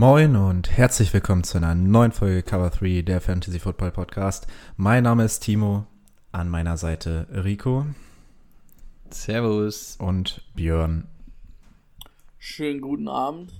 [0.00, 4.46] Moin und herzlich willkommen zu einer neuen Folge Cover 3 der Fantasy Football Podcast.
[4.78, 5.84] Mein Name ist Timo,
[6.32, 7.84] an meiner Seite Rico
[9.10, 9.96] Servus.
[9.98, 11.06] und Björn.
[12.38, 13.52] Schönen guten Abend.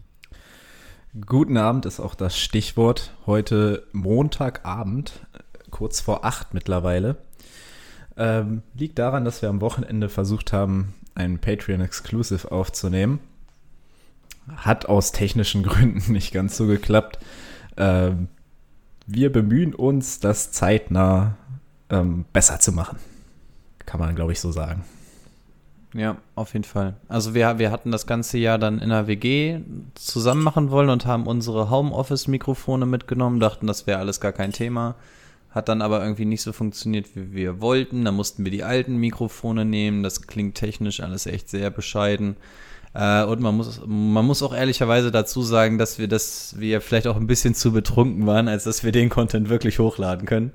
[1.27, 3.13] Guten Abend ist auch das Stichwort.
[3.27, 5.27] Heute Montagabend,
[5.71, 7.19] kurz vor acht mittlerweile.
[8.17, 13.21] Ähm, liegt daran, dass wir am Wochenende versucht haben, einen Patreon Exclusive aufzunehmen.
[14.57, 17.19] Hat aus technischen Gründen nicht ganz so geklappt.
[17.77, 18.29] Ähm,
[19.07, 21.37] wir bemühen uns, das zeitnah
[21.89, 22.99] ähm, besser zu machen.
[23.87, 24.85] Kann man, glaube ich, so sagen.
[25.95, 26.95] Ja, auf jeden Fall.
[27.09, 29.61] Also wir, wir hatten das ganze Jahr dann in der WG
[29.95, 34.95] zusammen machen wollen und haben unsere Homeoffice-Mikrofone mitgenommen, dachten, das wäre alles gar kein Thema.
[35.51, 38.05] Hat dann aber irgendwie nicht so funktioniert, wie wir wollten.
[38.05, 40.05] Da mussten wir die alten Mikrofone nehmen.
[40.05, 42.37] Das klingt technisch alles echt sehr bescheiden.
[42.95, 47.07] Äh, und man muss, man muss auch ehrlicherweise dazu sagen, dass wir das, wir vielleicht
[47.07, 50.53] auch ein bisschen zu betrunken waren, als dass wir den Content wirklich hochladen können.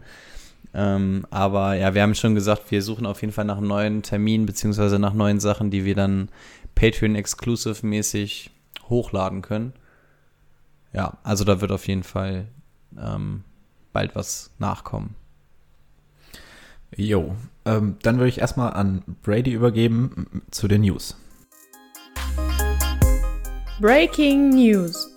[0.74, 4.46] Ähm, aber ja, wir haben schon gesagt, wir suchen auf jeden Fall nach neuen Termin,
[4.46, 6.30] beziehungsweise nach neuen Sachen, die wir dann
[6.76, 8.50] Patreon-Exclusive-mäßig
[8.90, 9.72] hochladen können.
[10.92, 12.48] Ja, also da wird auf jeden Fall
[13.00, 13.44] ähm,
[13.94, 15.16] bald was nachkommen.
[16.96, 21.18] Jo, ähm, dann würde ich erstmal an Brady übergeben zu den News.
[23.82, 25.14] Breaking News.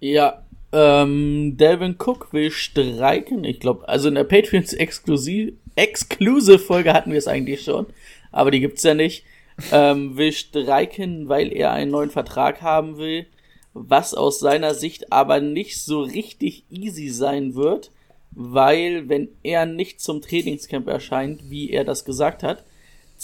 [0.00, 3.44] Ja, ähm, Delvin Cook will streiken.
[3.44, 7.86] Ich glaube, also in der Patreons Exklusiv Exclusive Folge hatten wir es eigentlich schon,
[8.32, 9.24] aber die gibt's ja nicht.
[9.70, 13.26] Ähm, will streiken, weil er einen neuen Vertrag haben will,
[13.74, 17.92] was aus seiner Sicht aber nicht so richtig easy sein wird,
[18.32, 22.64] weil wenn er nicht zum Trainingscamp erscheint, wie er das gesagt hat,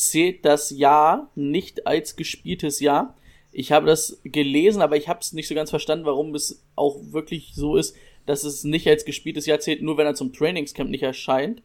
[0.01, 3.17] zählt das Jahr nicht als gespieltes Jahr.
[3.53, 6.97] Ich habe das gelesen, aber ich habe es nicht so ganz verstanden, warum es auch
[7.11, 7.97] wirklich so ist,
[8.27, 11.63] dass es nicht als gespieltes Jahr zählt, nur wenn er zum Trainingscamp nicht erscheint.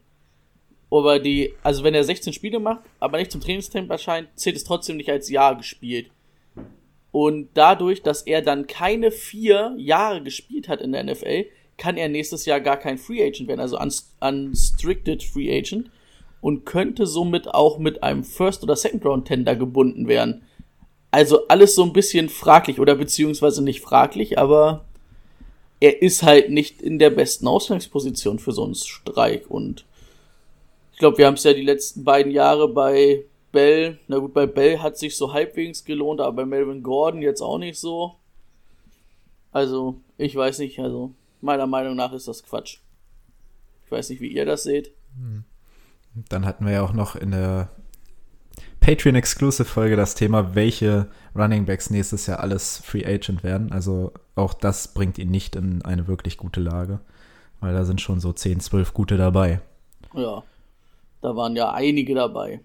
[0.89, 4.63] Aber die, also wenn er 16 Spiele macht, aber nicht zum Trainingscamp erscheint, zählt es
[4.63, 6.09] trotzdem nicht als Jahr gespielt.
[7.11, 11.45] Und dadurch, dass er dann keine vier Jahre gespielt hat in der NFL,
[11.77, 15.91] kann er nächstes Jahr gar kein Free Agent werden, also unst- unrestricted Free Agent
[16.45, 20.43] und könnte somit auch mit einem First- oder Second-Round-Tender gebunden werden.
[21.09, 24.85] Also alles so ein bisschen fraglich oder beziehungsweise nicht fraglich, aber
[25.79, 29.85] er ist halt nicht in der besten Ausgangsposition für so einen Streik und
[30.91, 34.45] ich glaube, wir haben es ja die letzten beiden Jahre bei Bell, na gut, bei
[34.45, 38.17] Bell hat sich so halbwegs gelohnt, aber bei Melvin Gordon jetzt auch nicht so.
[39.51, 41.11] Also, ich weiß nicht, also
[41.41, 42.81] meiner Meinung nach ist das Quatsch.
[43.83, 44.91] Ich weiß nicht, wie ihr das seht.
[46.29, 47.69] Dann hatten wir ja auch noch in der
[48.79, 53.71] Patreon Exclusive Folge das Thema, welche Running Backs nächstes Jahr alles Free Agent werden.
[53.71, 56.99] Also auch das bringt ihn nicht in eine wirklich gute Lage,
[57.59, 59.59] weil da sind schon so 10, 12 gute dabei.
[60.13, 60.43] Ja,
[61.21, 62.61] da waren ja einige dabei.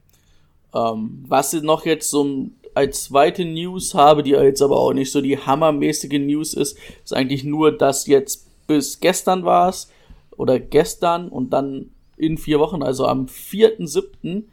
[0.74, 5.10] Ähm, was ich noch jetzt so als zweite News habe, die jetzt aber auch nicht
[5.10, 9.90] so die hammermäßige News ist, ist eigentlich nur, dass jetzt bis gestern war es
[10.36, 11.90] oder gestern und dann
[12.20, 14.44] in vier Wochen, also am 4.7.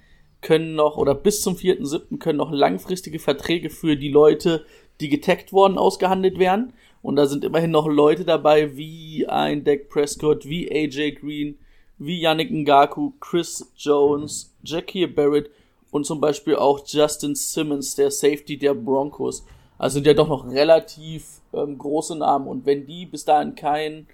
[0.42, 2.18] können noch oder bis zum 4.7.
[2.18, 4.66] können noch langfristige Verträge für die Leute,
[5.00, 6.74] die getaggt worden, ausgehandelt werden.
[7.02, 11.58] Und da sind immerhin noch Leute dabei wie ein Dak Prescott, wie AJ Green,
[11.98, 15.50] wie Yannick Ngaku, Chris Jones, Jackie Barrett
[15.92, 19.46] und zum Beispiel auch Justin Simmons, der Safety der Broncos.
[19.78, 22.48] Also sind ja doch noch relativ ähm, große Namen.
[22.48, 24.08] Und wenn die bis dahin keinen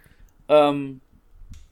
[0.50, 1.02] ähm,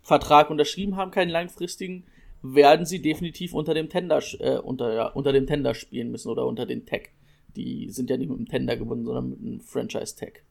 [0.02, 2.06] Vertrag unterschrieben haben, keinen langfristigen,
[2.42, 6.46] werden sie definitiv unter dem Tender, äh, unter, ja, unter dem Tender spielen müssen oder
[6.46, 7.10] unter den Tag.
[7.56, 10.44] Die sind ja nicht mit dem Tender gebunden, sondern mit einem Franchise-Tag.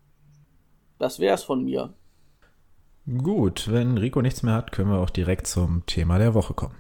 [0.99, 1.95] Das wär's von mir.
[3.07, 6.77] Gut, wenn Rico nichts mehr hat, können wir auch direkt zum Thema der Woche kommen.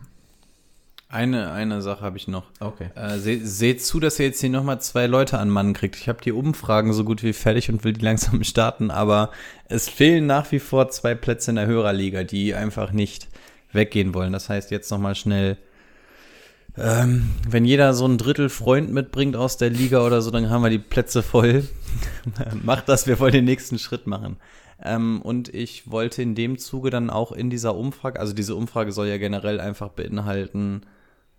[1.13, 2.45] Eine, eine Sache habe ich noch.
[2.61, 2.91] Okay.
[2.95, 5.97] Äh, se, seht zu, dass ihr jetzt hier nochmal zwei Leute an Mann kriegt.
[5.97, 9.31] Ich habe die Umfragen so gut wie fertig und will die langsam starten, aber
[9.69, 13.27] es fehlen nach wie vor zwei Plätze in der Hörerliga, die einfach nicht
[13.73, 14.33] weggehen wollen.
[14.33, 15.57] Das heißt, jetzt nochmal schnell
[16.79, 20.63] Ähm, wenn jeder so ein Drittel Freund mitbringt aus der Liga oder so, dann haben
[20.63, 21.65] wir die Plätze voll.
[22.63, 24.37] Macht das, wir wollen den nächsten Schritt machen.
[24.81, 28.93] Ähm, und ich wollte in dem Zuge dann auch in dieser Umfrage, also diese Umfrage
[28.93, 30.83] soll ja generell einfach beinhalten,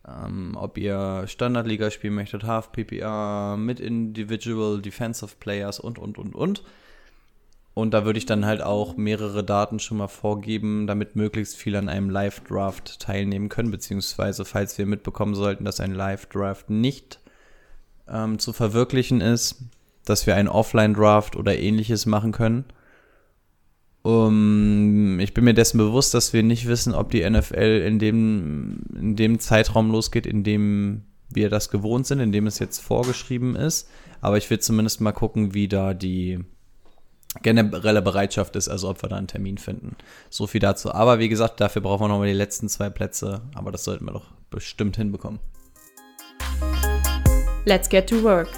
[0.08, 6.36] ähm, ob ihr Standardliga spielen möchtet, Half PPR, mit Individual Defensive Players und, und, und,
[6.36, 6.64] und.
[7.74, 11.80] Und da würde ich dann halt auch mehrere Daten schon mal vorgeben, damit möglichst viele
[11.80, 17.20] an einem Live-Draft teilnehmen können, beziehungsweise falls wir mitbekommen sollten, dass ein Live-Draft nicht
[18.10, 19.64] ähm, zu verwirklichen ist,
[20.04, 22.66] dass wir einen Offline-Draft oder ähnliches machen können.
[24.04, 28.82] Um, ich bin mir dessen bewusst, dass wir nicht wissen, ob die NFL in dem,
[28.96, 33.56] in dem Zeitraum losgeht, in dem wir das gewohnt sind, in dem es jetzt vorgeschrieben
[33.56, 33.90] ist.
[34.20, 36.40] Aber ich will zumindest mal gucken, wie da die
[37.44, 39.96] generelle Bereitschaft ist, also ob wir da einen Termin finden.
[40.30, 40.92] So viel dazu.
[40.94, 43.42] Aber wie gesagt, dafür brauchen wir nochmal die letzten zwei Plätze.
[43.56, 45.40] Aber das sollten wir doch bestimmt hinbekommen.
[47.66, 48.50] Let's get to work.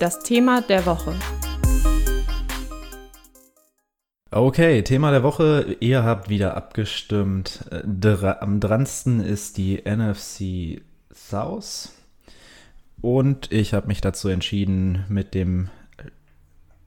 [0.00, 1.14] Das Thema der Woche.
[4.38, 5.78] Okay, Thema der Woche.
[5.80, 7.64] Ihr habt wieder abgestimmt.
[7.86, 11.92] Dra am dransten ist die NFC South.
[13.00, 15.70] Und ich habe mich dazu entschieden, mit dem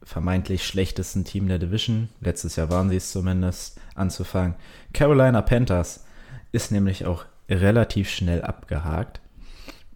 [0.03, 4.53] vermeintlich schlechtesten Team der Division, letztes Jahr waren sie es zumindest, anzufangen.
[4.93, 6.05] Carolina Panthers
[6.51, 9.21] ist nämlich auch relativ schnell abgehakt.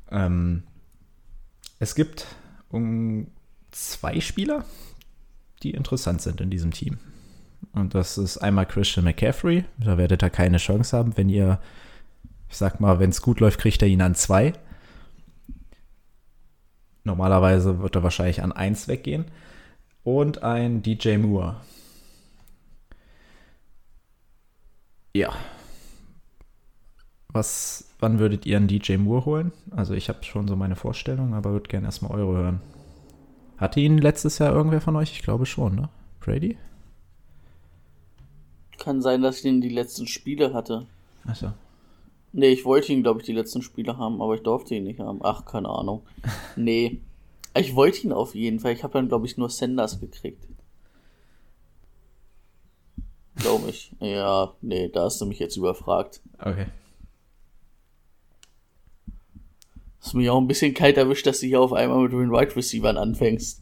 [0.10, 0.64] Ähm,
[1.78, 2.26] es gibt
[2.70, 3.28] um
[3.70, 4.66] zwei Spieler,
[5.62, 6.98] die interessant sind in diesem Team.
[7.72, 9.66] Und das ist einmal Christian McCaffrey.
[9.78, 11.18] Da werdet ihr keine Chance haben.
[11.18, 11.60] Wenn ihr,
[12.50, 14.54] ich sag mal, wenn es gut läuft, kriegt er ihn an zwei.
[17.04, 19.26] Normalerweise wird er wahrscheinlich an eins weggehen
[20.04, 21.58] und ein DJ Moore.
[25.16, 25.34] Ja.
[27.30, 29.52] Was, wann würdet ihr einen DJ Moore holen?
[29.72, 32.62] Also ich habe schon so meine Vorstellung, aber würde gerne erstmal eure hören.
[33.58, 35.12] Hatte ihn letztes Jahr irgendwer von euch?
[35.12, 35.90] Ich glaube schon, ne?
[36.20, 36.58] Brady?
[38.80, 40.88] Kann sein, dass ich ihn die letzten Spiele hatte.
[41.26, 41.54] Achso.
[42.32, 45.00] Nee, ich wollte ihn, glaube ich, die letzten Spiele haben, aber ich durfte ihn nicht
[45.00, 45.20] haben.
[45.24, 46.02] Ach, keine Ahnung.
[46.56, 47.02] Nee.
[47.56, 48.74] Ich wollte ihn auf jeden Fall.
[48.74, 50.48] Ich habe dann, glaube ich, nur Senders gekriegt.
[53.36, 53.92] Glaube ich.
[54.00, 56.22] Ja, nee, da hast du mich jetzt überfragt.
[56.40, 56.66] Okay.
[60.02, 62.56] Hast mich auch ein bisschen kalt erwischt, dass du hier auf einmal mit den Wide
[62.56, 63.62] Receivern anfängst.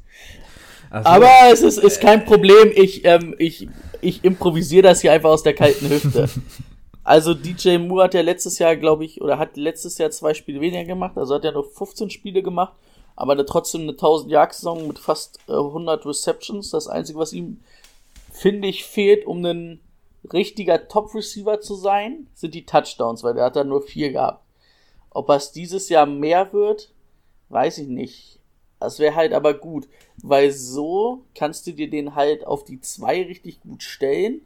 [0.90, 2.72] Also, Aber es ist, ist kein Problem.
[2.74, 3.68] Ich, ähm, ich,
[4.02, 6.30] ich improvisiere das hier einfach aus der kalten Hüfte.
[7.04, 10.62] Also DJ Moore hat ja letztes Jahr, glaube ich, oder hat letztes Jahr zwei Spiele
[10.62, 11.18] weniger gemacht.
[11.18, 12.74] Also hat er nur 15 Spiele gemacht
[13.22, 16.72] aber eine, trotzdem eine 1000 Jahre Saison mit fast äh, 100 Receptions.
[16.72, 17.62] Das Einzige, was ihm,
[18.32, 19.80] finde ich, fehlt, um ein
[20.34, 24.44] richtiger Top-Receiver zu sein, sind die Touchdowns, weil der hat da nur vier gehabt.
[25.10, 26.94] Ob es dieses Jahr mehr wird,
[27.50, 28.40] weiß ich nicht.
[28.82, 29.88] Das wäre halt aber gut,
[30.24, 34.42] weil so kannst du dir den halt auf die zwei richtig gut stellen.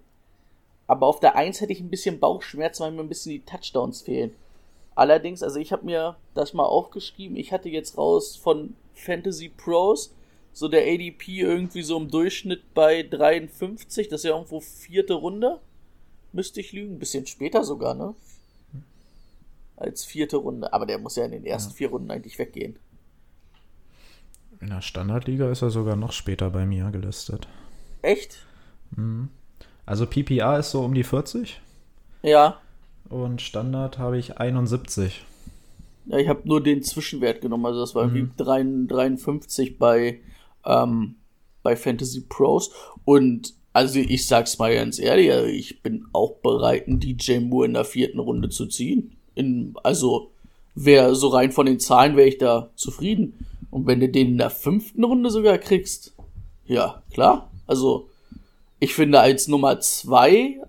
[0.88, 4.02] Aber auf der eins hätte ich ein bisschen Bauchschmerzen, weil mir ein bisschen die Touchdowns
[4.02, 4.36] fehlen.
[4.94, 10.14] Allerdings, also ich habe mir das mal aufgeschrieben, ich hatte jetzt raus von Fantasy Pros
[10.52, 15.60] so der ADP irgendwie so im Durchschnitt bei 53, das ist ja irgendwo vierte Runde.
[16.34, 18.16] Müsste ich lügen, ein bisschen später sogar, ne?
[19.78, 21.78] Als vierte Runde, aber der muss ja in den ersten ja.
[21.78, 22.78] vier Runden eigentlich weggehen.
[24.62, 27.48] In der Standardliga ist er sogar noch später bei mir gelistet.
[28.02, 28.38] Echt?
[28.96, 29.30] Mhm.
[29.86, 31.60] Also PPA ist so um die 40.
[32.24, 32.60] Ja
[33.10, 35.24] und Standard habe ich 71.
[36.08, 38.16] Ja, ich habe nur den Zwischenwert genommen, also das war mhm.
[38.16, 40.20] irgendwie 53 bei,
[40.66, 41.16] ähm,
[41.64, 42.72] bei Fantasy Pros.
[43.06, 47.66] Und also ich sag's mal ganz ehrlich, also ich bin auch bereit, einen DJ Moore
[47.66, 49.16] in der vierten Runde zu ziehen.
[49.34, 50.32] In, also,
[50.76, 53.34] wer so rein von den Zahlen wäre ich da zufrieden.
[53.76, 56.16] Und wenn du den in der fünften Runde sogar kriegst,
[56.66, 57.52] ja, klar.
[57.68, 58.10] Also,
[58.80, 60.62] ich finde, als Nummer zwei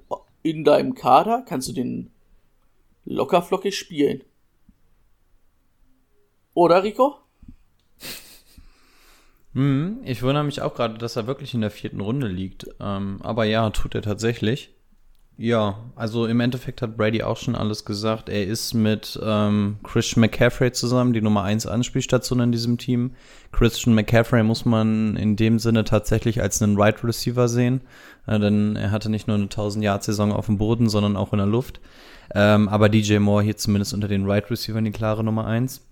[0.42, 2.10] in deinem Kader kannst du den
[3.04, 4.24] lockerflockig spielen.
[6.52, 7.14] Oder, Rico?
[9.52, 12.66] Hm, ich wundere mich auch gerade, dass er wirklich in der vierten Runde liegt.
[12.80, 14.74] Ähm, aber ja, tut er tatsächlich.
[15.38, 18.30] Ja, also im Endeffekt hat Brady auch schon alles gesagt.
[18.30, 23.10] Er ist mit ähm, Christian McCaffrey zusammen, die Nummer 1 Anspielstation in diesem Team.
[23.52, 27.82] Christian McCaffrey muss man in dem Sinne tatsächlich als einen Right Receiver sehen,
[28.26, 31.46] äh, denn er hatte nicht nur eine 1000-Yard-Saison auf dem Boden, sondern auch in der
[31.46, 31.80] Luft.
[32.34, 35.85] Ähm, aber DJ Moore hier zumindest unter den Right Receivers die klare Nummer 1.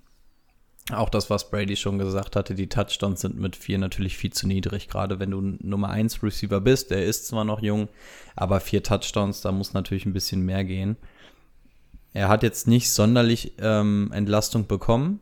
[0.92, 4.46] Auch das, was Brady schon gesagt hatte, die Touchdowns sind mit vier natürlich viel zu
[4.46, 6.90] niedrig, gerade wenn du Nummer 1 Receiver bist.
[6.90, 7.88] Der ist zwar noch jung,
[8.36, 10.96] aber vier Touchdowns, da muss natürlich ein bisschen mehr gehen.
[12.12, 15.20] er hat jetzt nicht sonderlich ähm, Entlastung bekommen.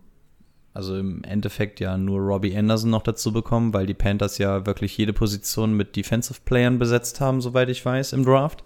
[0.75, 4.97] Also im Endeffekt ja nur Robbie Anderson noch dazu bekommen, weil die Panthers ja wirklich
[4.97, 8.65] jede Position mit Defensive Playern besetzt haben, soweit ich weiß, im Draft.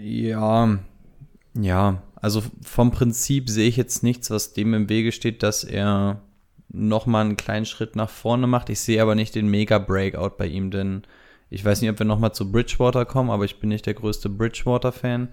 [0.00, 0.78] Ja,
[1.54, 6.22] ja, also vom Prinzip sehe ich jetzt nichts, was dem im Wege steht, dass er
[6.70, 8.70] nochmal einen kleinen Schritt nach vorne macht.
[8.70, 11.02] Ich sehe aber nicht den Mega-Breakout bei ihm, denn
[11.50, 14.30] ich weiß nicht, ob wir nochmal zu Bridgewater kommen, aber ich bin nicht der größte
[14.30, 15.28] Bridgewater-Fan.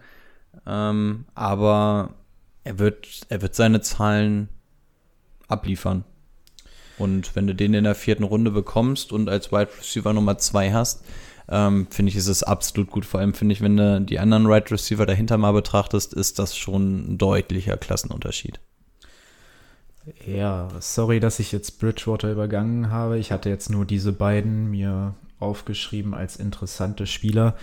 [0.67, 2.13] Ähm, aber
[2.65, 4.49] er wird, er wird seine Zahlen
[5.47, 6.03] abliefern.
[6.97, 10.73] Und wenn du den in der vierten Runde bekommst und als Wide Receiver Nummer zwei
[10.73, 11.05] hast,
[11.51, 13.05] ähm, finde ich, ist es absolut gut.
[13.05, 16.55] Vor allem finde ich, wenn du die anderen Wide Receiver dahinter mal betrachtest, ist das
[16.57, 18.59] schon ein deutlicher Klassenunterschied.
[20.25, 23.19] Ja, sorry, dass ich jetzt Bridgewater übergangen habe.
[23.19, 27.55] Ich hatte jetzt nur diese beiden mir aufgeschrieben als interessante Spieler.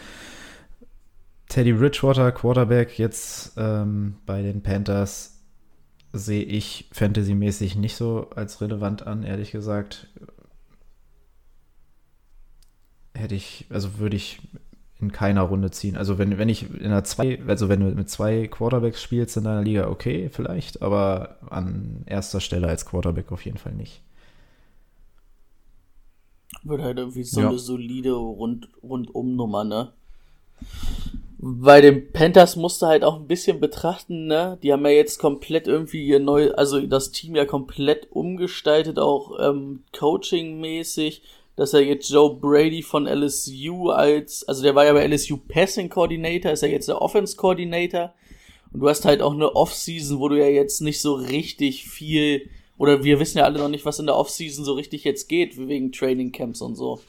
[1.48, 5.38] Teddy Bridgewater, Quarterback, jetzt ähm, bei den Panthers
[6.12, 10.08] sehe ich fantasymäßig nicht so als relevant an, ehrlich gesagt.
[13.18, 14.38] Hätte ich, also würde ich
[15.00, 15.96] in keiner Runde ziehen.
[15.96, 19.44] Also wenn, wenn ich in einer zwei, also wenn du mit zwei Quarterbacks spielst in
[19.44, 24.00] deiner Liga, okay, vielleicht, aber an erster Stelle als Quarterback auf jeden Fall nicht.
[26.64, 27.48] Wird halt irgendwie so ja.
[27.48, 29.92] eine solide Rund, Rundum-Nummer, ne?
[31.40, 34.58] Bei den Panthers musst du halt auch ein bisschen betrachten, ne?
[34.62, 39.38] Die haben ja jetzt komplett irgendwie ihr neu, also das Team ja komplett umgestaltet, auch
[39.38, 41.22] ähm, Coaching-mäßig,
[41.58, 45.88] dass er jetzt Joe Brady von LSU als, also der war ja bei LSU Passing
[45.88, 48.14] Coordinator, ist er jetzt der Offense Coordinator.
[48.72, 52.48] Und du hast halt auch eine Offseason, wo du ja jetzt nicht so richtig viel,
[52.78, 55.58] oder wir wissen ja alle noch nicht, was in der Offseason so richtig jetzt geht,
[55.58, 57.00] wegen Training Camps und so.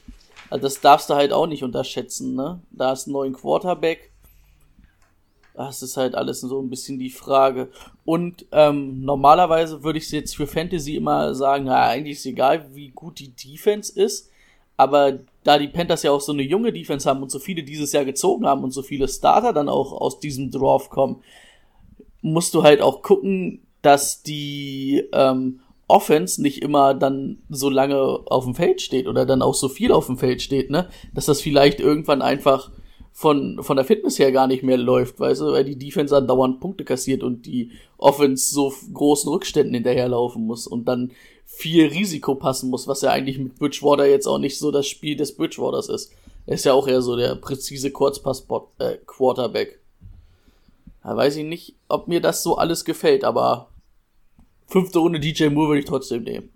[0.50, 2.60] Also das darfst du halt auch nicht unterschätzen, ne?
[2.72, 4.10] Da ist ein neuen Quarterback
[5.54, 7.68] das ist halt alles so ein bisschen die Frage.
[8.04, 12.88] Und ähm, normalerweise würde ich jetzt für Fantasy immer sagen, na, eigentlich ist egal, wie
[12.88, 14.29] gut die Defense ist.
[14.80, 17.92] Aber da die Panthers ja auch so eine junge Defense haben und so viele dieses
[17.92, 21.22] Jahr gezogen haben und so viele Starter dann auch aus diesem Draft kommen,
[22.22, 28.44] musst du halt auch gucken, dass die ähm, Offense nicht immer dann so lange auf
[28.44, 30.88] dem Feld steht oder dann auch so viel auf dem Feld steht, ne?
[31.12, 32.70] Dass das vielleicht irgendwann einfach
[33.12, 36.58] von, von der Fitness her gar nicht mehr läuft, weißt du, weil die Defense dauernd
[36.60, 41.10] Punkte kassiert und die Offense so großen Rückständen hinterherlaufen muss und dann
[41.52, 45.16] viel Risiko passen muss, was ja eigentlich mit Bridgewater jetzt auch nicht so das Spiel
[45.16, 46.12] des Bridgewaters ist.
[46.46, 49.68] Er ist ja auch eher so der präzise Kurzpass-Quarterback.
[49.68, 49.76] Äh,
[51.02, 53.68] da weiß ich nicht, ob mir das so alles gefällt, aber
[54.66, 56.50] fünfte Runde DJ Moore würde ich trotzdem nehmen.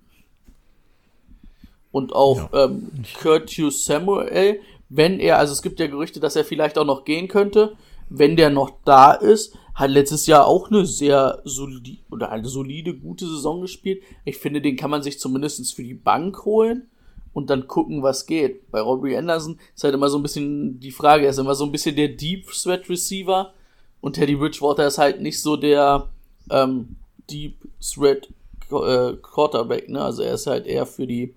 [1.92, 2.64] Und auch ja.
[2.64, 7.04] ähm, Curtis Samuel, wenn er, also es gibt ja Gerüchte, dass er vielleicht auch noch
[7.04, 7.76] gehen könnte,
[8.08, 12.94] wenn der noch da ist, hat letztes Jahr auch eine sehr solide oder eine solide,
[12.94, 14.02] gute Saison gespielt.
[14.24, 16.88] Ich finde, den kann man sich zumindest für die Bank holen
[17.32, 18.70] und dann gucken, was geht.
[18.70, 21.64] Bei Robbie Anderson ist halt immer so ein bisschen die Frage, er ist immer so
[21.64, 23.52] ein bisschen der Deep Threat Receiver
[24.00, 26.08] und Teddy Bridgewater ist halt nicht so der
[26.50, 26.96] ähm,
[27.30, 28.28] Deep Threat
[28.70, 30.02] äh, Quarterback, ne?
[30.02, 31.34] Also er ist halt eher für die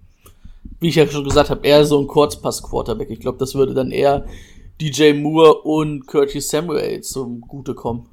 [0.80, 3.10] wie ich ja schon gesagt habe, eher so ein Kurzpass-Quarterback.
[3.10, 4.26] Ich glaube, das würde dann eher
[4.80, 8.08] DJ Moore und Curtis Samuel zum Gute kommen.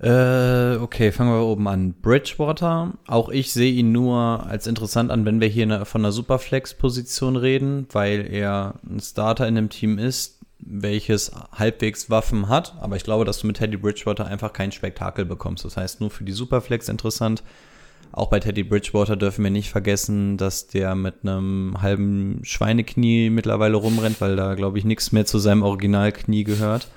[0.00, 1.92] Äh, okay, fangen wir oben an.
[2.00, 2.94] Bridgewater.
[3.06, 7.36] Auch ich sehe ihn nur als interessant an, wenn wir hier eine, von einer Superflex-Position
[7.36, 12.74] reden, weil er ein Starter in einem Team ist, welches halbwegs Waffen hat.
[12.80, 15.66] Aber ich glaube, dass du mit Teddy Bridgewater einfach kein Spektakel bekommst.
[15.66, 17.42] Das heißt, nur für die Superflex interessant.
[18.12, 23.76] Auch bei Teddy Bridgewater dürfen wir nicht vergessen, dass der mit einem halben Schweineknie mittlerweile
[23.76, 26.88] rumrennt, weil da, glaube ich, nichts mehr zu seinem Originalknie gehört.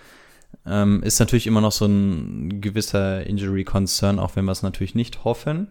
[0.65, 5.24] Ähm, ist natürlich immer noch so ein gewisser Injury-Concern, auch wenn wir es natürlich nicht
[5.24, 5.67] hoffen,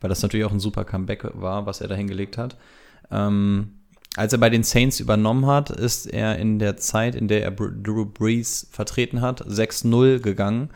[0.00, 2.56] weil das natürlich auch ein super Comeback war, was er da hingelegt hat.
[3.10, 3.74] Ähm,
[4.16, 7.50] als er bei den Saints übernommen hat, ist er in der Zeit, in der er
[7.52, 10.70] Drew Brees vertreten hat, 6-0 gegangen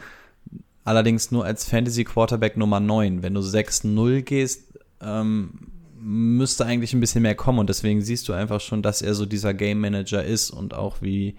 [0.87, 3.23] allerdings nur als Fantasy Quarterback Nummer 9.
[3.23, 5.50] Wenn du 6-0 gehst, ähm,
[5.99, 9.26] müsste eigentlich ein bisschen mehr kommen und deswegen siehst du einfach schon, dass er so
[9.26, 11.35] dieser Game Manager ist und auch, wie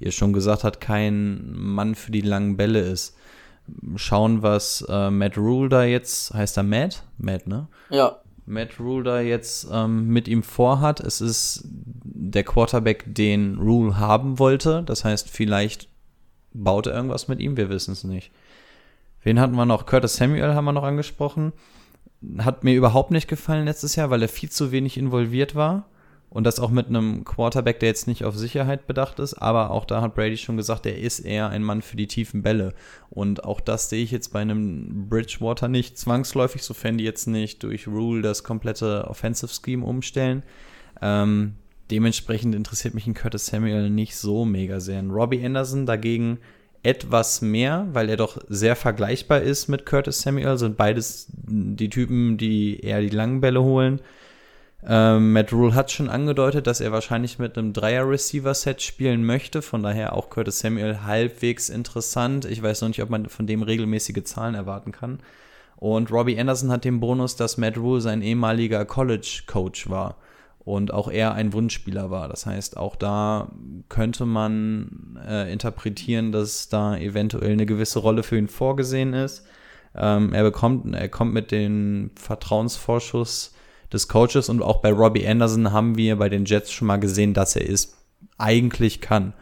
[0.00, 3.16] ihr schon gesagt habt, kein Mann für die langen Bälle ist.
[3.94, 7.04] Schauen, was äh, Matt Rule da jetzt, heißt er Matt?
[7.18, 7.68] Matt, ne?
[7.90, 8.16] Ja.
[8.46, 10.98] Matt Rule da jetzt ähm, mit ihm vorhat.
[10.98, 14.82] Es ist der Quarterback, den Rule haben wollte.
[14.82, 15.88] Das heißt, vielleicht
[16.52, 18.32] baut er irgendwas mit ihm, wir wissen es nicht.
[19.22, 19.86] Wen hatten wir noch?
[19.86, 21.52] Curtis Samuel haben wir noch angesprochen.
[22.38, 25.86] Hat mir überhaupt nicht gefallen letztes Jahr, weil er viel zu wenig involviert war.
[26.30, 29.84] Und das auch mit einem Quarterback, der jetzt nicht auf Sicherheit bedacht ist, aber auch
[29.84, 32.72] da hat Brady schon gesagt, er ist eher ein Mann für die tiefen Bälle.
[33.10, 37.64] Und auch das sehe ich jetzt bei einem Bridgewater nicht zwangsläufig, sofern die jetzt nicht
[37.64, 40.44] durch Rule das komplette Offensive Scheme umstellen.
[41.02, 41.56] Ähm,
[41.90, 45.00] dementsprechend interessiert mich ein Curtis Samuel nicht so mega sehr.
[45.00, 46.38] Ein Robbie Anderson dagegen
[46.84, 52.38] etwas mehr, weil er doch sehr vergleichbar ist mit Curtis Samuel, sind beides die Typen,
[52.38, 54.00] die eher die langen Bälle holen.
[54.86, 59.62] Ähm, Matt Rule hat schon angedeutet, dass er wahrscheinlich mit einem Dreier-Receiver-Set spielen möchte.
[59.62, 62.46] Von daher auch Curtis Samuel halbwegs interessant.
[62.46, 65.20] Ich weiß noch nicht, ob man von dem regelmäßige Zahlen erwarten kann.
[65.76, 70.16] Und Robbie Anderson hat den Bonus, dass Matt Rule sein ehemaliger College-Coach war
[70.58, 72.28] und auch er ein Wunschspieler war.
[72.28, 73.50] Das heißt, auch da
[73.88, 79.46] könnte man äh, interpretieren, dass da eventuell eine gewisse Rolle für ihn vorgesehen ist.
[79.94, 83.54] Ähm, er bekommt, er kommt mit dem Vertrauensvorschuss
[83.92, 87.34] des Coaches und auch bei Robbie Anderson haben wir bei den Jets schon mal gesehen,
[87.34, 87.96] dass er es
[88.38, 89.32] eigentlich kann.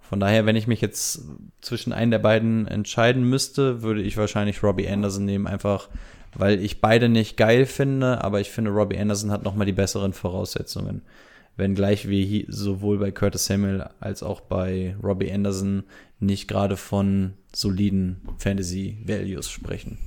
[0.00, 1.22] Von daher, wenn ich mich jetzt
[1.60, 5.88] zwischen einen der beiden entscheiden müsste, würde ich wahrscheinlich Robbie Anderson nehmen, einfach
[6.34, 10.12] weil ich beide nicht geil finde, aber ich finde, Robbie Anderson hat nochmal die besseren
[10.12, 11.02] Voraussetzungen.
[11.56, 15.84] Wenngleich wir hier sowohl bei Curtis Samuel als auch bei Robbie Anderson
[16.20, 19.98] nicht gerade von soliden Fantasy Values sprechen.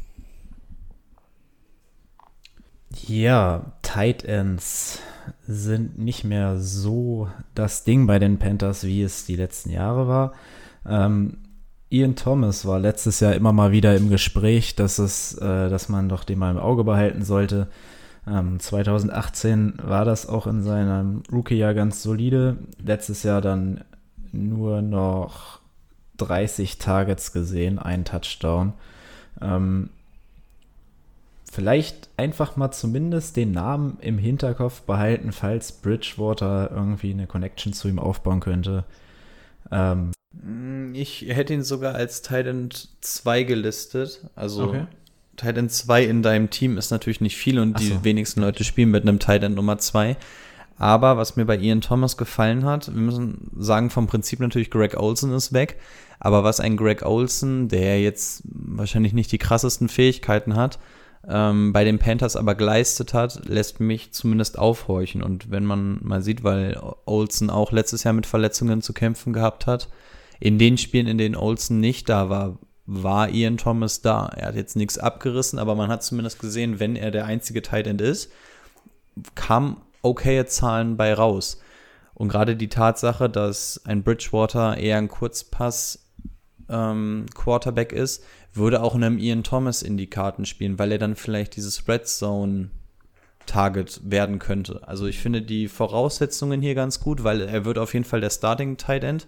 [2.91, 4.99] Ja, Tight Ends
[5.47, 10.33] sind nicht mehr so das Ding bei den Panthers, wie es die letzten Jahre war.
[10.87, 11.37] Ähm,
[11.89, 16.09] Ian Thomas war letztes Jahr immer mal wieder im Gespräch, dass es, äh, dass man
[16.09, 17.67] doch den mal im Auge behalten sollte.
[18.27, 22.57] Ähm, 2018 war das auch in seinem Rookie-Jahr ganz solide.
[22.83, 23.83] Letztes Jahr dann
[24.31, 25.59] nur noch
[26.17, 28.73] 30 Targets gesehen, ein Touchdown.
[29.41, 29.89] Ähm,
[31.55, 37.87] vielleicht einfach mal zumindest den Namen im Hinterkopf behalten, falls Bridgewater irgendwie eine Connection zu
[37.87, 38.85] ihm aufbauen könnte.
[39.71, 40.11] Ähm,
[40.43, 42.69] Mm, ich hätte ihn sogar als Titan
[43.01, 44.21] 2 gelistet.
[44.35, 44.87] Also okay.
[45.37, 49.03] Titan 2 in deinem Team ist natürlich nicht viel und die wenigsten Leute spielen mit
[49.03, 50.15] einem Titan Nummer 2.
[50.77, 54.97] Aber was mir bei Ian Thomas gefallen hat, wir müssen sagen, vom Prinzip natürlich Greg
[54.97, 55.79] Olson ist weg.
[56.19, 60.79] Aber was ein Greg Olson, der jetzt wahrscheinlich nicht die krassesten Fähigkeiten hat,
[61.27, 65.23] ähm, bei den Panthers aber geleistet hat, lässt mich zumindest aufhorchen.
[65.23, 69.67] Und wenn man mal sieht, weil Olsen auch letztes Jahr mit Verletzungen zu kämpfen gehabt
[69.67, 69.89] hat,
[70.39, 74.27] in den Spielen, in denen Olsen nicht da war, war Ian Thomas da.
[74.35, 77.87] Er hat jetzt nichts abgerissen, aber man hat zumindest gesehen, wenn er der einzige Tight
[77.87, 78.31] End ist,
[79.33, 81.59] kam okaye Zahlen bei raus.
[82.13, 86.11] Und gerade die Tatsache, dass ein Bridgewater eher ein Kurzpass
[86.69, 88.23] ähm, Quarterback ist,
[88.55, 92.07] würde auch einem Ian Thomas in die Karten spielen, weil er dann vielleicht dieses Red
[92.07, 92.69] Zone
[93.45, 94.87] Target werden könnte.
[94.87, 98.29] Also ich finde die Voraussetzungen hier ganz gut, weil er wird auf jeden Fall der
[98.29, 99.27] Starting Tight End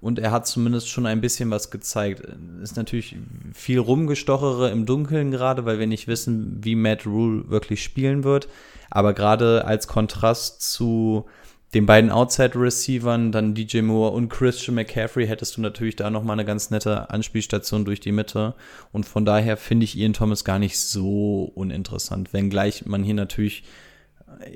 [0.00, 2.22] und er hat zumindest schon ein bisschen was gezeigt.
[2.60, 3.16] Ist natürlich
[3.54, 8.48] viel rumgestochere im Dunkeln gerade, weil wir nicht wissen, wie Matt Rule wirklich spielen wird.
[8.90, 11.26] Aber gerade als Kontrast zu
[11.74, 16.44] den beiden Outside-Receivern, dann DJ Moore und Christian McCaffrey, hättest du natürlich da nochmal eine
[16.44, 18.54] ganz nette Anspielstation durch die Mitte.
[18.92, 23.64] Und von daher finde ich Ian Thomas gar nicht so uninteressant, wenngleich man hier natürlich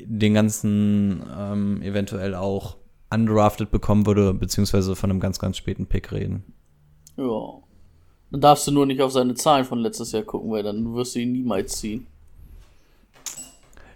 [0.05, 2.77] den ganzen ähm, eventuell auch
[3.11, 6.45] undrafted bekommen würde, beziehungsweise von einem ganz, ganz späten Pick reden.
[7.17, 7.63] Ja.
[8.31, 11.15] Dann darfst du nur nicht auf seine Zahlen von letztes Jahr gucken, weil dann wirst
[11.15, 12.07] du ihn niemals ziehen.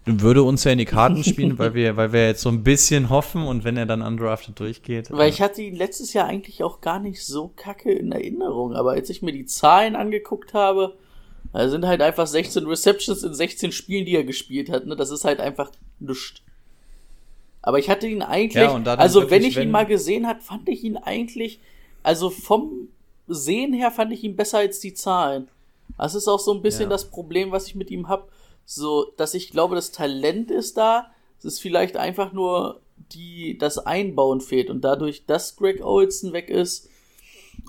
[0.06, 3.10] Würde uns ja in die Karten spielen, weil wir, weil wir jetzt so ein bisschen
[3.10, 5.10] hoffen und wenn er dann undrafted durchgeht.
[5.10, 8.92] Weil ich hatte ihn letztes Jahr eigentlich auch gar nicht so kacke in Erinnerung, aber
[8.92, 10.96] als ich mir die Zahlen angeguckt habe,
[11.52, 14.96] da sind halt einfach 16 Receptions in 16 Spielen, die er gespielt hat, ne?
[14.96, 16.42] Das ist halt einfach nichts.
[17.62, 20.42] Aber ich hatte ihn eigentlich, ja, also wirklich, wenn ich wenn ihn mal gesehen hat,
[20.42, 21.60] fand ich ihn eigentlich,
[22.02, 22.88] also vom
[23.26, 25.48] Sehen her fand ich ihn besser als die Zahlen.
[25.98, 26.88] Das ist auch so ein bisschen ja.
[26.88, 28.30] das Problem, was ich mit ihm hab,
[28.72, 32.80] so, dass ich glaube, das Talent ist da, es ist vielleicht einfach nur
[33.12, 36.88] die, das Einbauen fehlt und dadurch, dass Greg Olson weg ist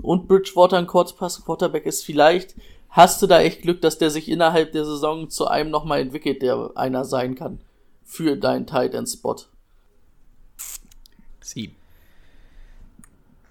[0.03, 2.55] und Bridgewater ein Kurzpass Quarterback ist, vielleicht
[2.89, 6.43] hast du da echt Glück, dass der sich innerhalb der Saison zu einem nochmal entwickelt,
[6.43, 7.61] der einer sein kann
[8.03, 9.37] für deinen Tight End Spot.
[11.39, 11.73] Sie.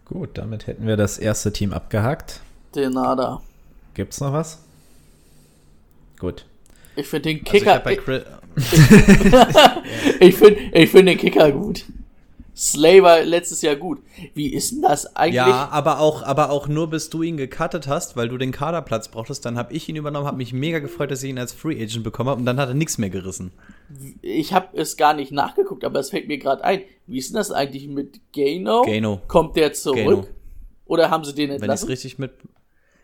[0.04, 2.42] Gut, damit hätten wir das erste Team abgehakt.
[2.76, 3.42] De nada.
[3.94, 4.62] Gibt's noch was?
[6.20, 6.44] Gut.
[7.00, 7.84] Ich finde den Kicker.
[7.84, 8.00] Also ich,
[10.20, 11.84] ich finde ich find den Kicker gut.
[12.54, 14.00] Slay war letztes Jahr gut.
[14.34, 15.36] Wie ist denn das eigentlich?
[15.36, 19.08] Ja, aber auch, aber auch nur bis du ihn gecuttet hast, weil du den Kaderplatz
[19.08, 21.82] brauchtest, dann habe ich ihn übernommen, habe mich mega gefreut, dass ich ihn als Free
[21.82, 23.52] Agent bekommen habe und dann hat er nichts mehr gerissen.
[24.20, 26.82] ich habe es gar nicht nachgeguckt, aber es fällt mir gerade ein.
[27.06, 28.82] Wie ist denn das eigentlich mit Gano?
[28.82, 29.22] Gano.
[29.26, 29.96] Kommt der zurück?
[29.96, 30.26] Gano.
[30.84, 31.88] Oder haben sie den Wenn ich es entlassen?
[31.88, 32.32] richtig mit.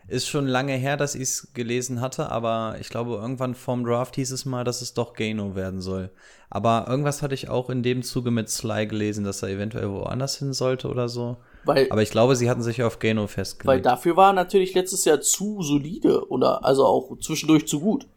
[0.09, 4.15] Ist schon lange her, dass ich es gelesen hatte, aber ich glaube, irgendwann vorm Draft
[4.15, 6.09] hieß es mal, dass es doch Gano werden soll.
[6.49, 10.37] Aber irgendwas hatte ich auch in dem Zuge mit Sly gelesen, dass er eventuell woanders
[10.37, 11.35] hin sollte oder so.
[11.65, 13.85] Weil, Aber ich glaube, sie hatten sich auf Gano weil festgelegt.
[13.85, 18.07] dafür war er natürlich letztes Jahr zu solide oder also auch zwischendurch zu gut.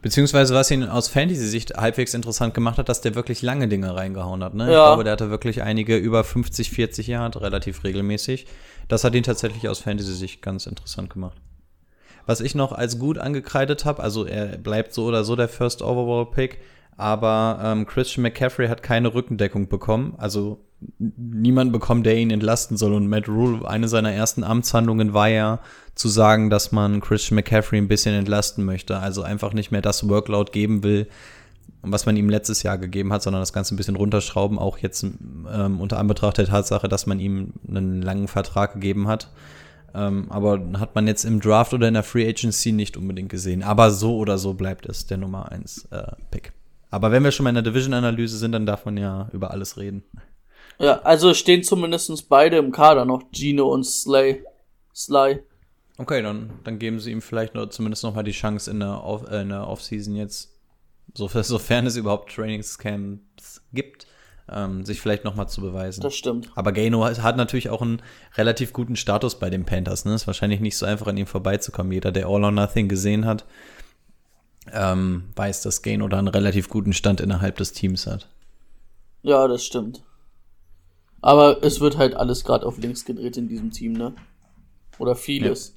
[0.00, 4.44] Beziehungsweise, was ihn aus Fantasy-Sicht halbwegs interessant gemacht hat, dass der wirklich lange Dinge reingehauen
[4.44, 4.54] hat.
[4.54, 4.66] Ne?
[4.66, 4.84] Ich Ja.
[4.86, 8.46] glaube, der hatte wirklich einige über 50, 40 Jahre, relativ regelmäßig.
[8.88, 11.36] Das hat ihn tatsächlich aus Fantasy-Sicht ganz interessant gemacht.
[12.26, 15.82] Was ich noch als gut angekreidet habe, also er bleibt so oder so der First
[15.82, 16.58] Overall Pick,
[16.96, 20.14] aber ähm, Christian McCaffrey hat keine Rückendeckung bekommen.
[20.18, 20.64] Also
[20.98, 22.92] niemand bekommt, der ihn entlasten soll.
[22.92, 25.60] Und Matt Rule, eine seiner ersten Amtshandlungen war ja
[25.94, 28.98] zu sagen, dass man Christian McCaffrey ein bisschen entlasten möchte.
[28.98, 31.06] Also einfach nicht mehr das Workload geben will,
[31.82, 35.02] was man ihm letztes Jahr gegeben hat, sondern das Ganze ein bisschen runterschrauben, auch jetzt
[35.04, 39.30] ähm, unter Anbetracht der Tatsache, dass man ihm einen langen Vertrag gegeben hat.
[39.94, 43.62] Ähm, aber hat man jetzt im Draft oder in der Free Agency nicht unbedingt gesehen.
[43.62, 46.52] Aber so oder so bleibt es der Nummer 1 äh, Pick.
[46.90, 49.76] Aber wenn wir schon mal in der Division-Analyse sind, dann darf man ja über alles
[49.76, 50.02] reden.
[50.78, 54.44] Ja, also stehen zumindestens beide im Kader noch, Gino und Slay.
[54.94, 55.40] Sly.
[55.96, 59.02] Okay, dann, dann geben sie ihm vielleicht nur, zumindest noch mal die Chance in der,
[59.02, 60.56] Off, äh, in der Offseason jetzt,
[61.14, 64.06] so, sofern es überhaupt Trainingscamps gibt,
[64.50, 66.00] ähm, sich vielleicht noch mal zu beweisen.
[66.00, 66.50] Das stimmt.
[66.54, 68.00] Aber Gano hat, natürlich auch einen
[68.36, 70.04] relativ guten Status bei den Panthers.
[70.04, 70.14] Ne?
[70.14, 71.92] Ist wahrscheinlich nicht so einfach an ihm vorbeizukommen.
[71.92, 73.44] Jeder, der All or Nothing gesehen hat,
[74.72, 78.28] ähm, weiß, dass Gano da einen relativ guten Stand innerhalb des Teams hat.
[79.22, 80.02] Ja, das stimmt.
[81.20, 84.14] Aber es wird halt alles gerade auf links gedreht in diesem Team, ne?
[84.98, 85.74] Oder vieles.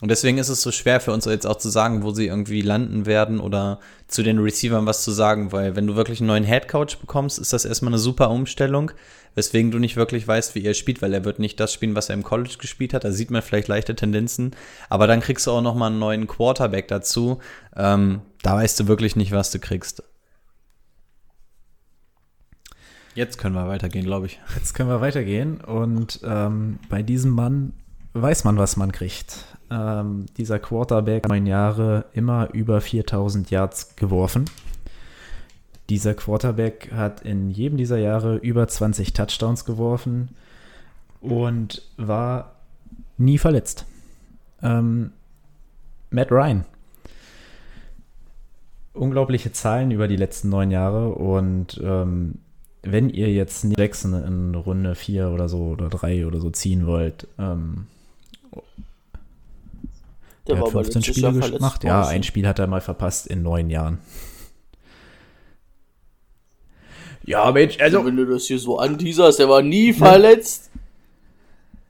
[0.00, 2.62] Und deswegen ist es so schwer für uns jetzt auch zu sagen, wo sie irgendwie
[2.62, 6.44] landen werden oder zu den Receivern was zu sagen, weil wenn du wirklich einen neuen
[6.44, 8.92] Headcoach bekommst, ist das erstmal eine super Umstellung,
[9.34, 12.08] weswegen du nicht wirklich weißt, wie er spielt, weil er wird nicht das spielen, was
[12.08, 13.04] er im College gespielt hat.
[13.04, 14.56] Da sieht man vielleicht leichte Tendenzen,
[14.88, 17.38] aber dann kriegst du auch noch mal einen neuen Quarterback dazu.
[17.76, 20.02] Ähm, da weißt du wirklich nicht, was du kriegst.
[23.14, 24.40] Jetzt können wir weitergehen, glaube ich.
[24.56, 27.74] Jetzt können wir weitergehen und ähm, bei diesem Mann
[28.14, 29.44] weiß man, was man kriegt.
[29.70, 34.46] Ähm, dieser Quarterback, neun Jahre, immer über 4000 Yards geworfen.
[35.88, 40.30] Dieser Quarterback hat in jedem dieser Jahre über 20 Touchdowns geworfen
[41.20, 42.56] und war
[43.18, 43.86] nie verletzt.
[44.62, 45.12] Ähm,
[46.10, 46.64] Matt Ryan.
[48.92, 52.34] Unglaubliche Zahlen über die letzten neun Jahre und ähm,
[52.82, 56.86] wenn ihr jetzt nicht Jackson in Runde 4 oder so oder 3 oder so ziehen
[56.86, 57.86] wollt, ähm,
[60.50, 61.84] Der er hat aber 15 letztes Spiele gemacht.
[61.84, 63.98] Ja, ein Spiel hat er mal verpasst in neun Jahren.
[67.24, 70.70] Ja, Mensch, Also, wenn du das hier so anteaserst, der war nie verletzt.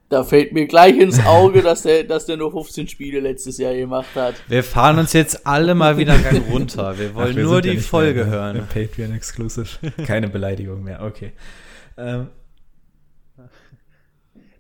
[0.08, 3.74] Da fällt mir gleich ins Auge, dass der, dass der nur 15 Spiele letztes Jahr
[3.74, 4.34] gemacht hat.
[4.48, 6.98] Wir fahren uns jetzt alle mal wieder einen Gang runter.
[6.98, 8.66] Wir wollen Ach, wir nur ja die nicht Folge mehr hören.
[8.72, 9.68] Patreon Exclusive.
[10.06, 11.32] Keine Beleidigung mehr, okay.
[11.96, 12.26] Ähm,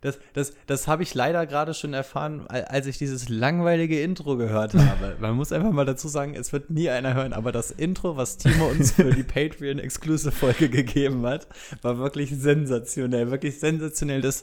[0.02, 4.36] Das, das, das habe ich leider gerade schon erfahren, al- als ich dieses langweilige Intro
[4.36, 5.16] gehört habe.
[5.20, 8.38] Man muss einfach mal dazu sagen, es wird nie einer hören, aber das Intro, was
[8.38, 11.48] Timo uns für die Patreon-Exclusive-Folge gegeben hat,
[11.82, 13.30] war wirklich sensationell.
[13.30, 14.22] Wirklich sensationell.
[14.22, 14.42] Das,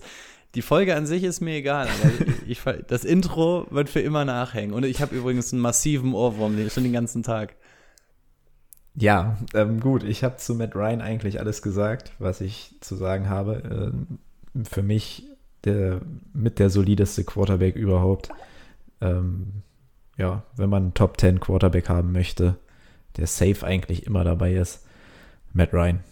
[0.53, 2.11] die Folge an sich ist mir egal, aber
[2.47, 4.73] ich, das Intro wird für immer nachhängen.
[4.75, 7.55] Und ich habe übrigens einen massiven Ohrwurm, den schon den ganzen Tag.
[8.93, 13.29] Ja, ähm, gut, ich habe zu Matt Ryan eigentlich alles gesagt, was ich zu sagen
[13.29, 13.91] habe.
[13.93, 14.19] Ähm,
[14.65, 15.25] für mich
[15.67, 16.01] der
[16.33, 18.29] mit der solideste Quarterback überhaupt.
[19.01, 19.61] Ähm,
[20.17, 22.55] ja, wenn man einen Top 10 Quarterback haben möchte,
[23.17, 24.85] der safe eigentlich immer dabei ist,
[25.53, 26.03] Matt Ryan.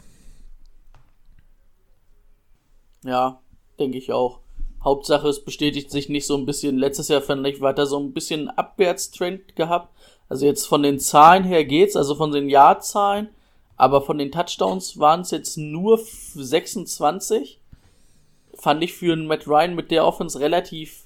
[3.03, 3.39] Ja,
[3.79, 4.39] denke ich auch.
[4.83, 6.77] Hauptsache, es bestätigt sich nicht so ein bisschen.
[6.77, 9.89] Letztes Jahr fand ich, hat er so ein bisschen Abwärtstrend gehabt.
[10.29, 13.29] Also jetzt von den Zahlen her geht's, also von den Jahrzahlen.
[13.77, 17.59] Aber von den Touchdowns waren es jetzt nur 26.
[18.65, 21.03] Fand ich für einen Matt Ryan mit der Offense relativ.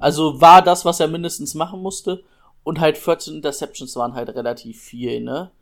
[0.00, 2.24] Also war das, was er mindestens machen musste.
[2.64, 5.52] Und halt 14 Interceptions waren halt relativ viel, ne?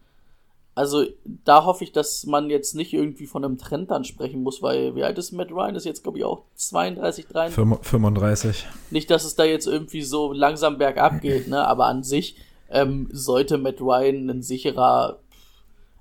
[0.75, 1.05] Also
[1.45, 4.95] da hoffe ich, dass man jetzt nicht irgendwie von einem Trend dann sprechen muss, weil
[4.95, 5.75] wie alt ist Matt Ryan?
[5.75, 7.55] Ist jetzt, glaube ich, auch 32, 33.
[7.55, 8.67] Fünf- 35.
[8.91, 11.67] Nicht, dass es da jetzt irgendwie so langsam bergab geht, ne?
[11.69, 12.37] Aber an sich
[12.71, 15.19] ähm, sollte Matt Ryan ein sicherer,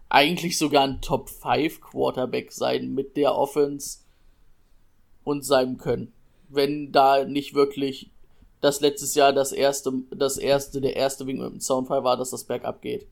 [0.08, 4.07] eigentlich sogar ein Top 5 Quarterback sein mit der Offense
[5.28, 6.13] und seinem Können.
[6.50, 8.12] Wenn da nicht wirklich
[8.62, 12.32] dass letztes Jahr das erste, das erste, der erste Wing mit dem Soundfall war, dass
[12.32, 13.08] das bergab geht,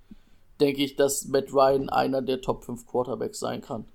[0.59, 3.85] denke ich, dass Matt Ryan einer der Top 5 Quarterbacks sein kann.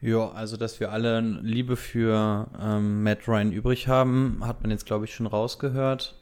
[0.00, 4.86] Ja, also dass wir alle Liebe für ähm, Matt Ryan übrig haben, hat man jetzt,
[4.86, 6.17] glaube ich, schon rausgehört.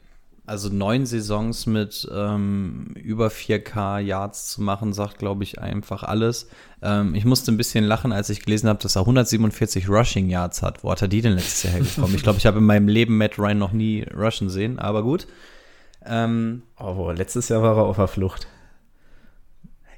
[0.47, 6.47] Also neun Saisons mit ähm, über 4K Yards zu machen, sagt, glaube ich, einfach alles.
[6.81, 10.61] Ähm, ich musste ein bisschen lachen, als ich gelesen habe, dass er 147 Rushing Yards
[10.61, 10.85] hat.
[10.85, 12.15] Wo hat er die denn letztes Jahr hergekommen?
[12.15, 15.27] ich glaube, ich habe in meinem Leben Matt Ryan noch nie rushen sehen, aber gut.
[16.05, 18.47] Ähm, oh, letztes Jahr war er auf der Flucht.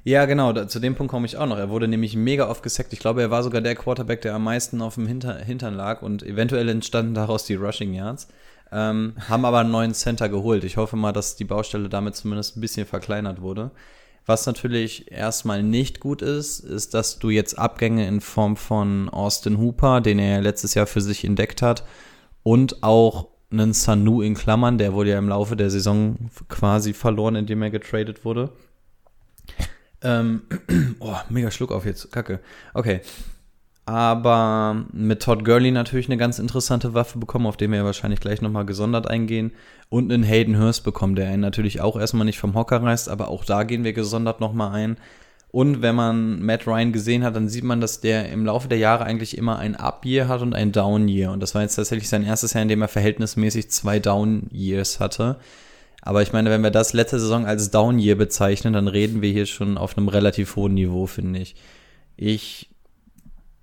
[0.02, 1.58] Ja, genau, da, zu dem Punkt komme ich auch noch.
[1.58, 2.92] Er wurde nämlich mega oft gesackt.
[2.92, 6.02] Ich glaube, er war sogar der Quarterback, der am meisten auf dem Hinter Hintern lag
[6.02, 8.26] und eventuell entstanden daraus die Rushing Yards.
[8.72, 10.64] Ähm, haben aber einen neuen Center geholt.
[10.64, 13.72] Ich hoffe mal, dass die Baustelle damit zumindest ein bisschen verkleinert wurde.
[14.26, 19.58] Was natürlich erstmal nicht gut ist, ist, dass du jetzt Abgänge in Form von Austin
[19.58, 21.84] Hooper, den er letztes Jahr für sich entdeckt hat,
[22.42, 27.34] und auch einen Sanu in Klammern, der wurde ja im Laufe der Saison quasi verloren,
[27.34, 28.50] indem er getradet wurde.
[30.02, 30.42] Ähm,
[31.00, 32.40] oh, mega Schluck auf jetzt, kacke.
[32.72, 33.00] Okay,
[33.90, 38.20] aber mit Todd Gurley natürlich eine ganz interessante Waffe bekommen, auf den wir ja wahrscheinlich
[38.20, 39.50] gleich nochmal gesondert eingehen.
[39.88, 43.26] Und einen Hayden Hurst bekommen, der ihn natürlich auch erstmal nicht vom Hocker reißt, aber
[43.28, 44.96] auch da gehen wir gesondert nochmal ein.
[45.50, 48.78] Und wenn man Matt Ryan gesehen hat, dann sieht man, dass der im Laufe der
[48.78, 51.32] Jahre eigentlich immer ein Up-Year hat und ein Down-Year.
[51.32, 55.40] Und das war jetzt tatsächlich sein erstes Jahr, in dem er verhältnismäßig zwei Down-Years hatte.
[56.02, 59.46] Aber ich meine, wenn wir das letzte Saison als Down-Year bezeichnen, dann reden wir hier
[59.46, 61.56] schon auf einem relativ hohen Niveau, finde ich.
[62.16, 62.70] Ich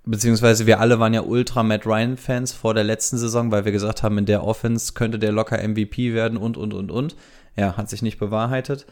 [0.08, 3.72] beziehungsweise wir alle waren ja ultra Matt Ryan Fans vor der letzten Saison, weil wir
[3.72, 7.16] gesagt haben, in der Offense könnte der locker MVP werden und und und und.
[7.56, 8.86] Ja, hat sich nicht bewahrheitet.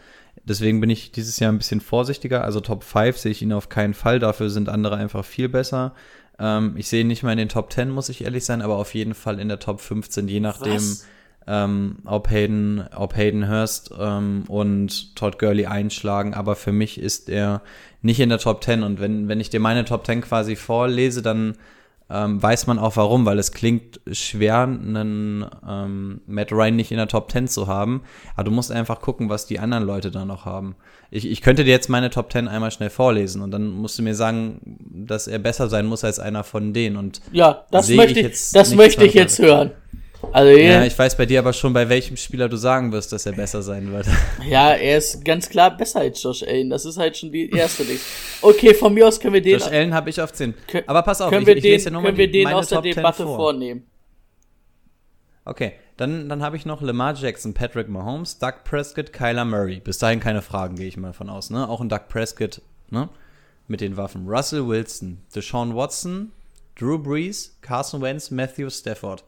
[0.43, 2.43] Deswegen bin ich dieses Jahr ein bisschen vorsichtiger.
[2.43, 4.19] Also Top 5 sehe ich ihn auf keinen Fall.
[4.19, 5.93] Dafür sind andere einfach viel besser.
[6.39, 8.77] Ähm, ich sehe ihn nicht mal in den Top 10, muss ich ehrlich sein, aber
[8.77, 10.75] auf jeden Fall in der Top 15, je nachdem.
[10.75, 11.05] Was?
[11.47, 17.29] ähm, ob Hayden, ob Hayden Hurst ähm, und Todd Gurley einschlagen, aber für mich ist
[17.29, 17.61] er
[18.05, 21.23] nicht in der Top 10 und wenn, wenn ich dir meine Top 10 quasi vorlese,
[21.23, 21.55] dann
[22.07, 26.97] ähm, weiß man auch warum, weil es klingt schwer, einen ähm, Matt Ryan nicht in
[26.97, 28.03] der Top 10 zu haben,
[28.35, 30.75] aber du musst einfach gucken, was die anderen Leute da noch haben.
[31.09, 34.03] Ich, ich könnte dir jetzt meine Top 10 einmal schnell vorlesen und dann musst du
[34.03, 38.19] mir sagen, dass er besser sein muss als einer von denen und ja, das möchte
[38.19, 39.71] ich, das möchte ich jetzt hören.
[40.35, 43.25] Also ja, ich weiß bei dir aber schon, bei welchem Spieler du sagen wirst, dass
[43.25, 44.05] er besser sein wird.
[44.45, 46.69] Ja, er ist ganz klar besser als Josh Allen.
[46.69, 47.97] Das ist halt schon die erste Ding.
[48.41, 49.53] Okay, von mir aus können wir den.
[49.53, 50.53] Josh Allen habe ich auf 10.
[50.87, 53.23] Aber pass auf, können ich, wir ich den, ja können wir den aus der Debatte
[53.23, 53.37] vor.
[53.37, 53.85] vornehmen.
[55.45, 59.79] Okay, dann, dann habe ich noch Lamar Jackson, Patrick Mahomes, Doug Prescott, Kyler Murray.
[59.79, 61.49] Bis dahin keine Fragen, gehe ich mal von aus.
[61.49, 61.69] Ne?
[61.69, 63.07] Auch ein Doug Prescott ne?
[63.69, 64.27] mit den Waffen.
[64.27, 66.33] Russell Wilson, Deshaun Watson,
[66.77, 69.23] Drew Brees, Carson Wentz, Matthew Stafford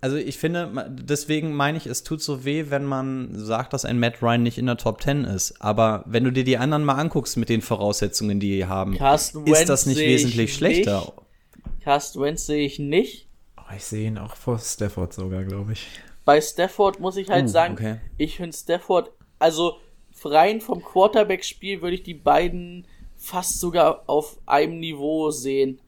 [0.00, 3.98] also ich finde, deswegen meine ich, es tut so weh, wenn man sagt, dass ein
[3.98, 5.60] Matt Ryan nicht in der Top 10 ist.
[5.60, 9.46] Aber wenn du dir die anderen mal anguckst mit den Voraussetzungen, die die haben, Carsten
[9.46, 11.00] ist das nicht wesentlich schlechter.
[11.00, 11.82] Nicht.
[11.82, 13.28] Carsten Wentz sehe ich nicht.
[13.58, 15.86] Oh, ich sehe ihn auch vor Stafford sogar, glaube ich.
[16.24, 17.96] Bei Stafford muss ich halt oh, sagen, okay.
[18.16, 19.76] ich finde Stafford, also
[20.24, 22.86] rein vom Quarterback-Spiel würde ich die beiden
[23.16, 25.78] fast sogar auf einem Niveau sehen.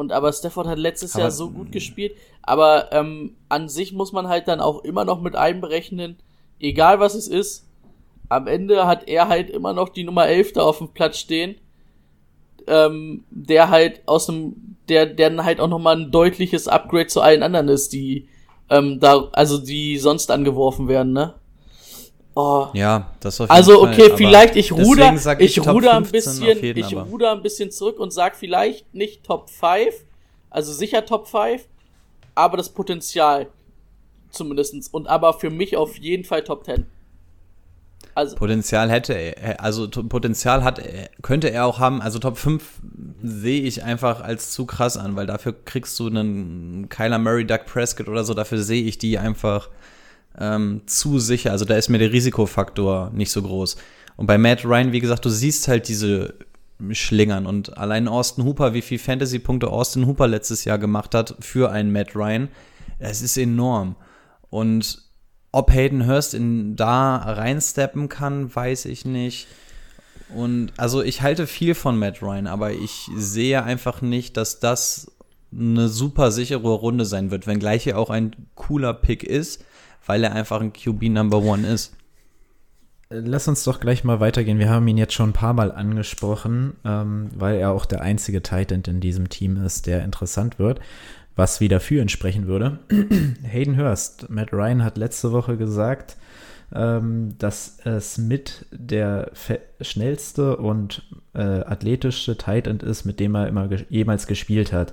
[0.00, 2.16] Und aber Stafford hat letztes aber, Jahr so gut gespielt.
[2.42, 6.16] Aber ähm, an sich muss man halt dann auch immer noch mit einberechnen,
[6.58, 7.68] egal was es ist,
[8.30, 11.56] am Ende hat er halt immer noch die Nummer 11 da auf dem Platz stehen.
[12.66, 17.20] Ähm, der halt aus dem, der, der dann halt auch nochmal ein deutliches Upgrade zu
[17.20, 18.28] allen anderen ist, die
[18.70, 21.34] ähm, da, also die sonst angeworfen werden, ne?
[22.40, 22.68] Oh.
[22.72, 26.78] Ja, das auf Also okay, Fall, vielleicht ich ruder, ich, ich ruder ein bisschen, jeden,
[26.78, 29.94] ich ruder ein bisschen zurück und sag vielleicht nicht Top 5,
[30.48, 31.62] also sicher Top 5,
[32.34, 33.48] aber das Potenzial
[34.30, 36.86] zumindestens und aber für mich auf jeden Fall Top 10.
[38.14, 40.80] Also Potenzial hätte er, also Potenzial hat
[41.20, 42.62] könnte er auch haben, also Top 5
[43.22, 47.66] sehe ich einfach als zu krass an, weil dafür kriegst du einen Kyler Murray, Doug
[47.66, 49.68] Prescott oder so, dafür sehe ich die einfach
[50.40, 51.52] ähm, zu sicher.
[51.52, 53.76] Also da ist mir der Risikofaktor nicht so groß.
[54.16, 56.34] Und bei Matt Ryan, wie gesagt, du siehst halt diese
[56.92, 61.70] Schlingern und allein Austin Hooper, wie viel Fantasy-Punkte Austin Hooper letztes Jahr gemacht hat für
[61.70, 62.48] einen Matt Ryan,
[62.98, 63.96] es ist enorm.
[64.48, 65.02] Und
[65.52, 69.46] ob Hayden Hurst in da reinsteppen kann, weiß ich nicht.
[70.34, 75.12] Und also ich halte viel von Matt Ryan, aber ich sehe einfach nicht, dass das
[75.52, 79.64] eine super sichere Runde sein wird, wenngleich er auch ein cooler Pick ist
[80.10, 81.94] weil er einfach ein QB Number One ist.
[83.10, 84.58] Lass uns doch gleich mal weitergehen.
[84.58, 88.42] Wir haben ihn jetzt schon ein paar Mal angesprochen, ähm, weil er auch der einzige
[88.42, 90.80] Titan in diesem Team ist, der interessant wird.
[91.36, 92.80] was wieder für ihn sprechen würde.
[93.44, 96.16] Hayden Hurst, Matt Ryan hat letzte Woche gesagt,
[96.74, 99.30] ähm, dass es mit der
[99.80, 104.92] schnellste und äh, athletischste Tight End ist, mit dem er immer ge jemals gespielt hat.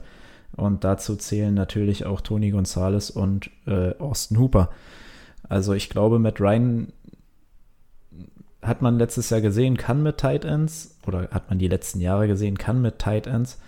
[0.55, 4.69] Und dazu zählen natürlich auch Tony Gonzalez und äh, Austin Hooper.
[5.49, 6.91] Also ich glaube, Matt Ryan
[8.61, 12.27] hat man letztes Jahr gesehen, kann mit Tight Ends, oder hat man die letzten Jahre
[12.27, 13.59] gesehen, kann mit Tight Ends.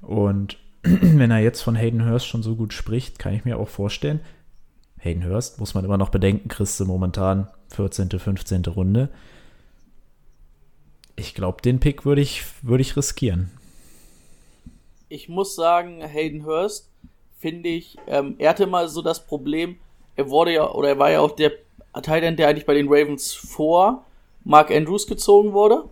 [0.00, 3.68] Und wenn er jetzt von Hayden Hurst schon so gut spricht, kann ich mir auch
[3.68, 4.20] vorstellen,
[4.98, 8.64] Hayden Hurst muss man immer noch bedenken, kriegst du momentan 14., 15.
[8.64, 9.10] Runde.
[11.16, 13.50] Ich glaube, den Pick würde ich, würd ich riskieren.
[15.08, 16.90] Ich muss sagen, Hayden Hurst,
[17.38, 19.76] finde ich, ähm, er hatte mal so das Problem,
[20.16, 21.52] er wurde ja, oder er war ja auch der
[22.02, 24.04] Teil, der eigentlich bei den Ravens vor
[24.44, 25.84] Mark Andrews gezogen wurde.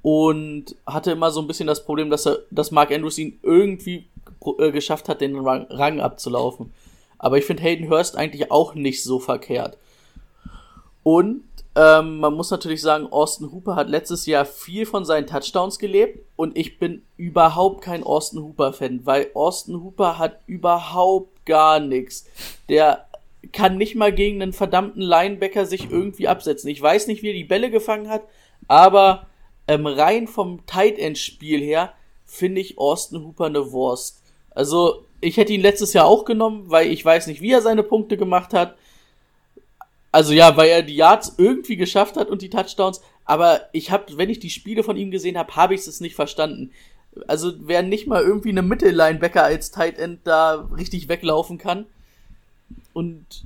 [0.00, 4.06] Und hatte immer so ein bisschen das Problem, dass er, dass Mark Andrews ihn irgendwie
[4.58, 6.72] äh, geschafft hat, den Rang, Rang abzulaufen.
[7.18, 9.78] Aber ich finde Hayden Hurst eigentlich auch nicht so verkehrt.
[11.04, 15.78] Und ähm, man muss natürlich sagen, Austin Hooper hat letztes Jahr viel von seinen Touchdowns
[15.78, 22.26] gelebt und ich bin überhaupt kein Austin Hooper-Fan, weil Austin Hooper hat überhaupt gar nichts.
[22.68, 23.06] Der
[23.52, 26.70] kann nicht mal gegen einen verdammten Linebacker sich irgendwie absetzen.
[26.70, 28.22] Ich weiß nicht, wie er die Bälle gefangen hat,
[28.68, 29.26] aber
[29.68, 31.92] ähm, rein vom Tight End Spiel her
[32.24, 34.22] finde ich Austin Hooper eine Wurst.
[34.50, 37.82] Also ich hätte ihn letztes Jahr auch genommen, weil ich weiß nicht, wie er seine
[37.82, 38.76] Punkte gemacht hat.
[40.10, 43.00] Also ja, weil er die Yards irgendwie geschafft hat und die Touchdowns.
[43.24, 46.14] Aber ich habe, wenn ich die Spiele von ihm gesehen habe, habe ich es nicht
[46.14, 46.72] verstanden.
[47.26, 51.86] Also wer nicht mal irgendwie eine Mittellinebacker als Tight End da richtig weglaufen kann.
[52.92, 53.44] Und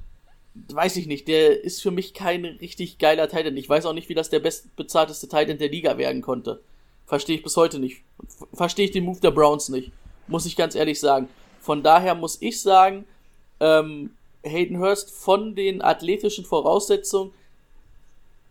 [0.69, 3.59] weiß ich nicht, der ist für mich kein richtig geiler Tight End.
[3.59, 6.61] Ich weiß auch nicht, wie das der bestbezahlteste Tight End der Liga werden konnte.
[7.07, 8.03] Verstehe ich bis heute nicht.
[8.53, 9.93] Verstehe ich den Move der Browns nicht.
[10.27, 11.29] Muss ich ganz ehrlich sagen.
[11.61, 13.05] Von daher muss ich sagen,
[13.61, 14.11] ähm,
[14.43, 17.33] Hayden Hurst von den athletischen Voraussetzungen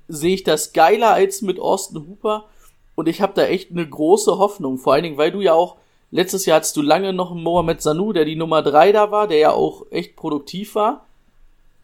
[0.07, 2.45] sehe ich das geiler als mit Austin Hooper
[2.95, 5.77] und ich habe da echt eine große Hoffnung, vor allen Dingen, weil du ja auch
[6.11, 9.27] letztes Jahr hattest du lange noch einen Mohamed Sanu, der die Nummer 3 da war,
[9.27, 11.05] der ja auch echt produktiv war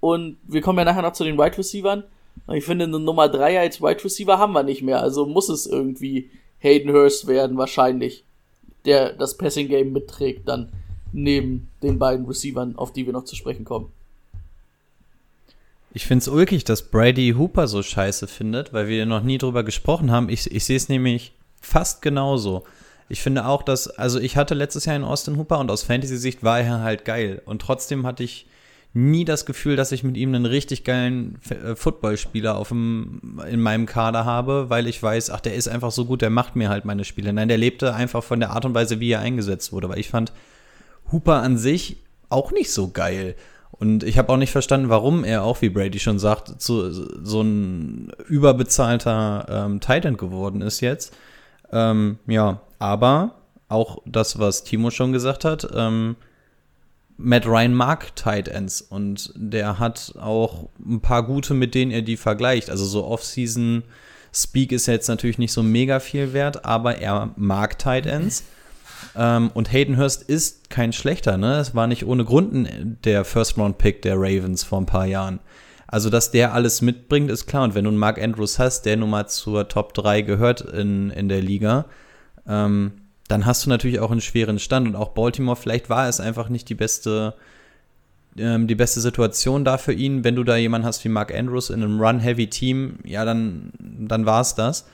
[0.02, 2.04] und wir kommen ja nachher noch zu den Wide Receivern.
[2.52, 5.66] Ich finde, eine Nummer 3 als Wide Receiver haben wir nicht mehr, also muss es
[5.66, 8.26] irgendwie Hayden Hurst werden, wahrscheinlich,
[8.86, 10.72] der das Passing Game mitträgt dann
[11.14, 13.92] neben den beiden Receivern, auf die wir noch zu sprechen kommen.
[15.94, 19.64] Ich finde es ulkig, dass Brady Hooper so scheiße findet, weil wir noch nie drüber
[19.64, 20.30] gesprochen haben.
[20.30, 22.64] Ich, ich sehe es nämlich fast genauso.
[23.10, 26.44] Ich finde auch, dass, also ich hatte letztes Jahr einen Austin Hooper und aus Fantasy-Sicht
[26.44, 27.42] war er halt geil.
[27.46, 28.48] Und trotzdem hatte ich
[28.94, 33.62] nie das Gefühl, dass ich mit ihm einen richtig geilen äh, Footballspieler auf dem, in
[33.62, 36.70] meinem Kader habe, weil ich weiß, ach, der ist einfach so gut, der macht mir
[36.70, 37.34] halt meine Spiele.
[37.34, 40.10] Nein, der lebte einfach von der Art und Weise, wie er eingesetzt wurde, weil ich
[40.10, 40.32] fand
[41.12, 41.98] Hooper an sich
[42.30, 43.36] auch nicht so geil.
[43.82, 47.42] Und ich habe auch nicht verstanden, warum er auch, wie Brady schon sagt, zu, so
[47.42, 51.18] ein überbezahlter ähm, Titan geworden ist jetzt.
[51.72, 56.16] Ähm, ja, aber auch das, was Timo schon gesagt hat, ähm,
[57.18, 62.04] Matt Ryan mag Tight Ends und der hat auch ein paar gute, mit denen er
[62.04, 62.70] die vergleicht.
[62.70, 63.82] Also so Off-Season
[64.32, 68.44] Speak ist jetzt natürlich nicht so mega viel wert, aber er mag Tight Ends.
[69.16, 71.58] Ähm, und Hayden Hurst ist kein schlechter, ne?
[71.60, 72.70] Es war nicht ohne Grund
[73.04, 75.40] der First-Round-Pick der Ravens vor ein paar Jahren.
[75.92, 77.64] Also, dass der alles mitbringt, ist klar.
[77.64, 81.10] Und wenn du einen Mark Andrews hast, der nun mal zur Top 3 gehört in,
[81.12, 81.86] in der Liga,
[82.48, 82.94] ähm,
[83.28, 84.88] dann hast du natürlich auch einen schweren Stand.
[84.88, 87.34] Und auch Baltimore, vielleicht war es einfach nicht die beste,
[88.38, 90.24] ähm, die beste Situation da für ihn.
[90.24, 94.40] Wenn du da jemanden hast wie Mark Andrews in einem Run-Heavy-Team, ja, dann, dann war
[94.40, 94.86] es das.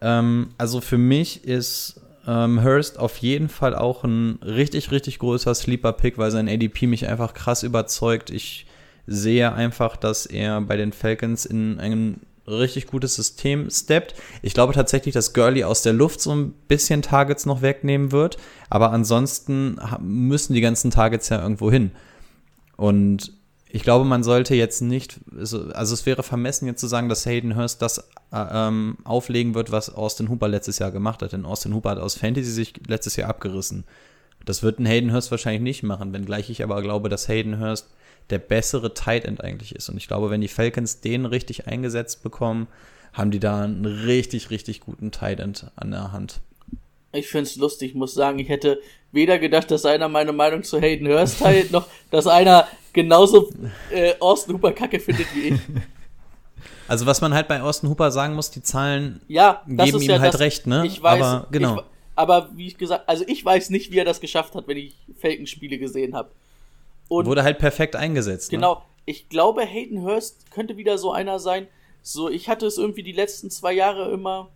[0.00, 5.54] Ähm, also für mich ist ähm, Hurst auf jeden Fall auch ein richtig, richtig großer
[5.54, 8.30] Sleeper-Pick, weil sein ADP mich einfach krass überzeugt.
[8.30, 8.66] Ich
[9.06, 14.14] sehe einfach, dass er bei den Falcons in ein richtig gutes System steppt.
[14.42, 18.36] Ich glaube tatsächlich, dass Gurley aus der Luft so ein bisschen Targets noch wegnehmen wird,
[18.70, 21.92] aber ansonsten müssen die ganzen Targets ja irgendwo hin.
[22.76, 23.32] Und
[23.76, 27.56] ich glaube, man sollte jetzt nicht, also, es wäre vermessen jetzt zu sagen, dass Hayden
[27.56, 27.98] Hurst das
[28.32, 31.32] äh, ähm, auflegen wird, was Austin Hooper letztes Jahr gemacht hat.
[31.32, 33.84] Denn Austin Hooper hat aus Fantasy sich letztes Jahr abgerissen.
[34.46, 37.88] Das wird ein Hayden Hurst wahrscheinlich nicht machen, wenngleich ich aber glaube, dass Hayden Hurst
[38.30, 39.90] der bessere Tight End eigentlich ist.
[39.90, 42.68] Und ich glaube, wenn die Falcons den richtig eingesetzt bekommen,
[43.12, 46.40] haben die da einen richtig, richtig guten Tight End an der Hand.
[47.12, 48.80] Ich finde es lustig, muss sagen, ich hätte
[49.12, 52.66] weder gedacht, dass einer meine Meinung zu Hayden Hurst teilt, noch dass einer
[52.96, 53.50] genauso
[53.92, 55.60] äh, Austin Hooper kacke findet wie ich.
[56.88, 60.20] Also was man halt bei Austin Hooper sagen muss, die Zahlen ja, geben ihm ja
[60.20, 60.86] halt das, recht, ne?
[60.86, 61.78] Ich weiß, Aber genau.
[61.78, 61.82] Ich,
[62.14, 64.94] Aber wie ich gesagt, also ich weiß nicht, wie er das geschafft hat, wenn ich
[65.20, 66.30] Falcons-Spiele gesehen habe.
[67.08, 68.52] Wurde halt perfekt eingesetzt.
[68.52, 68.58] Ne?
[68.58, 68.82] Genau.
[69.04, 71.66] Ich glaube, Hayden Hurst könnte wieder so einer sein.
[72.02, 74.50] So, ich hatte es irgendwie die letzten zwei Jahre immer,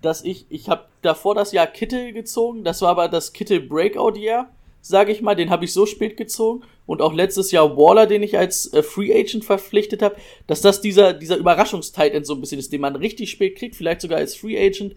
[0.00, 2.62] dass ich, ich habe davor das Jahr Kittel gezogen.
[2.62, 4.48] Das war aber das Kittel Breakout Jahr,
[4.82, 5.34] sage ich mal.
[5.34, 6.64] Den habe ich so spät gezogen.
[6.84, 10.16] Und auch letztes Jahr Waller, den ich als äh, Free Agent verpflichtet habe,
[10.46, 14.02] dass das dieser, dieser Überraschungstitan so ein bisschen ist, den man richtig spät kriegt, vielleicht
[14.02, 14.94] sogar als Free Agent.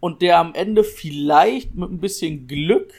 [0.00, 2.92] Und der am Ende vielleicht mit ein bisschen Glück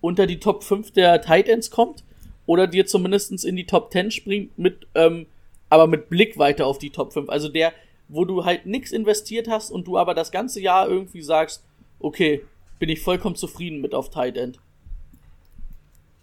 [0.00, 2.04] unter die Top 5 der Titans kommt
[2.46, 5.26] oder dir zumindest in die Top 10 springt, mit, ähm,
[5.70, 7.28] aber mit Blick weiter auf die Top 5.
[7.28, 7.72] Also der,
[8.08, 11.64] wo du halt nichts investiert hast und du aber das ganze Jahr irgendwie sagst,
[12.00, 12.42] okay,
[12.78, 14.58] bin ich vollkommen zufrieden mit auf Tight End.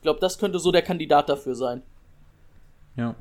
[0.06, 1.82] Ich glaube, das könnte so der Kandidat dafür sein.
[2.96, 3.16] Ja.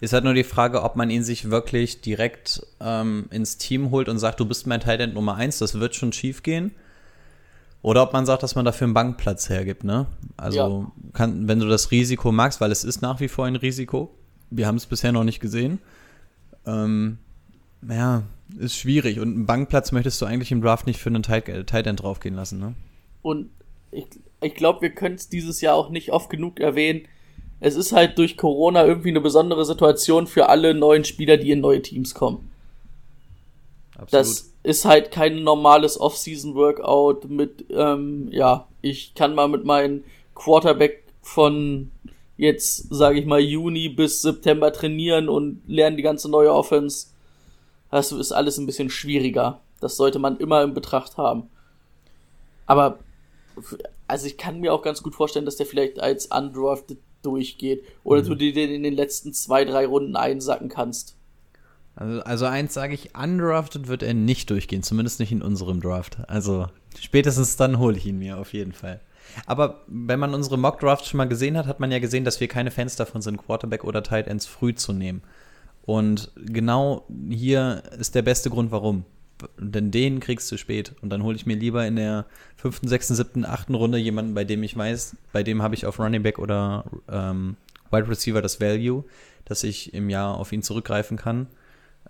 [0.00, 4.08] Ist halt nur die Frage, ob man ihn sich wirklich direkt ähm, ins Team holt
[4.08, 6.72] und sagt, du bist mein Tight End Nummer 1, das wird schon schief gehen.
[7.80, 10.08] Oder ob man sagt, dass man dafür einen Bankplatz hergibt, ne?
[10.36, 10.92] Also, Ja.
[11.12, 14.12] kann, wenn du das Risiko magst, weil es ist nach wie vor ein Risiko.
[14.50, 15.78] Wir haben es bisher noch nicht gesehen.
[16.66, 17.18] Ähm,
[17.88, 18.24] ja,
[18.58, 19.20] ist schwierig.
[19.20, 22.02] Und einen Bankplatz möchtest du eigentlich im Draft nicht für einen Tight, äh, Tight End
[22.02, 22.74] draufgehen lassen, ne?
[23.22, 23.50] Und
[23.92, 24.06] ich,
[24.46, 27.06] ich glaube, wir können es dieses Jahr auch nicht oft genug erwähnen.
[27.60, 31.60] Es ist halt durch Corona irgendwie eine besondere Situation für alle neuen Spieler, die in
[31.60, 32.50] neue Teams kommen.
[33.92, 34.12] Absolut.
[34.12, 41.04] Das ist halt kein normales Off-Season-Workout mit, ähm, ja, ich kann mal mit meinem Quarterback
[41.22, 41.90] von
[42.36, 47.08] jetzt, sage ich mal, Juni bis September trainieren und lernen die ganze neue Offense.
[47.90, 49.60] Das ist alles ein bisschen schwieriger.
[49.80, 51.44] Das sollte man immer in Betracht haben.
[52.66, 52.98] Aber,
[54.06, 57.84] also ich kann mir auch ganz gut vorstellen, dass der vielleicht als undrafted durchgeht.
[58.04, 61.16] Oder du dir den in den letzten zwei, drei Runden einsacken kannst.
[61.96, 66.18] Also, also eins sage ich, undrafted wird er nicht durchgehen, zumindest nicht in unserem Draft.
[66.28, 66.66] Also
[66.98, 69.00] spätestens dann hole ich ihn mir auf jeden Fall.
[69.46, 72.40] Aber wenn man unsere Mock Drafts schon mal gesehen hat, hat man ja gesehen, dass
[72.40, 75.22] wir keine Fans davon sind, Quarterback oder Tight Ends früh zu nehmen.
[75.82, 79.04] Und genau hier ist der beste Grund, warum.
[79.58, 80.94] Denn den kriegst du spät.
[81.02, 82.26] Und dann hole ich mir lieber in der
[82.56, 85.98] fünften, sechsten, siebten, achten Runde jemanden, bei dem ich weiß, bei dem habe ich auf
[85.98, 87.56] Running Back oder ähm,
[87.90, 89.04] Wide Receiver das Value,
[89.44, 91.46] dass ich im Jahr auf ihn zurückgreifen kann.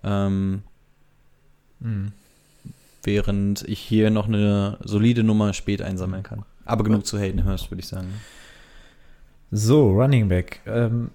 [0.03, 0.63] Ähm,
[3.03, 6.43] Während ich hier noch eine solide Nummer spät einsammeln kann.
[6.65, 8.13] Aber genug zu Hayden Hurst, würde ich sagen.
[9.51, 10.61] So, Running Back.
[10.65, 11.11] Ähm,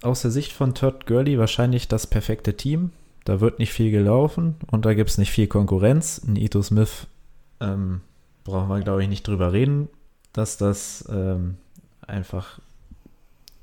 [0.00, 2.92] aus der Sicht von Todd Gurley wahrscheinlich das perfekte Team.
[3.28, 6.22] Da wird nicht viel gelaufen und da gibt es nicht viel Konkurrenz.
[6.26, 7.06] Ein Ito Smith
[7.60, 8.00] ähm,
[8.44, 9.88] brauchen wir, glaube ich, nicht drüber reden,
[10.32, 11.58] dass das ähm,
[12.06, 12.58] einfach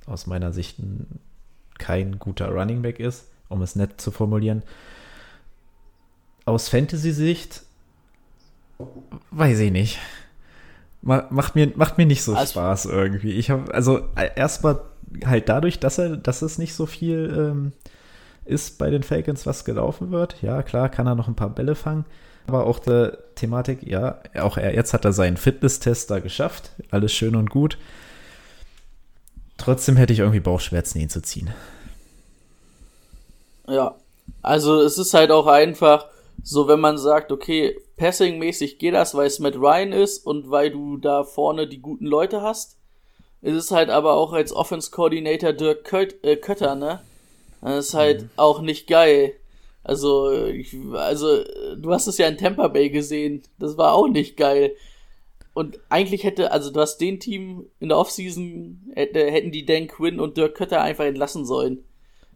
[0.06, 1.20] aus meiner Sicht ein,
[1.80, 4.62] kein guter Running Back ist, um es nett zu formulieren.
[6.46, 7.64] Aus Fantasy-Sicht
[9.32, 9.98] weiß ich nicht.
[11.02, 13.32] Ma- Macht mir, macht mir nicht so Also- Spaß irgendwie.
[13.32, 14.80] Ich habe, also äh, erstmal
[15.26, 17.72] halt dadurch, dass er, dass es nicht so viel ähm,
[18.46, 20.42] ist bei den Falcons, was gelaufen wird.
[20.42, 22.06] Ja, klar, kann er noch ein paar Bälle fangen.
[22.48, 26.72] Aber auch der Thematik, ja, auch er, jetzt hat er seinen Fitness-Test da geschafft.
[26.92, 27.78] Alles schön und gut.
[29.58, 31.52] Trotzdem hätte ich irgendwie Bauchschmerzen, ihn zu ziehen.
[33.68, 33.96] Ja,
[34.44, 36.06] also es ist halt auch einfach
[36.44, 40.70] so, wenn man sagt, okay, Passing-mäßig geht das, weil es Matt Ryan ist und weil
[40.70, 42.78] du da vorne die guten Leute hast.
[43.42, 47.00] Es ist halt aber auch als Offense-Coordinator Dirk Köt äh, Kötter, ne?
[47.66, 49.34] Das ist halt auch nicht geil.
[49.84, 51.44] Also, ich, also,
[51.78, 53.44] du hast es ja in Tampa Bay gesehen.
[53.60, 54.76] Das war auch nicht geil.
[55.54, 59.88] Und eigentlich hätte, also du hast den Team in der Offseason, hätte, hätten die Dan
[59.88, 61.86] Quinn und Dirk Kötter einfach entlassen sollen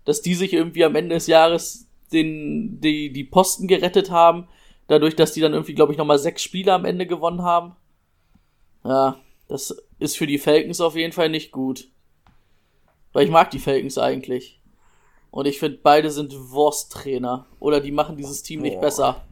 [0.10, 4.48] dass die sich irgendwie am Ende des Jahres den, die, die Posten gerettet haben,
[4.88, 7.76] dadurch, dass die dann irgendwie, glaube ich, nochmal sechs Spiele am Ende gewonnen haben.
[8.84, 11.90] Ja, das ist für die Falcons auf jeden Fall nicht gut.
[13.14, 14.59] Weil ich mag die Falcons eigentlich.
[15.32, 17.46] Und ich finde, beide sind Wursttrainer.
[17.60, 19.24] Oder die machen dieses Team nicht besser.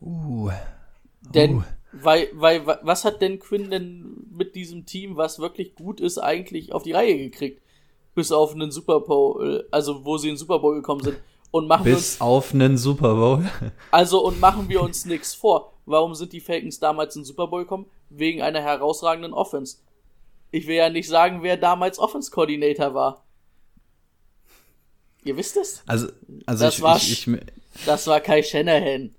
[0.00, 0.50] Uh.
[1.34, 1.62] Denn, Uh.
[1.92, 6.18] weil, weil, wa- was hat denn Quinn denn mit diesem Team, was wirklich gut ist,
[6.18, 7.62] eigentlich auf die Reihe gekriegt?
[8.14, 11.18] Bis auf einen Super Bowl, also wo sie in den Super Bowl gekommen sind.
[11.50, 13.44] Und machen wir uns, Bis auf einen Super Bowl.
[13.90, 15.72] also, und machen wir uns nichts vor.
[15.84, 17.86] Warum sind die Falcons damals in den Super Bowl gekommen?
[18.08, 19.78] Wegen einer herausragenden Offense.
[20.50, 23.24] Ich will ja nicht sagen, wer damals Offense Coordinator war.
[25.24, 25.82] Ihr wisst es?
[25.86, 26.08] Also,
[26.46, 27.40] also Das ich, war ich, ich,
[27.86, 29.14] Das war Kai Shanahan.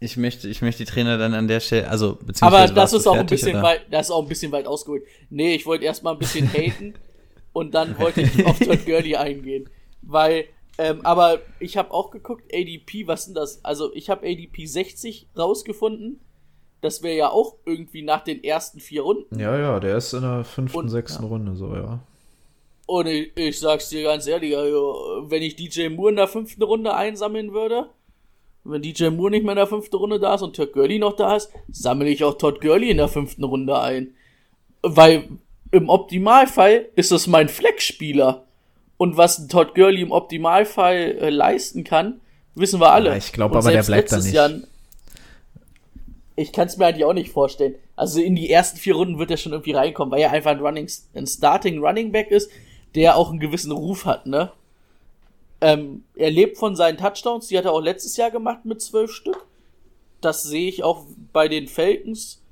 [0.00, 2.92] ich, möchte, ich möchte die Trainer dann an der Stelle, also Aber beziehungsweise das warst
[2.92, 3.62] du ist auch ein fertig, bisschen oder?
[3.62, 5.04] weit, das ist auch ein bisschen weit ausgeholt.
[5.30, 6.94] Nee, ich wollte erstmal ein bisschen haten
[7.52, 9.68] und dann wollte ich auf Todd Gurley eingehen.
[10.02, 10.46] Weil,
[10.78, 13.64] ähm, aber ich habe auch geguckt, ADP, was sind das?
[13.64, 16.20] Also ich habe ADP 60 rausgefunden.
[16.80, 19.38] das wäre ja auch irgendwie nach den ersten vier Runden.
[19.38, 22.00] Ja, ja, der ist in der fünften, Und- sechsten Runde so, ja.
[22.86, 26.62] Und ich, ich sag's dir ganz ehrlich, also, wenn ich DJ Moore in der fünften
[26.62, 27.88] Runde einsammeln würde,
[28.64, 31.16] wenn DJ Moore nicht mehr in der fünften Runde da ist und Todd Gurley noch
[31.16, 34.14] da ist, sammle ich auch Todd Gurley in der fünften Runde ein.
[34.82, 35.28] Weil
[35.70, 38.44] im Optimalfall ist es mein Flex-Spieler.
[38.96, 42.20] Und was Todd Gurley im Optimalfall äh, leisten kann,
[42.54, 43.10] wissen wir alle.
[43.10, 44.32] Ja, ich glaub Und aber, der bleibt da nicht.
[44.32, 44.60] Jahr-
[46.36, 47.76] ich kann es mir eigentlich auch nicht vorstellen.
[47.96, 50.60] Also in die ersten vier Runden wird er schon irgendwie reinkommen, weil er einfach ein
[50.60, 52.50] Running, ein Starting Running Back ist,
[52.94, 54.52] der auch einen gewissen Ruf hat, ne?
[55.60, 59.10] Ähm, er lebt von seinen Touchdowns, die hat er auch letztes Jahr gemacht mit zwölf
[59.10, 59.46] Stück.
[60.20, 62.42] Das sehe ich auch bei den Falcons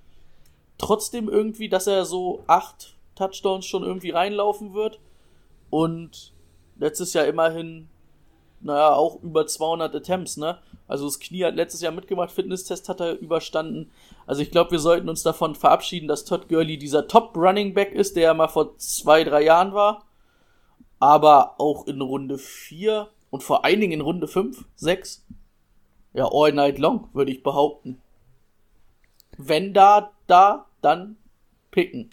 [0.79, 4.99] trotzdem irgendwie, dass er so acht Touchdowns schon irgendwie reinlaufen wird.
[5.71, 6.33] Und
[6.79, 7.89] letztes Jahr immerhin,
[8.61, 10.59] naja, auch über 200 Attempts, ne?
[10.89, 13.91] Also das Knie hat letztes Jahr mitgemacht, Fitnesstest hat er überstanden.
[14.27, 17.93] Also ich glaube, wir sollten uns davon verabschieden, dass Todd Gurley dieser Top Running Back
[17.93, 20.05] ist, der er mal vor zwei, drei Jahren war.
[21.03, 25.27] Aber auch in Runde 4 und vor allen Dingen in Runde 5, 6,
[26.15, 27.99] ja, all night long, würde ich behaupten.
[29.37, 31.17] Wenn da, da, dann
[31.73, 32.11] picken.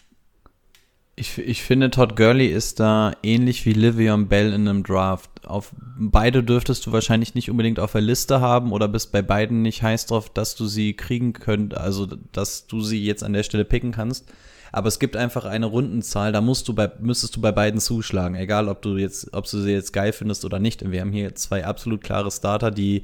[1.14, 5.46] Ich, ich finde, Todd Gurley ist da ähnlich wie Livion Bell in einem Draft.
[5.46, 9.62] Auf beide dürftest du wahrscheinlich nicht unbedingt auf der Liste haben oder bist bei beiden
[9.62, 13.44] nicht heiß drauf, dass du sie kriegen könnt, also dass du sie jetzt an der
[13.44, 14.32] Stelle picken kannst.
[14.72, 18.36] Aber es gibt einfach eine Rundenzahl, da musst du bei, müsstest du bei beiden zuschlagen,
[18.36, 20.82] egal ob du jetzt, ob du sie jetzt geil findest oder nicht.
[20.82, 23.02] Und wir haben hier zwei absolut klare Starter, die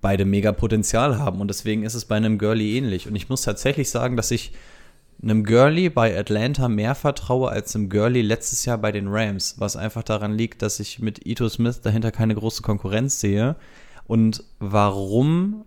[0.00, 1.40] beide mega Potenzial haben.
[1.40, 3.06] Und deswegen ist es bei einem Gurley ähnlich.
[3.08, 4.52] Und ich muss tatsächlich sagen, dass ich
[5.22, 9.76] einem Gurley bei Atlanta mehr vertraue als einem Gurley letztes Jahr bei den Rams, was
[9.76, 13.56] einfach daran liegt, dass ich mit Ito Smith dahinter keine große Konkurrenz sehe.
[14.06, 15.64] Und warum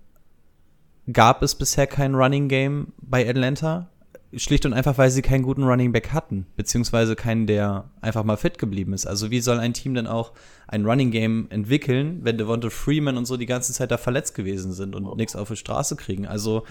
[1.12, 3.90] gab es bisher kein Running Game bei Atlanta?
[4.38, 8.38] Schlicht und einfach, weil sie keinen guten Running Back hatten, beziehungsweise keinen, der einfach mal
[8.38, 9.06] fit geblieben ist.
[9.06, 10.34] Also wie soll ein Team denn auch
[10.68, 14.74] ein Running Game entwickeln, wenn Devonta Freeman und so die ganze Zeit da verletzt gewesen
[14.74, 16.26] sind und nichts auf die Straße kriegen?
[16.26, 16.64] Also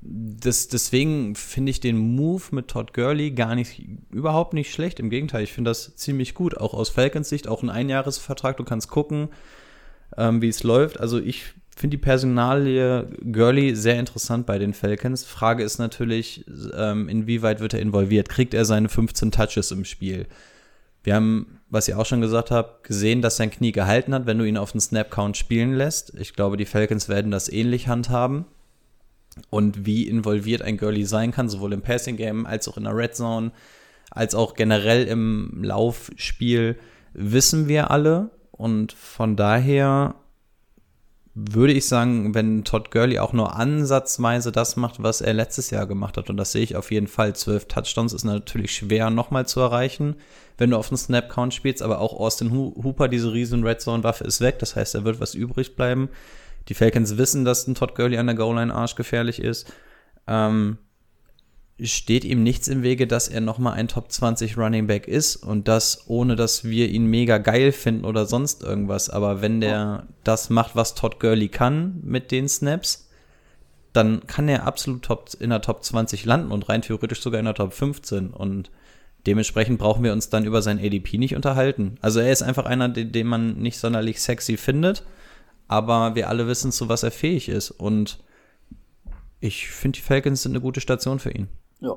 [0.00, 5.00] das, deswegen finde ich den Move mit Todd Gurley gar nicht, überhaupt nicht schlecht.
[5.00, 6.56] Im Gegenteil, ich finde das ziemlich gut.
[6.56, 8.56] Auch aus Falcons Sicht, auch ein Einjahresvertrag.
[8.56, 9.28] Du kannst gucken,
[10.16, 11.00] ähm, wie es läuft.
[11.00, 15.24] Also ich finde die Personalie Gurley sehr interessant bei den Falcons.
[15.24, 16.44] Frage ist natürlich,
[16.76, 18.28] ähm, inwieweit wird er involviert?
[18.28, 20.26] Kriegt er seine 15 Touches im Spiel?
[21.04, 24.38] Wir haben, was ich auch schon gesagt habe, gesehen, dass sein Knie gehalten hat, wenn
[24.38, 26.12] du ihn auf den Snap-Count spielen lässt.
[26.18, 28.44] Ich glaube, die Falcons werden das ähnlich handhaben
[29.50, 32.96] und wie involviert ein Gurley sein kann, sowohl im Passing Game als auch in der
[32.96, 33.52] Red Zone,
[34.10, 36.76] als auch generell im Laufspiel,
[37.12, 38.30] wissen wir alle.
[38.50, 40.16] Und von daher
[41.50, 45.86] würde ich sagen, wenn Todd Gurley auch nur ansatzweise das macht, was er letztes Jahr
[45.86, 49.46] gemacht hat, und das sehe ich auf jeden Fall, zwölf Touchdowns ist natürlich schwer nochmal
[49.46, 50.16] zu erreichen,
[50.56, 54.40] wenn du auf den Snap-Count spielst, aber auch Austin Hooper, diese riesen Red Zone-Waffe ist
[54.40, 56.08] weg, das heißt, da wird was übrig bleiben.
[56.68, 59.72] Die Falcons wissen, dass ein Todd Gurley an der Goal-Line arschgefährlich ist.
[60.26, 60.78] Ähm,
[61.80, 65.68] steht ihm nichts im Wege, dass er nochmal ein Top 20 Running Back ist und
[65.68, 69.10] das ohne, dass wir ihn mega geil finden oder sonst irgendwas.
[69.10, 73.08] Aber wenn der das macht, was Todd Gurley kann mit den Snaps,
[73.92, 77.46] dann kann er absolut top, in der Top 20 landen und rein theoretisch sogar in
[77.46, 78.70] der Top 15 und
[79.26, 81.96] dementsprechend brauchen wir uns dann über sein ADP nicht unterhalten.
[82.00, 85.04] Also er ist einfach einer, den, den man nicht sonderlich sexy findet,
[85.68, 88.18] aber wir alle wissen, zu was er fähig ist und
[89.40, 91.48] ich finde, die Falcons sind eine gute Station für ihn.
[91.80, 91.96] Ja.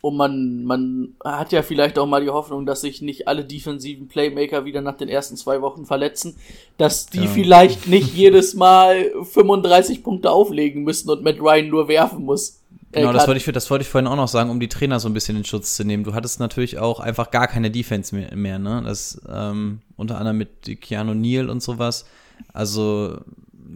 [0.00, 4.06] Und man, man hat ja vielleicht auch mal die Hoffnung, dass sich nicht alle defensiven
[4.06, 6.36] Playmaker wieder nach den ersten zwei Wochen verletzen,
[6.76, 7.26] dass die Ja.
[7.26, 12.60] vielleicht nicht jedes Mal 35 Punkte auflegen müssen und Matt Ryan nur werfen muss.
[12.92, 15.00] Äh, Genau, das wollte, ich, das wollte ich vorhin auch noch sagen, um die Trainer
[15.00, 16.04] so ein bisschen in Schutz zu nehmen.
[16.04, 18.82] Du hattest natürlich auch einfach gar keine Defense mehr, mehr ne?
[18.84, 22.04] Das ähm, unter anderem mit Keanu Neal und sowas.
[22.52, 23.16] Also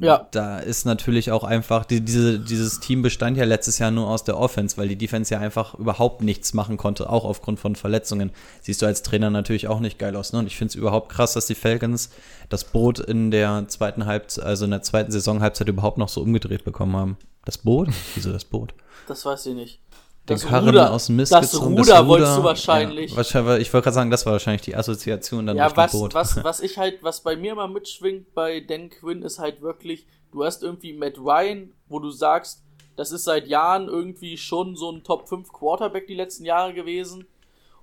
[0.01, 0.27] Ja.
[0.31, 4.25] da ist natürlich auch einfach, die, diese, dieses Team bestand ja letztes Jahr nur aus
[4.25, 8.31] der Offense, weil die Defense ja einfach überhaupt nichts machen konnte, auch aufgrund von Verletzungen.
[8.61, 10.41] Siehst du als Trainer natürlich auch nicht geil aus, ne?
[10.41, 12.11] Und ich finde es überhaupt krass, dass die Falcons
[12.49, 16.65] das Boot in der zweiten Halbzeit, also in der zweiten Saisonhalbzeit überhaupt noch so umgedreht
[16.65, 17.17] bekommen haben.
[17.45, 17.89] Das Boot?
[18.15, 18.75] Wieso das Boot?
[19.07, 19.81] Das weiß ich nicht.
[20.29, 23.11] Den Das Karren Ruder, aus dem Mist das gezogen, Ruder wolltest du wahrscheinlich.
[23.13, 25.93] Ja, wahrscheinlich ich wollte gerade sagen, das war wahrscheinlich die Assoziation dann Ja, Richtung was,
[25.93, 26.15] Boot.
[26.15, 30.07] was, was ich halt, was bei mir mal mitschwingt bei Dan Quinn ist halt wirklich,
[30.33, 32.63] du hast irgendwie Matt Ryan, wo du sagst,
[32.97, 37.27] das ist seit Jahren irgendwie schon so ein Top 5 Quarterback die letzten Jahre gewesen.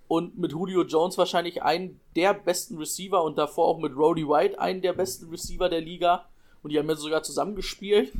[0.08, 4.60] Und mit Julio Jones wahrscheinlich einen der besten Receiver und davor auch mit Roddy White
[4.60, 6.26] einen der besten Receiver der Liga.
[6.62, 8.12] Und die haben ja sogar zusammengespielt.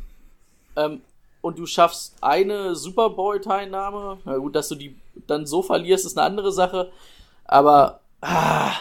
[0.78, 1.02] Ähm,
[1.46, 4.18] und du schaffst eine Super Bowl-Teilnahme.
[4.26, 4.96] Na gut, dass du die
[5.28, 6.92] dann so verlierst, ist eine andere Sache.
[7.46, 8.72] Aber ah,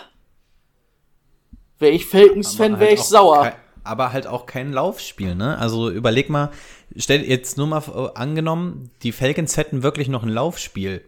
[1.78, 3.42] wäre ich Falcons-Fan, Aber wäre halt ich sauer.
[3.42, 3.56] kei-
[3.86, 5.58] aber halt auch kein Laufspiel, ne?
[5.58, 6.50] Also überleg mal,
[6.96, 11.04] stell jetzt nur mal äh, angenommen, die Falcons hätten wirklich noch ein Laufspiel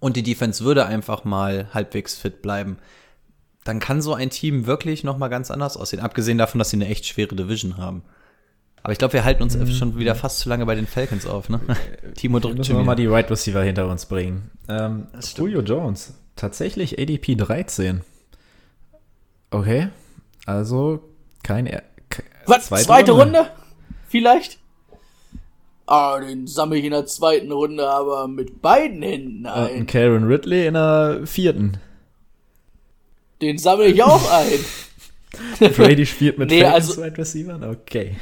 [0.00, 2.78] und die Defense würde einfach mal halbwegs fit bleiben.
[3.62, 6.76] Dann kann so ein Team wirklich noch mal ganz anders aussehen, abgesehen davon, dass sie
[6.78, 8.02] eine echt schwere Division haben.
[8.84, 11.48] Aber ich glaube, wir halten uns schon wieder fast zu lange bei den Falcons auf,
[11.48, 11.58] ne?
[12.16, 14.50] Timo drückt Müssen schon wir mal die Right Receiver hinter uns bringen.
[14.68, 15.06] Ähm,
[15.36, 18.02] Julio Jones, tatsächlich ADP 13.
[19.50, 19.88] Okay,
[20.44, 21.02] also
[21.42, 21.82] kein er
[22.46, 22.66] Was?
[22.68, 23.46] Zweite, Runde?
[24.06, 24.58] Vielleicht?
[25.86, 29.86] Ah, den sammle ich in der zweiten Runde, aber mit beiden Händen Und ein ein.
[29.86, 31.78] Karen Ridley in der vierten.
[33.40, 34.30] Den sammle ich auch
[35.60, 35.72] ein.
[35.72, 37.64] Brady spielt mit Nee, Falcons also- Wide Receivern?
[37.64, 38.16] Okay.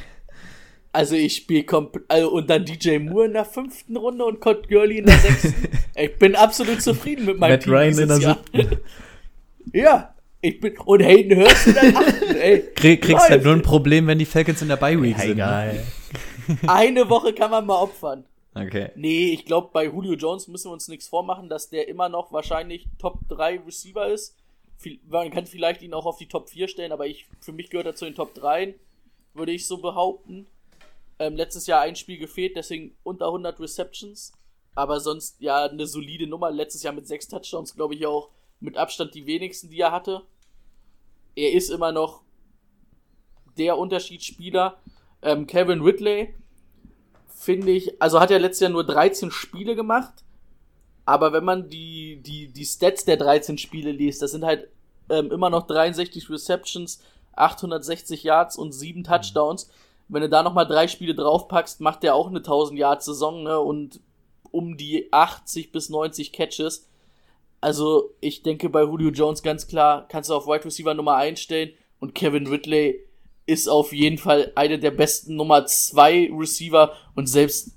[0.95, 4.69] Also ich spiele komplett, also und dann DJ Moore in der fünften Runde und Cod
[4.69, 5.69] Gurley in der sechsten.
[5.95, 8.39] ich bin absolut zufrieden mit meinem Matt Team Ryan in dieses der Jahr.
[9.73, 12.59] ja, ich bin, und Hayden Hurst in der achten, ey.
[12.75, 15.29] Krieg, kriegst halt nur ein Problem, wenn die Falcons in der Bye Week sind.
[15.29, 15.33] ne?
[15.33, 15.83] Egal.
[16.67, 18.25] Eine Woche kann man mal opfern.
[18.53, 18.91] Okay.
[18.95, 22.31] Nee, ich glaube, bei Julio Jones müssen wir uns nichts vormachen, dass der immer noch
[22.31, 24.37] wahrscheinlich Top 3 Receiver ist.
[25.09, 27.87] Man kann vielleicht ihn auch auf die Top 4 stellen, aber ich, für mich gehört
[27.87, 28.75] er zu den Top 3,
[29.33, 30.45] würde ich so behaupten.
[31.23, 34.33] Ähm, letztes Jahr ein Spiel gefehlt, deswegen unter 100 Receptions.
[34.75, 36.51] Aber sonst ja eine solide Nummer.
[36.51, 40.23] Letztes Jahr mit 6 Touchdowns, glaube ich, auch mit Abstand die wenigsten, die er hatte.
[41.35, 42.23] Er ist immer noch
[43.57, 44.77] der Unterschiedsspieler.
[45.21, 46.33] Ähm, Kevin Ridley,
[47.27, 50.23] finde ich, also hat er letztes Jahr nur 13 Spiele gemacht,
[51.05, 54.69] aber wenn man die, die, die Stats der 13 Spiele liest, das sind halt
[55.09, 57.01] ähm, immer noch 63 Receptions,
[57.33, 59.69] 860 Yards und 7 Touchdowns.
[60.13, 63.59] Wenn du da nochmal drei Spiele draufpackst, macht der auch eine 1000 Yards Saison ne,
[63.59, 63.99] und
[64.51, 66.87] um die 80 bis 90 Catches.
[67.61, 71.39] Also ich denke bei Julio Jones ganz klar, kannst du auf Wide Receiver Nummer 1
[71.39, 72.99] stellen und Kevin Ridley
[73.47, 77.71] ist auf jeden Fall einer der besten Nummer 2 Receiver und selbst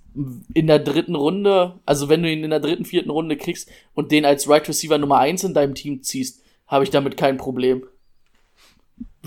[0.53, 4.13] in der dritten Runde, also wenn du ihn in der dritten, vierten Runde kriegst und
[4.13, 7.87] den als Right Receiver Nummer 1 in deinem Team ziehst, habe ich damit kein Problem.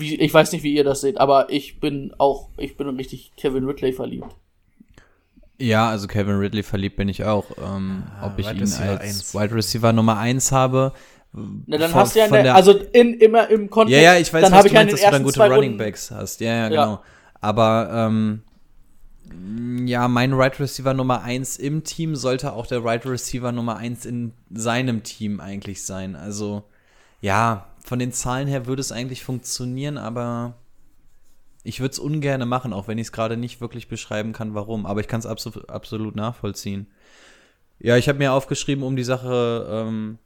[0.00, 3.32] Wie, ich weiß nicht, wie ihr das seht, aber ich bin auch, ich bin richtig
[3.36, 4.34] Kevin Ridley verliebt.
[5.58, 7.44] Ja, also Kevin Ridley verliebt bin ich auch.
[7.62, 9.34] Ähm, ob ich Wide ihn Receiver als eins.
[9.34, 10.92] Wide Receiver Nummer 1 habe.
[11.32, 14.32] Na, dann von- hast du ja, der- also in, immer im Kontext, Ja, ja, ich
[14.32, 16.40] weiß, dann was habe du ja meinst, dass du dann gute Running Runden, Backs hast.
[16.40, 16.68] Ja, ja, Ja.
[16.68, 17.02] genau.
[17.42, 18.42] Aber ähm,
[19.86, 24.04] ja, mein Right Receiver Nummer 1 im Team sollte auch der Right Receiver Nummer 1
[24.06, 26.16] in seinem Team eigentlich sein.
[26.16, 26.64] Also
[27.20, 30.54] ja, von den Zahlen her würde es eigentlich funktionieren, aber
[31.62, 34.86] ich würde es ungern machen, auch wenn ich es gerade nicht wirklich beschreiben kann, warum.
[34.86, 36.86] Aber ich kann es absolut, absolut nachvollziehen.
[37.78, 40.18] Ja, ich habe mir aufgeschrieben, um die Sache ähm,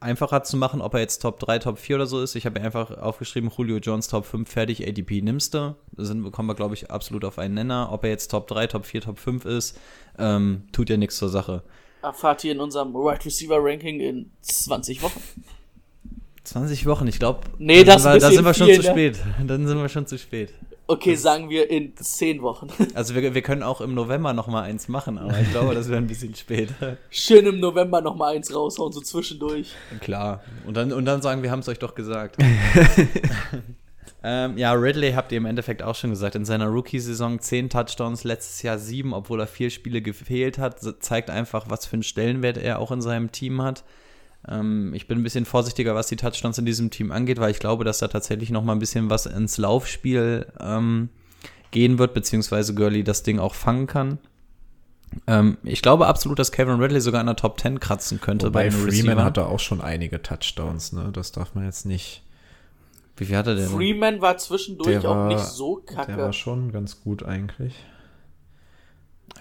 [0.00, 2.34] einfacher zu machen, ob er jetzt Top 3, Top 4 oder so ist.
[2.34, 5.76] Ich habe mir einfach aufgeschrieben, Julio Jones Top 5 fertig, ADP nimmst du.
[5.92, 7.88] Da sind, kommen wir, glaube ich, absolut auf einen Nenner.
[7.92, 9.78] Ob er jetzt Top 3, Top 4, Top 5 ist,
[10.18, 11.62] ähm, tut ja nichts zur Sache.
[12.02, 15.20] erfahrt ihr in unserem Right Receiver Ranking in 20 Wochen.
[16.46, 18.90] 20 Wochen, ich glaube, Nee, das da ist sind wir schon viel, zu ne?
[18.90, 19.18] spät.
[19.46, 20.54] Dann sind wir schon zu spät.
[20.88, 22.68] Okay, sagen wir in 10 Wochen.
[22.94, 25.88] Also wir, wir können auch im November noch mal eins machen, aber ich glaube, das
[25.88, 26.72] wäre ein bisschen spät.
[27.10, 29.72] Schön im November nochmal eins raushauen, so zwischendurch.
[30.00, 30.42] Klar.
[30.66, 32.36] Und dann, und dann sagen, wir haben es euch doch gesagt.
[34.22, 36.36] ähm, ja, Ridley habt ihr im Endeffekt auch schon gesagt.
[36.36, 40.78] In seiner Rookie-Saison 10 Touchdowns, letztes Jahr 7, obwohl er vier Spiele gefehlt hat.
[41.02, 43.82] Zeigt einfach, was für einen Stellenwert er auch in seinem Team hat.
[44.48, 47.58] Ähm, ich bin ein bisschen vorsichtiger, was die Touchdowns in diesem Team angeht, weil ich
[47.58, 51.08] glaube, dass da tatsächlich noch mal ein bisschen was ins Laufspiel ähm,
[51.70, 54.18] gehen wird, beziehungsweise Gurley das Ding auch fangen kann.
[55.26, 58.64] Ähm, ich glaube absolut, dass Kevin Ridley sogar in der Top 10 kratzen könnte Wobei
[58.64, 59.24] den Freeman Receivern.
[59.24, 61.10] hatte auch schon einige Touchdowns, ne?
[61.12, 62.22] Das darf man jetzt nicht.
[63.16, 63.68] Wie viel hat er denn?
[63.68, 66.32] Freeman war zwischendurch Der auch war- nicht so Der war kacke.
[66.32, 67.74] schon ganz gut eigentlich.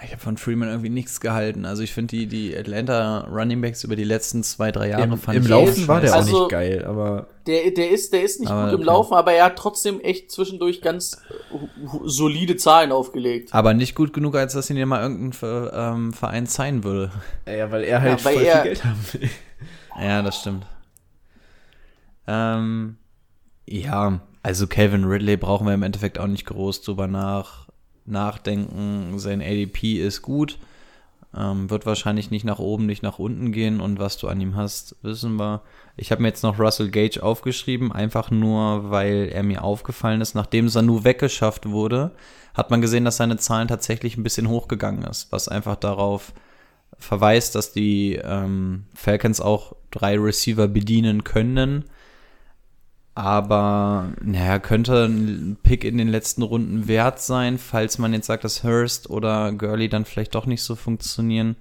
[0.03, 1.65] Ich habe von Freeman irgendwie nichts gehalten.
[1.65, 5.17] Also ich finde die, die Atlanta Running Backs über die letzten zwei, drei Jahre Im,
[5.17, 6.13] fand im ich Laufen eh war der.
[6.13, 8.85] Also- auch nicht geil, aber Der, der, ist, der ist nicht Aber gut im.
[8.85, 11.13] Laufen, aber er hat trotzdem echt zwischendurch ganz
[11.53, 13.53] äh, solide Zahlen aufgelegt.
[13.53, 17.11] Aber nicht gut genug, als dass ihn ja mal irgendein ähm, Verein sein würde.
[17.47, 19.29] ja, weil er halt Ja, weil voll er- viel Geld haben will.
[19.99, 20.65] Ja, das stimmt.
[22.27, 22.97] Ähm,
[23.67, 27.64] ja, also Calvin Ridley brauchen wir im Endeffekt auch nicht groß drüber nach,
[28.05, 29.17] nachdenken.
[29.19, 30.57] Sein ADP ist gut.
[31.37, 34.55] Ähm, wird wahrscheinlich nicht nach oben, nicht nach unten gehen und was du an ihm
[34.55, 35.63] hast, wissen wir.
[35.97, 40.33] Ich habe mir jetzt noch Russell Gage aufgeschrieben, einfach nur, weil er mir aufgefallen ist.
[40.33, 42.11] Nachdem Sanu weggeschafft wurde,
[42.53, 46.31] hat man gesehen, dass seine Zahlen tatsächlich ein bisschen hochgegangen ist, was einfach darauf
[46.97, 51.85] verweist, dass die ähm, Falcons auch drei Receiver bedienen können.
[53.17, 58.43] Aber naja, könnte ein Pick in den letzten Runden wert sein, falls man jetzt sagt,
[58.43, 61.55] dass Hurst oder Gurley dann vielleicht doch nicht so funktionieren.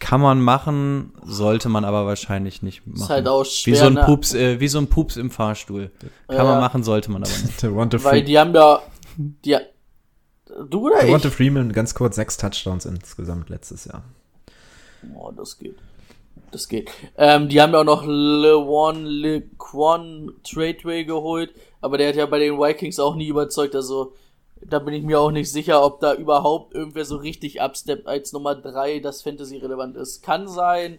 [0.00, 3.02] Kann man machen, sollte man aber wahrscheinlich nicht machen.
[3.02, 3.74] Ist halt auch schwer.
[3.74, 4.04] wie, so ein ne?
[4.04, 5.92] Pups, äh, wie so ein Pups im Fahrstuhl.
[6.26, 6.44] Kann Ja.
[6.44, 7.62] man machen, sollte man aber nicht.
[8.04, 8.80] Weil die haben ja.
[9.16, 9.56] Die,
[10.68, 11.34] du oder Devonta ich?
[11.34, 14.02] Freeman, ganz kurz, sechs Touchdowns insgesamt letztes Jahr.
[15.14, 15.76] Oh, das geht.
[16.50, 16.90] Das geht.
[17.16, 22.38] Ähm, die haben ja auch noch LeWan LeQuan Tradeway geholt, aber der hat ja bei
[22.38, 23.74] den Vikings auch nie überzeugt.
[23.74, 24.14] Also
[24.60, 28.32] da bin ich mir auch nicht sicher, ob da überhaupt irgendwer so richtig absteppt als
[28.32, 30.22] Nummer 3, das Fantasy relevant ist.
[30.22, 30.98] Kann sein,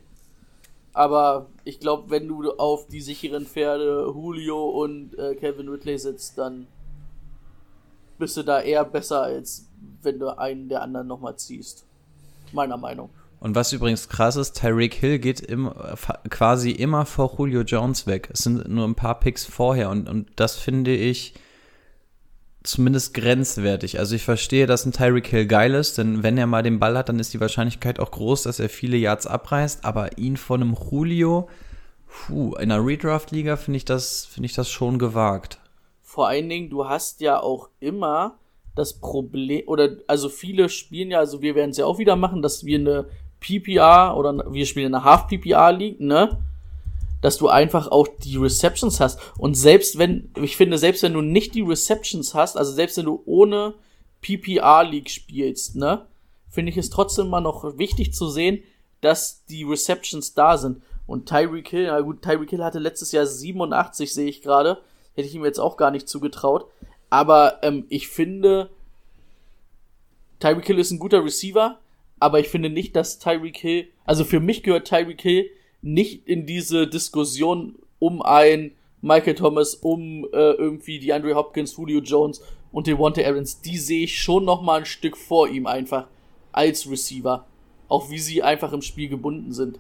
[0.93, 6.38] aber ich glaube, wenn du auf die sicheren Pferde Julio und äh, Kevin Ridley sitzt,
[6.38, 6.67] dann
[8.17, 9.67] bist du da eher besser, als
[10.01, 11.86] wenn du einen der anderen nochmal ziehst.
[12.53, 13.09] Meiner Meinung.
[13.45, 15.71] Und was übrigens krass ist, Tyreek Hill geht im,
[16.31, 18.27] quasi immer vor Julio Jones weg.
[18.33, 21.35] Es sind nur ein paar Picks vorher und, und das finde ich
[22.63, 23.99] zumindest grenzwertig.
[23.99, 26.97] Also ich verstehe, dass ein Tyreek Hill geil ist, denn wenn er mal den Ball
[26.97, 30.63] hat, dann ist die Wahrscheinlichkeit auch groß, dass er viele Yards abreißt, aber ihn von
[30.63, 31.47] einem Julio,
[32.07, 35.59] puh, in einer Redraft-Liga finde ich das, finde ich das schon gewagt.
[36.01, 38.39] vor allen Dingen, du hast ja auch immer
[38.73, 42.41] das Problem, oder also viele spielen ja, also wir werden es ja auch wieder machen,
[42.41, 43.05] dass wir eine
[43.45, 46.37] PPR oder wir spielen eine Half-PPR League, ne?
[47.21, 49.19] Dass du einfach auch die Receptions hast.
[49.37, 53.05] Und selbst wenn, ich finde, selbst wenn du nicht die Receptions hast, also selbst wenn
[53.05, 53.75] du ohne
[54.21, 56.05] PPR League spielst, ne?
[56.49, 58.63] Finde ich es trotzdem mal noch wichtig zu sehen,
[59.01, 60.81] dass die Receptions da sind.
[61.05, 64.79] Und Tyreek Hill, na gut, Tyreek Hill hatte letztes Jahr 87, sehe ich gerade.
[65.13, 66.65] Hätte ich ihm jetzt auch gar nicht zugetraut.
[67.09, 68.69] Aber ähm, ich finde,
[70.39, 71.77] Tyreek Hill ist ein guter Receiver,
[72.20, 75.49] aber ich finde nicht, dass Tyreek Hill, also für mich gehört Tyreek Hill
[75.82, 81.99] nicht in diese Diskussion um ein Michael Thomas, um äh, irgendwie die Andre Hopkins, Julio
[81.99, 82.41] Jones
[82.72, 83.61] und Devonta Adams.
[83.61, 86.07] Die sehe ich schon noch mal ein Stück vor ihm einfach
[86.51, 87.45] als Receiver.
[87.88, 89.80] Auch wie sie einfach im Spiel gebunden sind.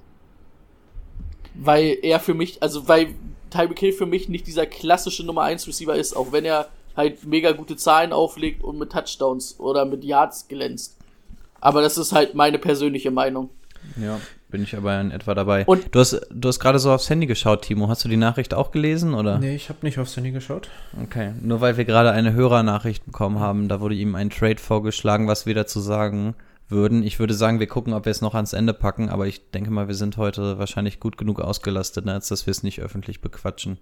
[1.55, 3.15] Weil er für mich, also weil
[3.49, 7.25] Tyreek Hill für mich nicht dieser klassische Nummer 1 Receiver ist, auch wenn er halt
[7.25, 10.97] mega gute Zahlen auflegt und mit Touchdowns oder mit Yards glänzt.
[11.65, 13.49] Aber das ist halt meine persönliche Meinung.
[13.99, 15.65] Ja, bin ich aber in etwa dabei.
[15.65, 17.87] Und- du hast, du hast gerade so aufs Handy geschaut, Timo.
[17.87, 19.39] Hast du die Nachricht auch gelesen, oder?
[19.39, 20.69] Nee, ich habe nicht aufs Handy geschaut.
[21.01, 25.27] Okay, nur weil wir gerade eine Hörernachricht bekommen haben, da wurde ihm ein Trade vorgeschlagen,
[25.27, 26.35] was wir dazu sagen
[26.69, 27.01] würden.
[27.03, 29.71] Ich würde sagen, wir gucken, ob wir es noch ans Ende packen, aber ich denke
[29.71, 33.77] mal, wir sind heute wahrscheinlich gut genug ausgelastet, als dass wir es nicht öffentlich bequatschen.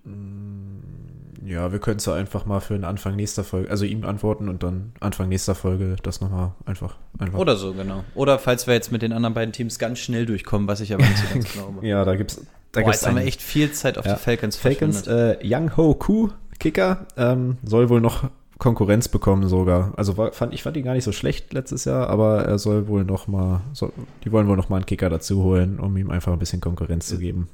[1.46, 4.50] Ja, wir können es ja einfach mal für den Anfang nächster Folge, also ihm antworten
[4.50, 7.38] und dann Anfang nächster Folge das nochmal einfach, einfach.
[7.40, 8.04] Oder so, genau.
[8.16, 11.04] Oder falls wir jetzt mit den anderen beiden Teams ganz schnell durchkommen, was ich aber
[11.04, 11.86] nicht so ganz glaube.
[11.86, 12.38] Ja, da gibt's,
[12.72, 14.14] da Boah, gibt's jetzt haben wir echt viel Zeit auf Ja.
[14.14, 16.30] die Falcons Falcons, äh, Young Ho Ku,
[16.60, 18.30] Kicker, ähm, soll wohl noch
[18.60, 19.92] Konkurrenz bekommen sogar.
[19.98, 22.88] Also war, fand, ich fand ihn gar nicht so schlecht letztes Jahr, aber er soll
[22.88, 23.92] wohl noch mal, soll,
[24.24, 27.08] die wollen wohl noch mal einen Kicker dazu holen, um ihm einfach ein bisschen Konkurrenz
[27.08, 27.50] zu geben.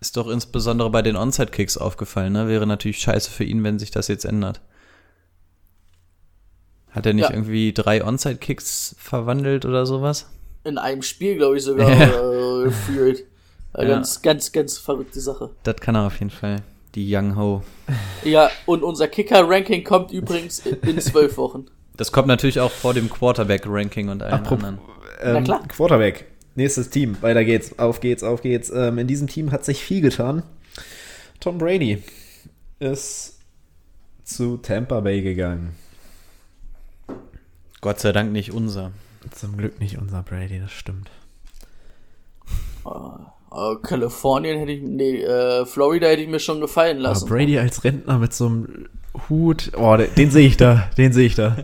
[0.00, 2.48] Ist doch insbesondere bei den Onside-Kicks aufgefallen, ne?
[2.48, 4.60] Wäre natürlich scheiße für ihn, wenn sich das jetzt ändert.
[6.90, 7.34] Hat er nicht Ja.
[7.34, 10.26] irgendwie drei Onside-Kicks verwandelt oder sowas?
[10.64, 12.06] In einem Spiel, glaube ich, sogar Ja.
[12.60, 13.20] äh, gefühlt.
[13.74, 13.88] Äh, Ja.
[13.88, 15.50] Ganz, ganz, ganz verrückte Sache.
[15.62, 16.62] Das kann er auf jeden Fall.
[16.94, 17.62] Die Young Ho.
[18.24, 21.66] Ja, und unser Kicker-Ranking kommt übrigens in zwölf Wochen.
[21.96, 24.78] Das kommt natürlich auch vor dem Quarterback-Ranking und allen Apropos- anderen.
[25.20, 25.62] Ähm, klar.
[25.68, 26.26] Quarterback.
[26.56, 27.16] Nächstes Team.
[27.20, 27.78] Weiter geht's.
[27.78, 28.70] Auf geht's, auf geht's.
[28.70, 30.42] Ähm, in diesem Team hat sich viel getan.
[31.38, 32.02] Tom Brady
[32.80, 33.38] ist
[34.24, 35.74] zu Tampa Bay gegangen.
[37.80, 38.92] Gott sei Dank nicht unser.
[39.30, 41.10] Zum Glück nicht unser Brady, das stimmt.
[42.86, 47.28] Äh, Kalifornien hätte ich, nee, äh, Florida hätte ich mir schon gefallen Aber lassen.
[47.28, 48.88] Brady als Rentner mit so einem
[49.28, 51.56] Hut, oh, den, den sehe ich da, den sehe ich da.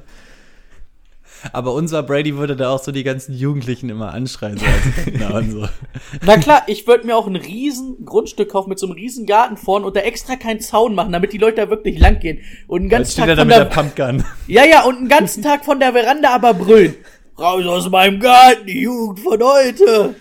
[1.53, 4.59] Aber unser Brady würde da auch so die ganzen Jugendlichen immer anschreien.
[4.59, 5.69] So als so.
[6.25, 9.57] Na klar, ich würde mir auch ein riesen Grundstück kaufen mit so einem riesen Garten
[9.57, 12.41] vorne und da extra keinen Zaun machen, damit die Leute da wirklich lang gehen.
[12.69, 14.25] Und einen ganzen steht Tag da von mit der der, Pumpgun.
[14.47, 16.95] ja, ja, und einen ganzen Tag von der Veranda aber brüllen.
[17.39, 20.15] Raus aus meinem Garten, die Jugend von heute.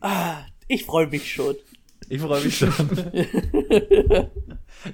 [0.00, 1.54] Ah, ich freue mich schon.
[2.08, 2.72] Ich freue mich schon.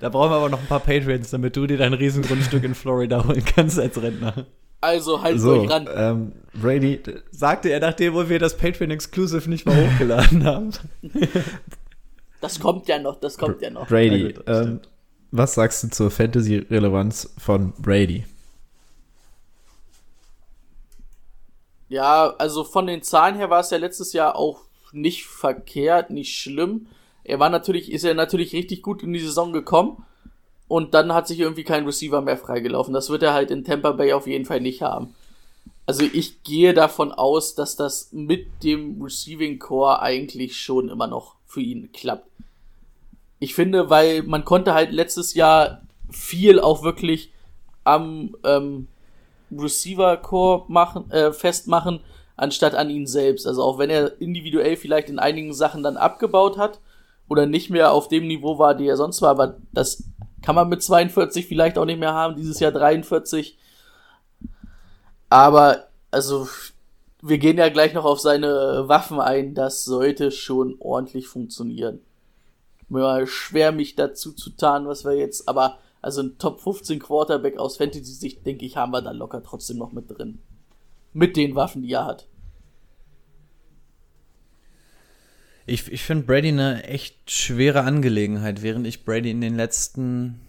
[0.00, 3.24] da brauchen wir aber noch ein paar Patreons, damit du dir dein Riesengrundstück in Florida
[3.26, 4.46] holen kannst als Rentner.
[4.80, 5.88] Also haltet So, euch ran.
[5.92, 7.00] ähm, Brady,
[7.30, 10.70] Sagte er, nachdem wir das Patreon Exclusive nicht mal hochgeladen haben.
[12.40, 13.88] Das kommt ja noch, das kommt ja noch.
[13.88, 14.80] Brady, gut, das ähm,
[15.32, 18.24] was sagst du zur Fantasy-Relevanz von Brady?
[21.88, 24.62] Ja, also von den Zahlen her war es ja letztes Jahr auch
[24.92, 26.86] nicht verkehrt, nicht schlimm.
[27.24, 30.04] Er war natürlich, ist er natürlich richtig gut in die Saison gekommen.
[30.68, 32.92] Und dann hat sich irgendwie kein Receiver mehr freigelaufen.
[32.92, 35.14] Das wird er halt in Tampa Bay auf jeden Fall nicht haben.
[35.86, 41.36] Also ich gehe davon aus, dass das mit dem Receiving Core eigentlich schon immer noch
[41.46, 42.28] für ihn klappt.
[43.38, 47.32] Ich finde, weil man konnte halt letztes Jahr viel auch wirklich
[47.84, 48.88] am ähm,
[49.50, 52.00] Receiver Core machen, äh, festmachen,
[52.36, 53.46] anstatt an ihn selbst.
[53.46, 56.80] Also auch wenn er individuell vielleicht in einigen Sachen dann abgebaut hat
[57.28, 60.04] oder nicht mehr auf dem Niveau war, die er sonst war, aber das
[60.42, 63.58] kann man mit 42 vielleicht auch nicht mehr haben, dieses Jahr 43.
[65.28, 66.48] Aber, also,
[67.20, 72.00] wir gehen ja gleich noch auf seine Waffen ein, das sollte schon ordentlich funktionieren.
[72.88, 77.58] Mir schwer, mich dazu zu tarnen, was wir jetzt, aber, also ein Top 15 Quarterback
[77.58, 80.38] aus Fantasy-Sicht, denke ich, haben wir da locker trotzdem noch mit drin.
[81.12, 82.28] Mit den Waffen, die er hat.
[85.68, 90.40] Ich, ich finde Brady eine echt schwere Angelegenheit, während ich Brady in den letzten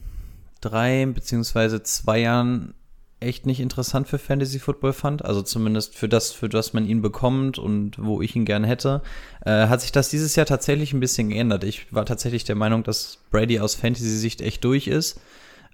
[0.61, 2.73] drei beziehungsweise zwei Jahren
[3.19, 7.01] echt nicht interessant für Fantasy Football fand, also zumindest für das, für das man ihn
[7.01, 9.01] bekommt und wo ich ihn gerne hätte,
[9.45, 11.65] äh, hat sich das dieses Jahr tatsächlich ein bisschen geändert.
[11.65, 15.19] Ich war tatsächlich der Meinung, dass Brady aus Fantasy-Sicht echt durch ist.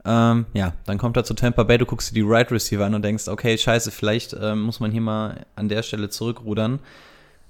[0.06, 2.96] Ähm, ja, dann kommt er zu Tampa Bay, du guckst dir die Right Receiver an
[2.96, 6.80] und denkst, okay, scheiße, vielleicht ähm, muss man hier mal an der Stelle zurückrudern.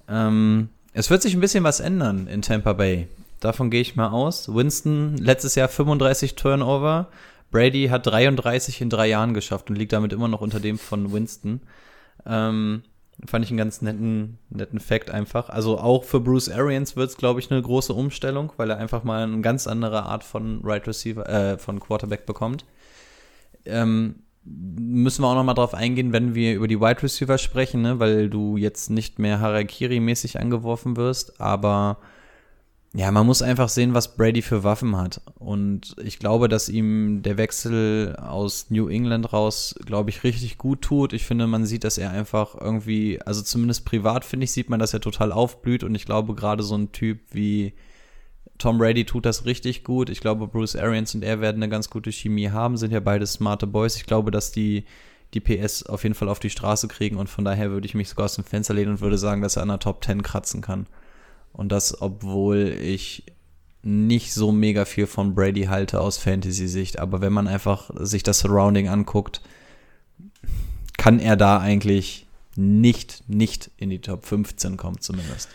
[0.09, 3.07] Ähm, es wird sich ein bisschen was ändern in Tampa Bay.
[3.41, 4.53] Davon gehe ich mal aus.
[4.53, 7.09] Winston letztes Jahr 35 Turnover.
[7.51, 11.11] Brady hat 33 in drei Jahren geschafft und liegt damit immer noch unter dem von
[11.11, 11.61] Winston.
[12.25, 12.83] Ähm,
[13.27, 15.49] fand ich einen ganz netten, netten Fact einfach.
[15.49, 19.03] Also auch für Bruce Arians wird es, glaube ich, eine große Umstellung, weil er einfach
[19.03, 22.63] mal eine ganz andere Art von Right Receiver, äh, von Quarterback bekommt.
[23.65, 27.81] Ähm, müssen wir auch noch mal drauf eingehen, wenn wir über die Wide Receiver sprechen,
[27.81, 27.99] ne?
[27.99, 31.97] weil du jetzt nicht mehr Harakiri-mäßig angeworfen wirst, aber
[32.97, 35.19] ja, man muss einfach sehen, was Brady für Waffen hat.
[35.37, 40.81] Und ich glaube, dass ihm der Wechsel aus New England raus, glaube ich, richtig gut
[40.81, 41.11] tut.
[41.11, 44.79] Ich finde, man sieht, dass er einfach irgendwie, also zumindest privat, finde ich, sieht man,
[44.79, 45.83] dass er total aufblüht.
[45.83, 47.73] Und ich glaube, gerade so ein Typ wie
[48.57, 50.09] Tom Brady tut das richtig gut.
[50.09, 53.27] Ich glaube, Bruce Arians und er werden eine ganz gute Chemie haben, sind ja beide
[53.27, 53.97] smarte Boys.
[53.97, 54.85] Ich glaube, dass die
[55.33, 58.09] die PS auf jeden Fall auf die Straße kriegen und von daher würde ich mich
[58.09, 60.61] sogar aus dem Fenster lehnen und würde sagen, dass er an der Top 10 kratzen
[60.61, 60.87] kann.
[61.51, 63.23] Und das, obwohl ich
[63.81, 66.99] nicht so mega viel von Brady halte aus Fantasy-Sicht.
[66.99, 69.41] Aber wenn man einfach sich das Surrounding anguckt,
[70.97, 72.25] kann er da eigentlich
[72.55, 75.49] nicht, nicht in die Top 15 kommen, zumindest.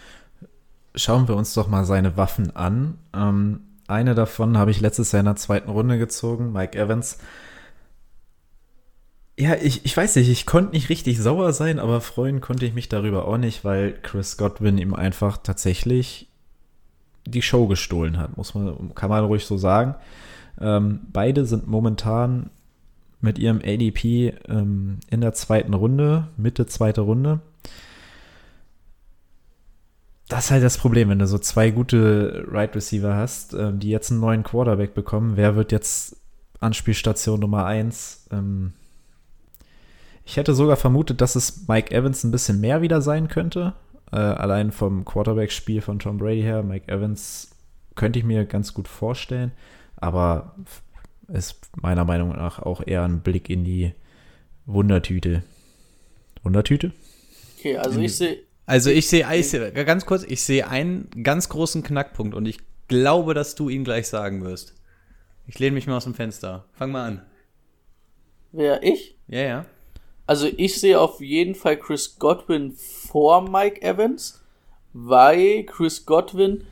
[0.95, 2.99] Schauen wir uns doch mal seine Waffen an.
[3.15, 7.19] Ähm, eine davon habe ich letztes Jahr in der zweiten Runde gezogen, Mike Evans.
[9.39, 12.75] Ja, ich, ich weiß nicht, ich konnte nicht richtig sauer sein, aber freuen konnte ich
[12.75, 16.29] mich darüber auch nicht, weil Chris Godwin ihm einfach tatsächlich
[17.27, 19.95] die Show gestohlen hat, muss man, kann man ruhig so sagen.
[20.61, 22.51] Ähm, beide sind momentan
[23.21, 27.41] mit ihrem ADP ähm, in der zweiten Runde, Mitte zweite Runde.
[30.31, 33.91] Das ist halt das Problem, wenn du so zwei gute Right Receiver hast, ähm, die
[33.91, 35.37] jetzt einen neuen Quarterback bekommen.
[35.37, 36.17] Wer wird jetzt
[36.61, 38.29] Anspielstation Nummer eins?
[38.31, 38.73] Ähm,
[40.25, 43.73] ich hätte sogar vermutet, dass es Mike Evans ein bisschen mehr wieder sein könnte.
[44.13, 46.63] Äh, allein vom Quarterback-Spiel von Tom Brady her.
[46.63, 47.51] Mike Evans
[47.97, 49.51] könnte ich mir ganz gut vorstellen.
[49.97, 50.55] Aber
[51.27, 53.95] ist meiner Meinung nach auch eher ein Blick in die
[54.65, 55.43] Wundertüte.
[56.45, 56.93] Wundertüte?
[57.59, 58.39] Okay, also ich sehe.
[58.71, 62.59] Also ich sehe, ich sehe, ganz kurz, ich sehe einen ganz großen Knackpunkt und ich
[62.87, 64.77] glaube, dass du ihn gleich sagen wirst.
[65.49, 66.67] Ich lehne mich mal aus dem Fenster.
[66.75, 67.27] Fang mal an.
[68.53, 69.19] Wer ich?
[69.27, 69.65] Ja, ja.
[70.25, 74.41] Also ich sehe auf jeden Fall Chris Godwin vor Mike Evans,
[74.93, 76.65] weil Chris Godwin,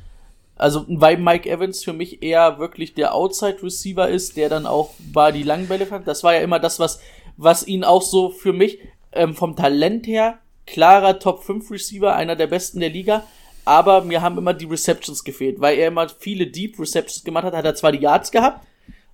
[0.55, 4.95] also weil Mike Evans für mich eher wirklich der Outside Receiver ist, der dann auch
[5.13, 6.07] war die langen Bälle fängt.
[6.07, 7.01] Das war ja immer das, was,
[7.37, 8.79] was ihn auch so für mich
[9.11, 10.39] ähm, vom Talent her
[10.71, 13.25] klarer Top 5 Receiver, einer der besten der Liga.
[13.65, 17.55] Aber mir haben immer die Receptions gefehlt, weil er immer viele Deep Receptions gemacht hat,
[17.55, 18.67] hat er zwar die Yards gehabt,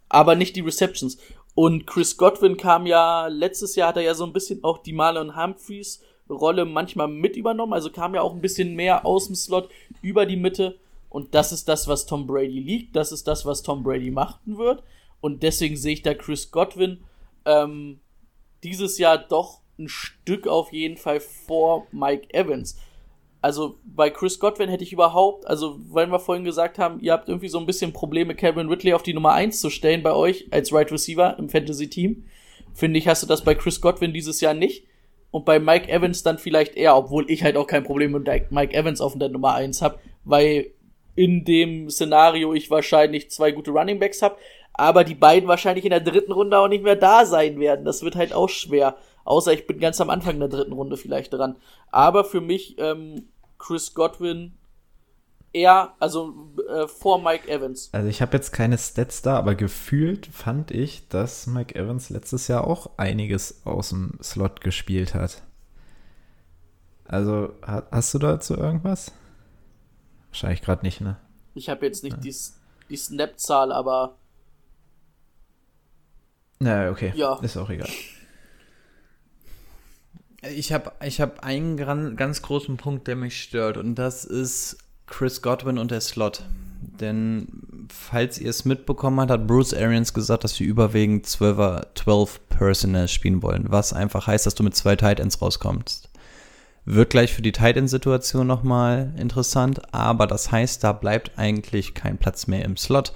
[0.08, 1.18] aber nicht die Receptions.
[1.54, 4.92] Und Chris Godwin kam ja, letztes Jahr hat er ja so ein bisschen auch die
[4.92, 9.34] Marlon Humphreys Rolle manchmal mit übernommen, also kam ja auch ein bisschen mehr aus dem
[9.34, 9.68] Slot
[10.02, 10.78] über die Mitte.
[11.10, 14.56] Und das ist das, was Tom Brady liegt, das ist das, was Tom Brady machen
[14.56, 14.82] wird.
[15.20, 17.04] Und deswegen sehe ich da Chris Godwin
[17.44, 18.00] ähm,
[18.62, 22.78] dieses Jahr doch ein Stück auf jeden Fall vor Mike Evans.
[23.40, 27.28] Also bei Chris Godwin hätte ich überhaupt, also weil wir vorhin gesagt haben, ihr habt
[27.28, 30.46] irgendwie so ein bisschen Probleme, Calvin Ridley auf die Nummer 1 zu stellen bei euch
[30.50, 32.24] als Right Receiver im Fantasy-Team.
[32.72, 34.86] Finde ich, hast du das bei Chris Godwin dieses Jahr nicht.
[35.30, 38.72] Und bei Mike Evans dann vielleicht eher, obwohl ich halt auch kein Problem mit Mike
[38.72, 40.70] Evans auf der Nummer 1 habe, weil
[41.16, 44.36] in dem Szenario ich wahrscheinlich zwei gute Running Backs habe,
[44.72, 47.84] aber die beiden wahrscheinlich in der dritten Runde auch nicht mehr da sein werden.
[47.84, 48.96] Das wird halt auch schwer.
[49.24, 51.56] Außer ich bin ganz am Anfang der dritten Runde vielleicht dran.
[51.90, 54.52] Aber für mich ähm, Chris Godwin
[55.52, 57.88] eher, also äh, vor Mike Evans.
[57.92, 62.48] Also ich habe jetzt keine Stats da, aber gefühlt fand ich, dass Mike Evans letztes
[62.48, 65.42] Jahr auch einiges aus dem Slot gespielt hat.
[67.06, 69.12] Also hast du dazu irgendwas?
[70.30, 71.16] Wahrscheinlich gerade nicht, ne?
[71.54, 72.22] Ich habe jetzt nicht ja.
[72.22, 72.34] die,
[72.90, 74.16] die Snap-Zahl, aber.
[76.58, 77.12] Na, okay.
[77.14, 77.38] Ja.
[77.40, 77.88] Ist auch egal.
[80.52, 85.42] Ich habe ich hab einen ganz großen Punkt, der mich stört, und das ist Chris
[85.42, 86.44] Godwin und der Slot.
[87.00, 87.48] Denn,
[87.88, 93.08] falls ihr es mitbekommen habt, hat Bruce Arians gesagt, dass wir überwiegend 12, 12 Personnel
[93.08, 93.66] spielen wollen.
[93.68, 96.10] Was einfach heißt, dass du mit zwei Tight Ends rauskommst.
[96.84, 102.18] Wird gleich für die Tight End-Situation nochmal interessant, aber das heißt, da bleibt eigentlich kein
[102.18, 103.14] Platz mehr im Slot.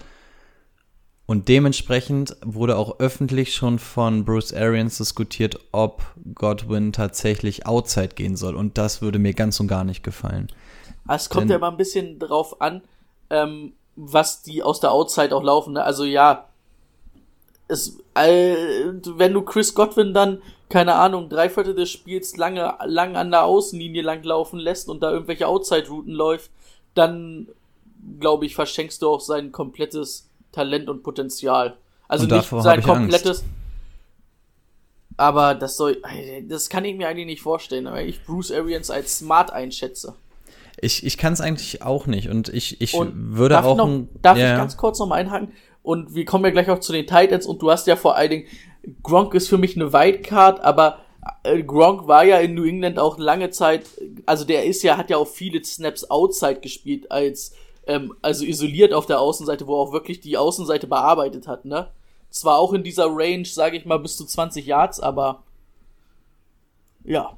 [1.31, 6.03] Und dementsprechend wurde auch öffentlich schon von Bruce Arians diskutiert, ob
[6.35, 8.57] Godwin tatsächlich outside gehen soll.
[8.57, 10.51] Und das würde mir ganz und gar nicht gefallen.
[11.07, 12.81] Es kommt Denn, ja mal ein bisschen drauf an,
[13.29, 15.75] ähm, was die aus der Outside auch laufen.
[15.75, 15.85] Ne?
[15.85, 16.49] Also ja,
[17.69, 18.55] es, äh,
[19.05, 23.45] wenn du Chris Godwin dann, keine Ahnung, drei Viertel des Spiels lange, lang an der
[23.45, 26.51] Außenlinie lang laufen lässt und da irgendwelche Outside-Routen läuft,
[26.95, 27.49] dann,
[28.19, 31.77] glaube ich, verschenkst du auch sein komplettes Talent und Potenzial.
[32.09, 33.45] Also und nicht sein komplettes.
[35.17, 36.01] Aber das soll,
[36.49, 40.15] das kann ich mir eigentlich nicht vorstellen, weil ich Bruce Arians als smart einschätze.
[40.81, 43.77] Ich, ich kann es eigentlich auch nicht und ich, ich und würde darf auch.
[43.77, 44.53] Noch, ein, darf ja.
[44.53, 45.53] ich ganz kurz noch mal einhaken?
[45.83, 48.31] Und wir kommen ja gleich auch zu den Titans und du hast ja vor allen
[48.31, 48.47] Dingen,
[49.03, 51.01] Gronk ist für mich eine Wildcard, aber
[51.43, 53.87] äh, Gronk war ja in New England auch lange Zeit,
[54.25, 57.55] also der ist ja, hat ja auch viele Snaps outside gespielt als
[57.89, 61.91] ähm, also isoliert auf der Außenseite, wo er auch wirklich die Außenseite bearbeitet hat, ne?
[62.31, 65.43] Zwar auch in dieser Range, sage ich mal, bis zu 20 Yards, aber
[67.05, 67.37] ja.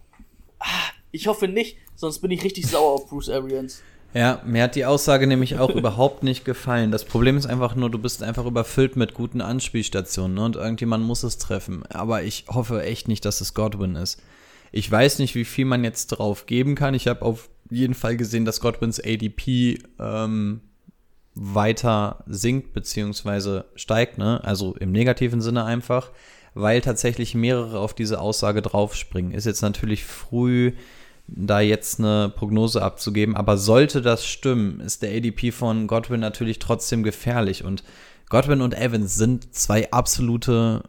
[0.59, 3.83] Ah, ich hoffe nicht, sonst bin ich richtig sauer auf Bruce Arians.
[4.13, 6.91] Ja, mir hat die Aussage nämlich auch überhaupt nicht gefallen.
[6.91, 10.45] Das Problem ist einfach nur, du bist einfach überfüllt mit guten Anspielstationen ne?
[10.45, 11.85] und irgendjemand muss es treffen.
[11.87, 14.21] Aber ich hoffe echt nicht, dass es Godwin ist.
[14.73, 16.95] Ich weiß nicht, wie viel man jetzt drauf geben kann.
[16.95, 20.61] Ich habe auf jeden Fall gesehen, dass Godwins ADP ähm,
[21.35, 24.43] weiter sinkt beziehungsweise steigt, ne?
[24.45, 26.11] Also im negativen Sinne einfach,
[26.55, 29.33] weil tatsächlich mehrere auf diese Aussage draufspringen.
[29.33, 30.73] Ist jetzt natürlich früh,
[31.29, 36.59] da jetzt eine Prognose abzugeben, aber sollte das stimmen, ist der ADP von Godwin natürlich
[36.59, 37.85] trotzdem gefährlich und
[38.29, 40.83] Godwin und Evans sind zwei absolute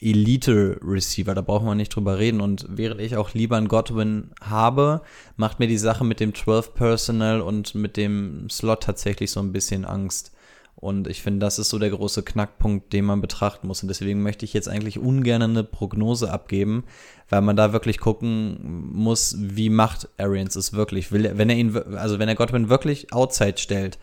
[0.00, 2.40] Elite-Receiver, da brauchen wir nicht drüber reden.
[2.40, 5.02] Und während ich auch lieber einen Godwin habe,
[5.36, 9.52] macht mir die Sache mit dem 12 Personal und mit dem Slot tatsächlich so ein
[9.52, 10.32] bisschen Angst.
[10.80, 13.82] Und ich finde, das ist so der große Knackpunkt, den man betrachten muss.
[13.82, 16.84] Und deswegen möchte ich jetzt eigentlich ungern eine Prognose abgeben,
[17.28, 21.10] weil man da wirklich gucken muss, wie macht Arians es wirklich.
[21.10, 23.98] Will wenn er ihn, also wenn er Godwin wirklich outside stellt,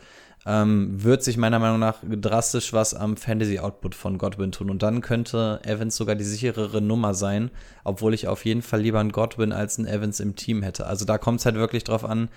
[0.45, 4.69] ähm, wird sich meiner Meinung nach drastisch was am Fantasy-Output von Godwin tun.
[4.69, 7.49] Und dann könnte Evans sogar die sicherere Nummer sein,
[7.83, 10.85] obwohl ich auf jeden Fall lieber einen Godwin als einen Evans im Team hätte.
[10.85, 12.29] Also da kommt es halt wirklich drauf an,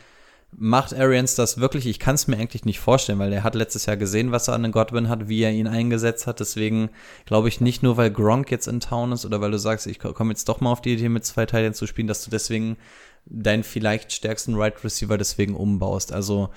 [0.56, 1.86] macht Arians das wirklich?
[1.86, 4.54] Ich kann es mir eigentlich nicht vorstellen, weil er hat letztes Jahr gesehen, was er
[4.54, 6.40] an den Godwin hat, wie er ihn eingesetzt hat.
[6.40, 6.90] Deswegen
[7.26, 9.98] glaube ich nicht nur, weil Gronk jetzt in Town ist oder weil du sagst, ich
[9.98, 12.78] komme jetzt doch mal auf die Idee, mit zwei Teilen zu spielen, dass du deswegen
[13.26, 16.12] deinen vielleicht stärksten Right Receiver deswegen umbaust.
[16.12, 16.48] Also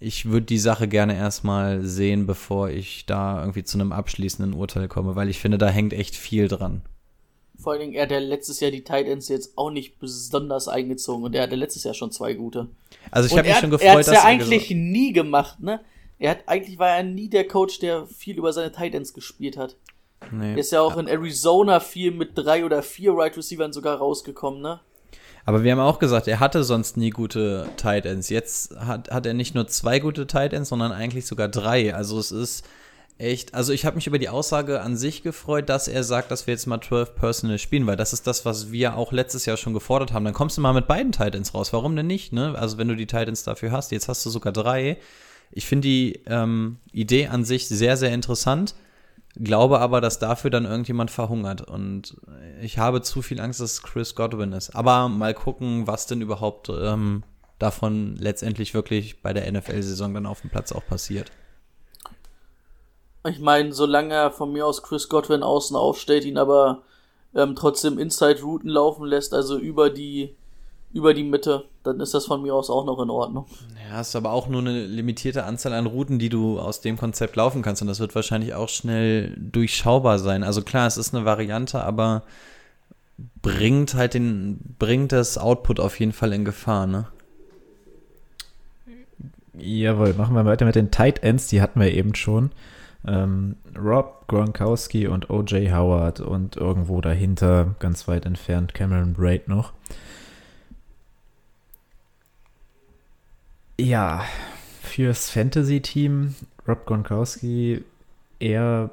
[0.00, 4.88] ich würde die Sache gerne erstmal sehen, bevor ich da irgendwie zu einem abschließenden Urteil
[4.88, 6.80] komme, weil ich finde, da hängt echt viel dran.
[7.58, 11.24] Vor allen Dingen, er hat ja letztes Jahr die Titans jetzt auch nicht besonders eingezogen
[11.24, 12.68] und er hatte letztes Jahr schon zwei gute.
[13.10, 15.80] Also ich habe mich schon gefreut, er dass er ja eigentlich nie gemacht, ne?
[16.18, 19.76] Er hat eigentlich war er nie der Coach, der viel über seine Titans gespielt hat.
[20.30, 20.52] Nee.
[20.52, 24.62] Er ist ja auch in Arizona viel mit drei oder vier Right Receivers sogar rausgekommen,
[24.62, 24.80] ne?
[25.50, 28.28] Aber wir haben auch gesagt, er hatte sonst nie gute Tight Ends.
[28.28, 31.92] Jetzt hat, hat er nicht nur zwei gute Tight Ends, sondern eigentlich sogar drei.
[31.92, 32.64] Also es ist
[33.18, 36.46] echt, also ich habe mich über die Aussage an sich gefreut, dass er sagt, dass
[36.46, 39.56] wir jetzt mal 12 Personal spielen, weil das ist das, was wir auch letztes Jahr
[39.56, 40.24] schon gefordert haben.
[40.24, 41.72] Dann kommst du mal mit beiden Tight Ends raus.
[41.72, 42.54] Warum denn nicht, ne?
[42.56, 44.98] Also wenn du die Tight Ends dafür hast, jetzt hast du sogar drei.
[45.50, 48.76] Ich finde die ähm, Idee an sich sehr, sehr interessant.
[49.34, 51.62] Glaube aber, dass dafür dann irgendjemand verhungert.
[51.62, 52.16] Und
[52.60, 54.74] ich habe zu viel Angst, dass Chris Godwin ist.
[54.74, 57.22] Aber mal gucken, was denn überhaupt ähm,
[57.58, 61.30] davon letztendlich wirklich bei der NFL-Saison dann auf dem Platz auch passiert.
[63.28, 66.82] Ich meine, solange er von mir aus Chris Godwin außen aufstellt, ihn aber
[67.34, 70.34] ähm, trotzdem Inside-Routen laufen lässt, also über die,
[70.92, 73.46] über die Mitte, dann ist das von mir aus auch noch in Ordnung.
[73.88, 77.36] Ja, hast aber auch nur eine limitierte Anzahl an Routen, die du aus dem Konzept
[77.36, 77.82] laufen kannst.
[77.82, 80.42] Und das wird wahrscheinlich auch schnell durchschaubar sein.
[80.42, 82.22] Also klar, es ist eine Variante, aber
[83.42, 87.06] bringt halt den, bringt das Output auf jeden Fall in Gefahr, ne?
[89.56, 92.50] Jawohl, machen wir weiter mit den Tight Ends, die hatten wir eben schon.
[93.06, 95.72] Ähm, Rob Gronkowski und O.J.
[95.72, 99.72] Howard und irgendwo dahinter, ganz weit entfernt, Cameron Braid noch.
[103.80, 104.26] Ja,
[104.82, 106.34] fürs Fantasy-Team,
[106.68, 107.82] Rob Gronkowski,
[108.38, 108.90] eher,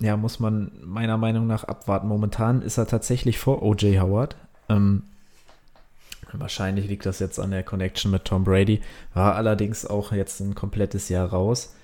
[0.00, 2.08] ja, muss man meiner Meinung nach abwarten.
[2.08, 4.00] Momentan ist er tatsächlich vor O.J.
[4.00, 4.34] Howard.
[4.70, 5.02] Ähm,
[6.32, 8.80] wahrscheinlich liegt das jetzt an der Connection mit Tom Brady,
[9.12, 11.74] war allerdings auch jetzt ein komplettes Jahr raus.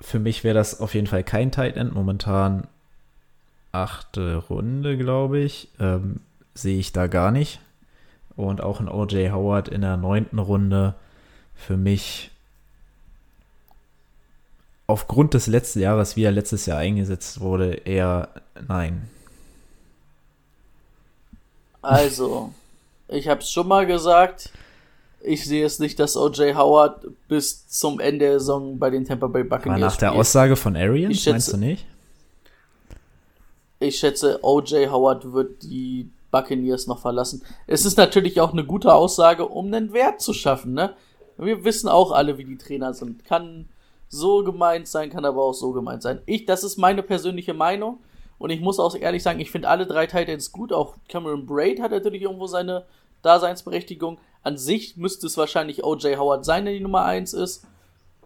[0.00, 1.92] Für mich wäre das auf jeden Fall kein Tight End.
[1.92, 2.66] Momentan
[3.70, 5.68] achte Runde, glaube ich.
[5.78, 6.20] Ähm,
[6.54, 7.60] Sehe ich da gar nicht.
[8.36, 10.94] Und auch ein OJ Howard in der neunten Runde
[11.54, 12.30] für mich
[14.86, 18.28] aufgrund des letzten Jahres, wie er letztes Jahr eingesetzt wurde, eher
[18.66, 19.08] nein.
[21.82, 22.52] Also,
[23.08, 24.50] ich habe es schon mal gesagt,
[25.22, 26.56] ich sehe es nicht, dass O.J.
[26.56, 30.20] Howard bis zum Ende der Saison bei den Tampa Bay Buccaneers Aber nach der spielt.
[30.20, 31.86] Aussage von Arians, Ich schätze- meinst du nicht?
[33.80, 34.90] Ich schätze, O.J.
[34.90, 37.42] Howard wird die Buccaneers noch verlassen.
[37.66, 40.94] Es ist natürlich auch eine gute Aussage, um einen Wert zu schaffen, ne?
[41.36, 43.24] Wir wissen auch alle, wie die Trainer sind.
[43.24, 43.68] Kann
[44.08, 46.20] so gemeint sein, kann aber auch so gemeint sein.
[46.26, 47.98] Ich, das ist meine persönliche Meinung.
[48.38, 50.72] Und ich muss auch ehrlich sagen, ich finde alle drei Titans gut.
[50.72, 52.84] Auch Cameron Braid hat natürlich irgendwo seine
[53.22, 54.18] Daseinsberechtigung.
[54.42, 56.18] An sich müsste es wahrscheinlich O.J.
[56.18, 57.66] Howard sein, der die Nummer 1 ist.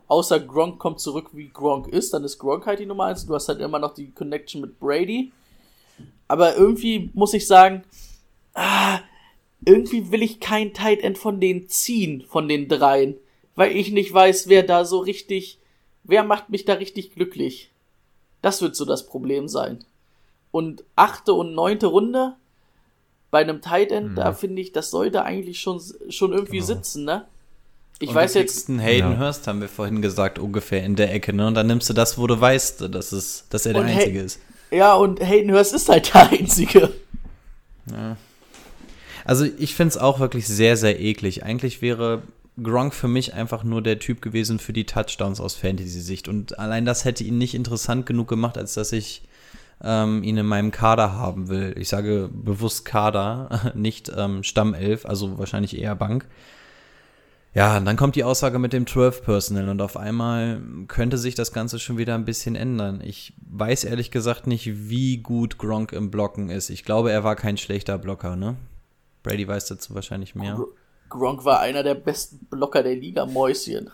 [0.06, 3.26] Außer Gronk kommt zurück, wie Gronk ist, dann ist Gronk halt die Nummer 1.
[3.26, 5.32] Du hast halt immer noch die Connection mit Brady.
[6.28, 7.82] Aber irgendwie muss ich sagen,
[8.54, 9.00] ah,
[9.64, 13.16] irgendwie will ich kein Tight End von denen ziehen, von den dreien.
[13.54, 15.58] Weil ich nicht weiß, wer da so richtig,
[16.02, 17.70] wer macht mich da richtig glücklich.
[18.42, 19.84] Das wird so das Problem sein.
[20.50, 22.34] Und achte und neunte Runde
[23.30, 27.26] bei einem Tight End, da finde ich, das sollte eigentlich schon, schon irgendwie sitzen, ne?
[27.98, 29.18] Ich Und weiß du jetzt, einen Hayden Ja.
[29.18, 31.46] Hurst, haben wir vorhin gesagt, ungefähr in der Ecke, ne?
[31.46, 34.20] Und dann nimmst du das, wo du weißt, dass, es, dass er der Und Einzige
[34.20, 34.40] ist.
[34.74, 36.92] Ja, und Hayden Hurst ist halt der Einzige.
[39.24, 41.44] Also ich finde es auch wirklich sehr, sehr eklig.
[41.44, 42.22] Eigentlich wäre
[42.62, 46.28] Gronk für mich einfach nur der Typ gewesen für die Touchdowns aus Fantasy-Sicht.
[46.28, 49.22] Und allein das hätte ihn nicht interessant genug gemacht, als dass ich
[49.82, 51.74] ähm, ihn in meinem Kader haben will.
[51.78, 56.26] Ich sage bewusst Kader, nicht ähm, Stammelf, also wahrscheinlich eher Bank.
[57.54, 61.36] Ja, und dann kommt die Aussage mit dem 12 Personal und auf einmal könnte sich
[61.36, 63.00] das Ganze schon wieder ein bisschen ändern.
[63.04, 66.68] Ich weiß ehrlich gesagt nicht, wie gut Gronk im Blocken ist.
[66.68, 68.56] Ich glaube, er war kein schlechter Blocker, ne?
[69.22, 70.58] Brady weiß dazu wahrscheinlich mehr.
[71.08, 73.88] Gronk war einer der besten Blocker der Liga, Mäuschen.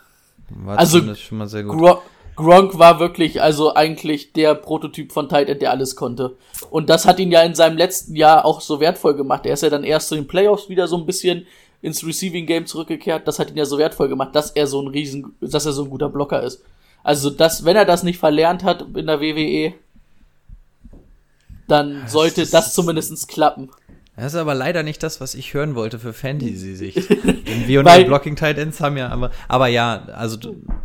[0.48, 1.78] War Also, schon mal sehr gut.
[1.78, 2.00] Gronk,
[2.36, 6.36] Gronk war wirklich, also eigentlich der Prototyp von Tight End, der alles konnte.
[6.70, 9.44] Und das hat ihn ja in seinem letzten Jahr auch so wertvoll gemacht.
[9.44, 11.46] Er ist ja dann erst zu den Playoffs wieder so ein bisschen
[11.82, 13.26] ins Receiving Game zurückgekehrt.
[13.26, 15.84] Das hat ihn ja so wertvoll gemacht, dass er so ein riesen, dass er so
[15.84, 16.62] ein guter Blocker ist.
[17.02, 19.74] Also das, wenn er das nicht verlernt hat in der WWE,
[21.68, 23.70] dann sollte das zumindest klappen.
[24.16, 27.08] Das ist aber leider nicht das, was ich hören wollte für Fantasy-Sicht.
[27.24, 30.36] Denn wir und die Blocking Tight Ends haben ja, aber, aber ja, also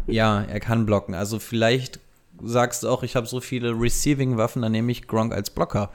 [0.07, 1.13] ja, er kann blocken.
[1.13, 1.99] Also vielleicht
[2.41, 5.89] sagst du auch, ich habe so viele Receiving-Waffen, dann nehme ich Gronk als Blocker.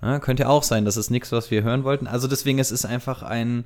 [0.00, 2.06] Ja, könnte auch sein, das ist nichts, was wir hören wollten.
[2.06, 3.64] Also deswegen, es ist einfach ein,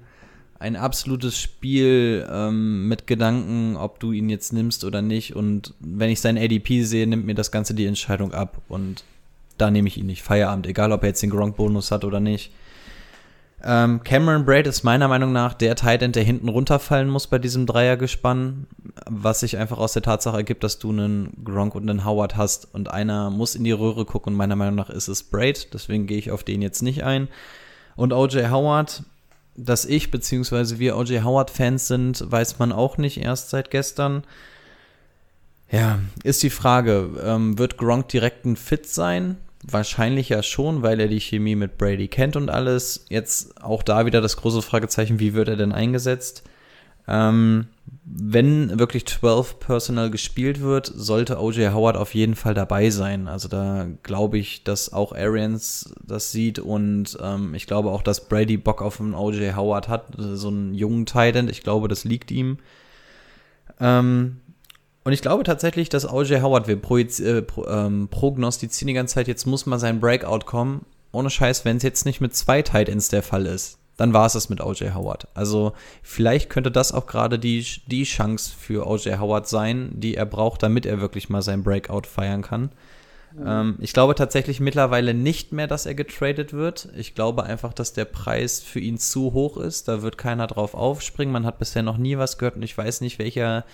[0.62, 5.34] ein absolutes Spiel ähm, mit Gedanken, ob du ihn jetzt nimmst oder nicht.
[5.34, 8.62] Und wenn ich sein ADP sehe, nimmt mir das Ganze die Entscheidung ab.
[8.68, 9.02] Und
[9.58, 10.22] da nehme ich ihn nicht.
[10.22, 12.52] Feierabend, egal ob er jetzt den Gronk-Bonus hat oder nicht.
[13.64, 17.40] Ähm, Cameron Braid ist meiner Meinung nach der Tight End, der hinten runterfallen muss bei
[17.40, 18.66] diesem Dreiergespann,
[19.08, 22.72] was sich einfach aus der Tatsache ergibt, dass du einen Gronk und einen Howard hast
[22.72, 26.06] und einer muss in die Röhre gucken und meiner Meinung nach ist es Braid, deswegen
[26.06, 27.28] gehe ich auf den jetzt nicht ein.
[27.94, 29.04] Und OJ Howard,
[29.56, 30.78] dass ich bzw.
[30.78, 34.24] wir OJ Howard Fans sind, weiß man auch nicht erst seit gestern.
[35.70, 39.38] Ja, ist die Frage, ähm, wird Gronk direkt ein Fit sein?
[39.64, 43.06] Wahrscheinlich ja schon, weil er die Chemie mit Brady kennt und alles.
[43.08, 46.42] Jetzt auch da wieder das große Fragezeichen, wie wird er denn eingesetzt?
[47.08, 47.68] Ähm,
[48.04, 53.28] wenn wirklich 12 Personal gespielt wird, sollte OJ Howard auf jeden Fall dabei sein.
[53.28, 58.28] Also da glaube ich, dass auch Arians das sieht und ähm, ich glaube auch, dass
[58.28, 61.48] Brady Bock auf einen OJ Howard hat, so einen jungen Titan.
[61.48, 62.58] Ich glaube, das liegt ihm.
[63.78, 64.40] Ähm,
[65.04, 69.28] und ich glaube tatsächlich, dass OJ Howard, wir äh, pro, ähm, prognostizieren die ganze Zeit,
[69.28, 70.86] jetzt muss mal sein Breakout kommen.
[71.12, 74.34] Ohne Scheiß, wenn es jetzt nicht mit zwei Titans der Fall ist, dann war es
[74.34, 75.28] es mit OJ Howard.
[75.34, 80.26] Also vielleicht könnte das auch gerade die, die Chance für OJ Howard sein, die er
[80.26, 82.70] braucht, damit er wirklich mal sein Breakout feiern kann.
[83.34, 83.46] Mhm.
[83.46, 86.88] Ähm, ich glaube tatsächlich mittlerweile nicht mehr, dass er getradet wird.
[86.96, 89.88] Ich glaube einfach, dass der Preis für ihn zu hoch ist.
[89.88, 91.32] Da wird keiner drauf aufspringen.
[91.32, 93.64] Man hat bisher noch nie was gehört und ich weiß nicht, welcher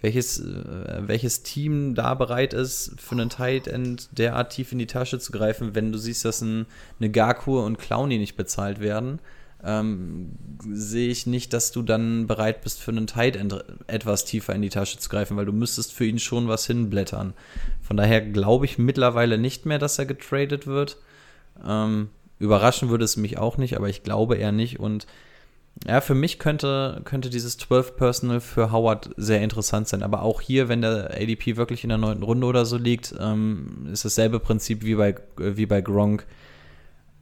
[0.00, 4.86] welches, äh, welches Team da bereit ist, für einen Tight End derart tief in die
[4.86, 6.66] Tasche zu greifen, wenn du siehst, dass ein,
[7.00, 9.18] eine Gakur und Clowny nicht bezahlt werden
[9.64, 10.30] ähm,
[10.60, 14.62] sehe ich nicht, dass du dann bereit bist, für einen Tight End etwas tiefer in
[14.62, 17.34] die Tasche zu greifen, weil du müsstest für ihn schon was hinblättern.
[17.80, 20.98] Von daher glaube ich mittlerweile nicht mehr, dass er getradet wird.
[21.66, 24.78] Ähm, überraschen würde es mich auch nicht, aber ich glaube eher nicht.
[24.78, 25.06] Und
[25.86, 30.02] ja, für mich könnte, könnte dieses 12 Personal für Howard sehr interessant sein.
[30.02, 33.88] Aber auch hier, wenn der ADP wirklich in der neunten Runde oder so liegt, ähm,
[33.92, 36.26] ist dasselbe Prinzip wie bei, wie bei Gronk.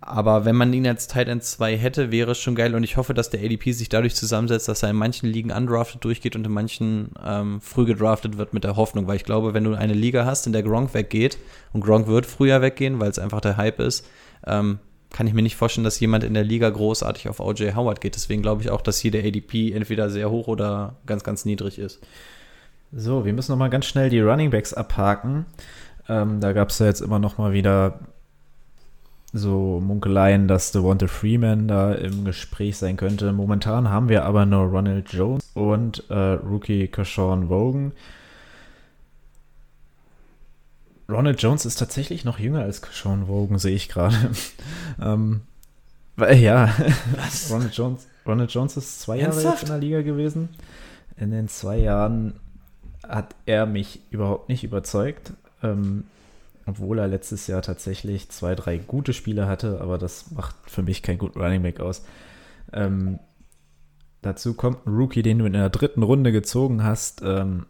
[0.01, 2.97] Aber wenn man ihn als Tight End 2 hätte, wäre es schon geil und ich
[2.97, 6.47] hoffe, dass der ADP sich dadurch zusammensetzt, dass er in manchen Ligen undrafted durchgeht und
[6.47, 9.95] in manchen ähm, früh gedraftet wird mit der Hoffnung, weil ich glaube, wenn du eine
[9.95, 11.39] Liga hast, in der Gronk weggeht
[11.73, 14.07] und Gronk wird früher weggehen, weil es einfach der Hype ist,
[14.47, 14.79] ähm,
[15.11, 18.17] kann ich mir nicht vorstellen, dass jemand in der Liga großartig auf OJ Howard geht.
[18.17, 21.79] Deswegen glaube ich auch, dass hier der ADP entweder sehr hoch oder ganz, ganz niedrig
[21.79, 22.01] ist.
[22.93, 25.47] So, wir müssen noch mal ganz schnell die Running Backs abhaken.
[26.09, 28.01] Ähm, da gab es ja jetzt immer noch mal wieder
[29.37, 33.33] so Munkeleien, dass Devonta Freeman da im Gespräch sein könnte.
[33.33, 37.93] Momentan haben wir aber nur Ronald Jones und äh, Rookie Kashawn Vogan.
[41.09, 44.17] Ronald Jones ist tatsächlich noch jünger als Kashawn Vogan, sehe ich gerade.
[45.01, 45.43] ähm,
[46.19, 46.75] ja,
[47.17, 47.51] Was?
[47.53, 49.45] Ronald Jones, Ronald Jones ist zwei Ernsthaft?
[49.45, 50.49] Jahre jetzt in der Liga gewesen.
[51.17, 52.35] In den zwei Jahren
[53.07, 55.33] hat er mich überhaupt nicht überzeugt.
[55.63, 56.05] Ähm,
[56.67, 61.03] obwohl er letztes Jahr tatsächlich zwei, drei gute Spiele hatte, aber das macht für mich
[61.03, 62.05] kein guten Running Back aus.
[62.73, 63.21] Ähm,
[64.21, 67.23] dazu kommt ein Rookie, den du in der dritten Runde gezogen hast.
[67.25, 67.67] Ähm,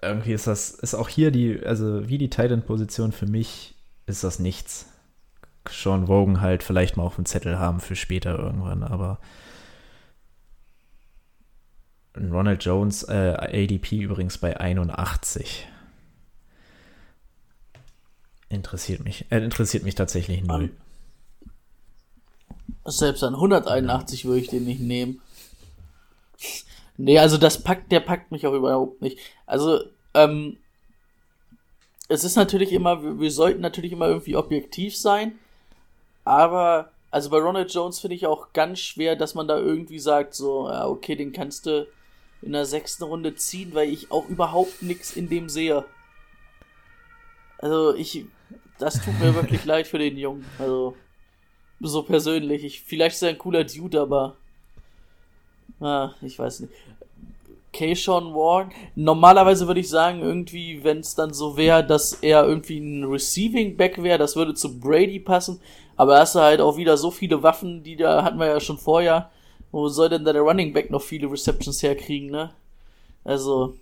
[0.00, 3.74] irgendwie ist das, ist auch hier die, also wie die Titan-Position für mich
[4.06, 4.86] ist das nichts.
[5.68, 9.20] Sean Wogan halt vielleicht mal auf dem Zettel haben für später irgendwann, aber
[12.16, 15.68] Ronald Jones, äh, ADP übrigens bei 81
[18.48, 19.26] interessiert mich.
[19.30, 20.70] Er äh, interessiert mich tatsächlich null.
[22.84, 25.20] Selbst an 181 würde ich den nicht nehmen.
[26.96, 29.18] Nee, also das packt, der packt mich auch überhaupt nicht.
[29.46, 29.84] Also,
[30.14, 30.56] ähm,
[32.08, 35.38] es ist natürlich immer, wir, wir sollten natürlich immer irgendwie objektiv sein,
[36.24, 40.34] aber, also bei Ronald Jones finde ich auch ganz schwer, dass man da irgendwie sagt,
[40.34, 41.86] so, ja, okay, den kannst du
[42.42, 45.84] in der sechsten Runde ziehen, weil ich auch überhaupt nichts in dem sehe.
[47.58, 48.24] Also ich,
[48.78, 50.44] das tut mir wirklich leid für den Jungen.
[50.58, 50.94] Also,
[51.80, 52.64] so persönlich.
[52.64, 54.36] Ich, vielleicht ist er ein cooler Dude, aber.
[55.80, 56.72] Ah, ich weiß nicht.
[57.72, 58.72] Keyshawn Warren.
[58.94, 63.76] Normalerweise würde ich sagen, irgendwie, wenn es dann so wäre, dass er irgendwie ein Receiving
[63.76, 65.60] Back wäre, das würde zu Brady passen.
[65.96, 68.60] Aber er hast du halt auch wieder so viele Waffen, die da hatten wir ja
[68.60, 69.30] schon vorher.
[69.70, 72.50] Wo soll denn da der Running Back noch viele Receptions herkriegen, ne?
[73.24, 73.74] Also,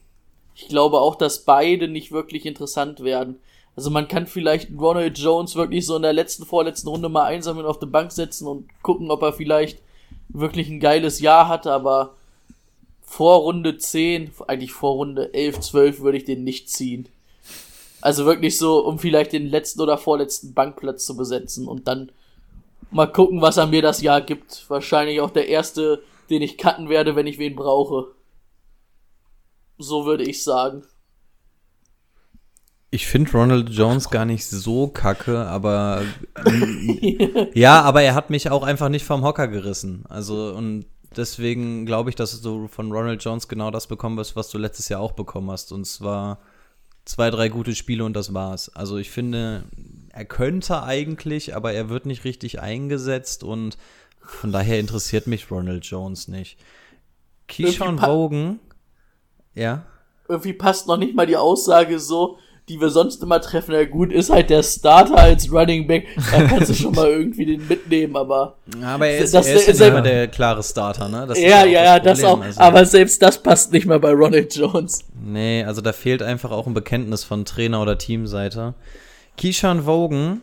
[0.54, 3.36] ich glaube auch, dass beide nicht wirklich interessant werden.
[3.76, 7.66] Also man kann vielleicht Ronald Jones wirklich so in der letzten, vorletzten Runde mal einsammeln
[7.66, 9.82] auf die Bank setzen und gucken, ob er vielleicht
[10.28, 12.14] wirklich ein geiles Jahr hat, aber
[13.02, 17.08] vor Runde 10, eigentlich vor Runde 11, 12 würde ich den nicht ziehen.
[18.00, 22.10] Also wirklich so, um vielleicht den letzten oder vorletzten Bankplatz zu besetzen und dann
[22.90, 24.68] mal gucken, was er mir das Jahr gibt.
[24.68, 28.08] Wahrscheinlich auch der erste, den ich cutten werde, wenn ich wen brauche.
[29.78, 30.84] So würde ich sagen.
[32.90, 36.02] Ich finde Ronald Jones gar nicht so kacke, aber
[37.54, 40.04] ja, aber er hat mich auch einfach nicht vom Hocker gerissen.
[40.08, 40.86] Also und
[41.16, 44.88] deswegen glaube ich, dass du von Ronald Jones genau das bekommen wirst, was du letztes
[44.88, 45.72] Jahr auch bekommen hast.
[45.72, 46.38] Und zwar
[47.04, 48.68] zwei, drei gute Spiele und das war's.
[48.74, 49.64] Also ich finde,
[50.10, 53.78] er könnte eigentlich, aber er wird nicht richtig eingesetzt und
[54.20, 56.58] von daher interessiert mich Ronald Jones nicht.
[57.48, 58.58] Keyshawn Hogan,
[59.54, 59.86] ja.
[60.28, 63.72] Irgendwie passt noch nicht mal die Aussage so, die wir sonst immer treffen.
[63.74, 66.06] Ja gut, ist halt der Starter als Running Back.
[66.32, 68.56] Da kannst du schon mal irgendwie den mitnehmen, aber.
[68.82, 71.26] Aber er ist, Das- er ist das- ja immer der klare Starter, ne?
[71.28, 72.40] Das ist ja, ja, ja, das Problem.
[72.40, 72.44] auch.
[72.46, 75.04] Also, Aber selbst das passt nicht mehr bei Ronald Jones.
[75.24, 78.74] nee, also da fehlt einfach auch ein Bekenntnis von Trainer oder Teamseite.
[79.36, 80.42] Keyshawn Vogan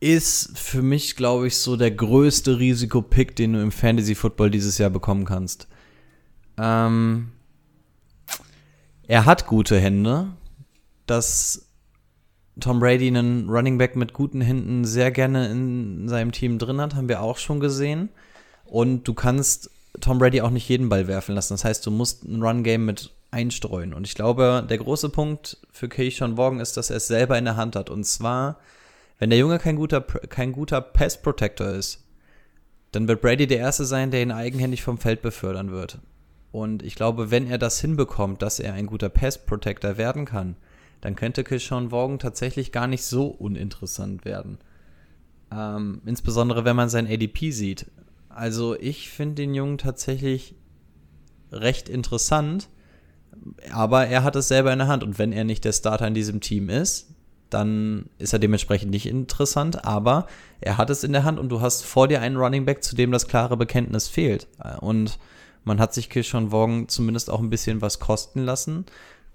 [0.00, 4.78] ist für mich, glaube ich, so der größte Risikopick, den du im Fantasy Football dieses
[4.78, 5.68] Jahr bekommen kannst.
[6.58, 7.32] Ähm,
[9.06, 10.28] er hat gute Hände.
[11.10, 11.66] Dass
[12.60, 16.94] Tom Brady einen Running Back mit guten Händen sehr gerne in seinem Team drin hat,
[16.94, 18.10] haben wir auch schon gesehen.
[18.64, 19.70] Und du kannst
[20.00, 21.54] Tom Brady auch nicht jeden Ball werfen lassen.
[21.54, 23.92] Das heißt, du musst ein Run-Game mit einstreuen.
[23.92, 27.44] Und ich glaube, der große Punkt für Keyshawn Morgan ist, dass er es selber in
[27.44, 27.90] der Hand hat.
[27.90, 28.60] Und zwar,
[29.18, 32.04] wenn der Junge kein guter, kein guter Pass-Protector ist,
[32.92, 35.98] dann wird Brady der Erste sein, der ihn eigenhändig vom Feld befördern wird.
[36.52, 40.54] Und ich glaube, wenn er das hinbekommt, dass er ein guter Pass-Protector werden kann,
[41.00, 44.58] dann könnte Keyshawn Morgan tatsächlich gar nicht so uninteressant werden.
[45.52, 47.86] Ähm, insbesondere wenn man sein ADP sieht.
[48.28, 50.54] Also ich finde den Jungen tatsächlich
[51.50, 52.68] recht interessant,
[53.72, 56.14] aber er hat es selber in der Hand und wenn er nicht der Starter in
[56.14, 57.14] diesem Team ist,
[57.48, 60.26] dann ist er dementsprechend nicht interessant, aber
[60.60, 62.94] er hat es in der Hand und du hast vor dir einen Running Back, zu
[62.94, 64.46] dem das klare Bekenntnis fehlt.
[64.80, 65.18] Und
[65.64, 68.86] man hat sich Kishon Vaughan zumindest auch ein bisschen was kosten lassen.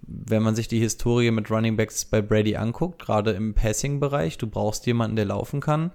[0.07, 4.48] Wenn man sich die Historie mit Running Backs bei Brady anguckt, gerade im Passing-Bereich, du
[4.48, 5.91] brauchst jemanden, der laufen kann.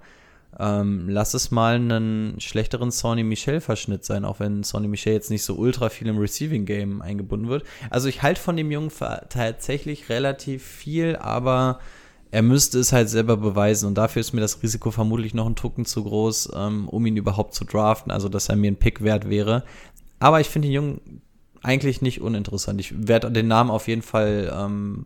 [0.59, 5.43] Ähm, lass es mal einen schlechteren Sonny Michel-Verschnitt sein, auch wenn Sonny Michel jetzt nicht
[5.43, 7.63] so ultra viel im Receiving-Game eingebunden wird.
[7.89, 8.91] Also ich halte von dem Jungen
[9.29, 11.79] tatsächlich relativ viel, aber
[12.31, 15.55] er müsste es halt selber beweisen und dafür ist mir das Risiko vermutlich noch ein
[15.55, 19.03] Tucken zu groß, ähm, um ihn überhaupt zu draften, also dass er mir ein Pick
[19.03, 19.63] wert wäre.
[20.19, 21.21] Aber ich finde den Jungen
[21.63, 22.79] eigentlich nicht uninteressant.
[22.79, 25.05] Ich werde den Namen auf jeden Fall ähm,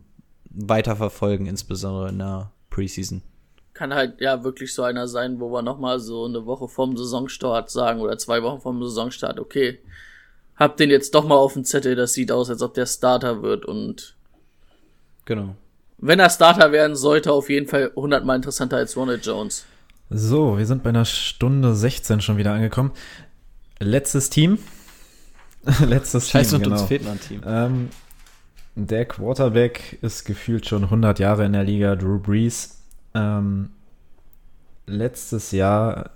[0.50, 3.22] weiter verfolgen, insbesondere in der Preseason.
[3.74, 7.70] Kann halt ja wirklich so einer sein, wo wir nochmal so eine Woche vorm Saisonstart
[7.70, 9.80] sagen oder zwei Wochen vorm Saisonstart, okay,
[10.56, 13.42] hab den jetzt doch mal auf dem Zettel, das sieht aus, als ob der Starter
[13.44, 14.16] wird und
[15.26, 15.56] Genau.
[15.98, 19.66] wenn er Starter werden sollte, auf jeden Fall hundertmal interessanter als Ronald Jones.
[20.10, 22.92] So, wir sind bei einer Stunde 16 schon wieder angekommen.
[23.80, 24.60] Letztes Team.
[25.86, 26.76] Letztes Scheiße, Team, und genau.
[26.80, 27.42] uns fehlt noch ein Team.
[27.46, 27.90] Ähm,
[28.76, 32.82] der Quarterback ist gefühlt schon 100 Jahre in der Liga, Drew Brees.
[33.14, 33.70] Ähm,
[34.86, 36.12] letztes Jahr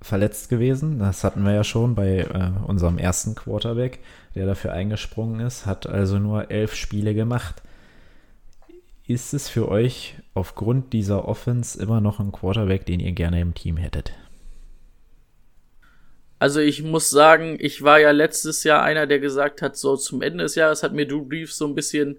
[0.00, 4.00] verletzt gewesen, das hatten wir ja schon bei äh, unserem ersten Quarterback,
[4.34, 7.62] der dafür eingesprungen ist, hat also nur elf Spiele gemacht.
[9.06, 13.54] Ist es für euch aufgrund dieser Offense immer noch ein Quarterback, den ihr gerne im
[13.54, 14.12] Team hättet?
[16.38, 20.22] Also ich muss sagen, ich war ja letztes Jahr einer, der gesagt hat, so zum
[20.22, 22.18] Ende des Jahres hat mir Drew Brees so ein bisschen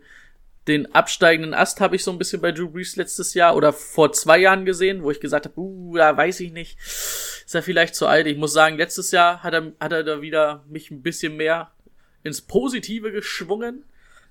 [0.68, 4.12] den absteigenden Ast habe ich so ein bisschen bei Drew Brees letztes Jahr oder vor
[4.12, 7.96] zwei Jahren gesehen, wo ich gesagt habe, uh, da weiß ich nicht, ist er vielleicht
[7.96, 8.28] zu alt.
[8.28, 11.72] Ich muss sagen, letztes Jahr hat er, hat er da wieder mich ein bisschen mehr
[12.24, 13.84] ins Positive geschwungen.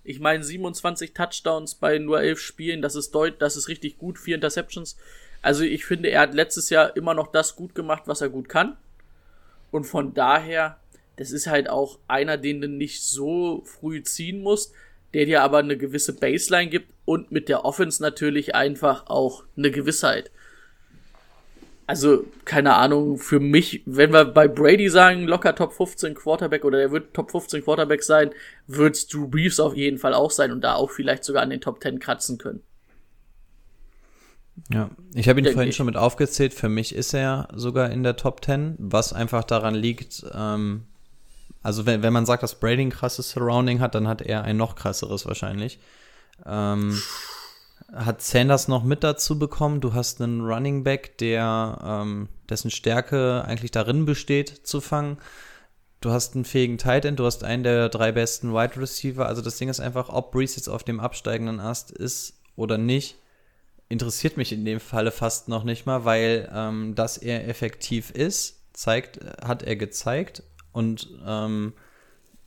[0.05, 4.19] Ich meine, 27 Touchdowns bei nur 11 Spielen, das ist deut, das ist richtig gut,
[4.19, 4.97] vier Interceptions.
[5.43, 8.49] Also ich finde, er hat letztes Jahr immer noch das gut gemacht, was er gut
[8.49, 8.77] kann.
[9.71, 10.79] Und von daher,
[11.17, 14.73] das ist halt auch einer, den du nicht so früh ziehen musst,
[15.15, 19.71] der dir aber eine gewisse Baseline gibt und mit der Offense natürlich einfach auch eine
[19.71, 20.31] Gewissheit.
[21.87, 26.79] Also, keine Ahnung, für mich, wenn wir bei Brady sagen, locker Top 15 Quarterback oder
[26.79, 28.31] er wird Top 15 Quarterback sein,
[28.67, 31.63] wird's Drew Brees auf jeden Fall auch sein und da auch vielleicht sogar an den
[31.63, 32.63] Top 10 kratzen können.
[34.71, 35.77] Ja, ich habe ihn Denke vorhin ich.
[35.77, 36.55] schon mit aufgezählt.
[36.55, 40.85] Für mich ist er sogar in der Top 10, was einfach daran liegt, ähm,
[41.63, 44.57] also wenn, wenn man sagt, dass Brady ein krasses Surrounding hat, dann hat er ein
[44.57, 45.79] noch krasseres wahrscheinlich.
[46.47, 47.01] Ähm,
[47.93, 49.81] hat Sanders noch mit dazu bekommen.
[49.81, 55.19] Du hast einen Running Back, der ähm, dessen Stärke eigentlich darin besteht, zu fangen.
[56.01, 59.27] Du hast einen fähigen Tight End, du hast einen der drei besten Wide Receiver.
[59.27, 63.17] Also das Ding ist einfach, ob Brees jetzt auf dem absteigenden Ast ist oder nicht,
[63.89, 68.63] interessiert mich in dem Falle fast noch nicht mal, weil ähm, dass er effektiv ist,
[68.73, 70.43] zeigt, hat er gezeigt
[70.73, 71.73] und ähm,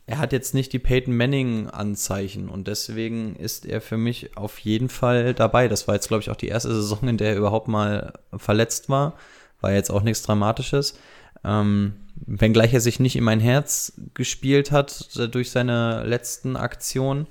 [0.06, 4.58] er hat jetzt nicht die Peyton Manning Anzeichen und deswegen ist er für mich auf
[4.58, 5.68] jeden Fall dabei.
[5.68, 8.88] Das war jetzt glaube ich auch die erste Saison, in der er überhaupt mal verletzt
[8.88, 9.14] war,
[9.60, 10.98] war jetzt auch nichts Dramatisches.
[11.44, 17.26] Ähm, wenngleich er sich nicht in mein Herz gespielt hat äh, durch seine letzten Aktionen.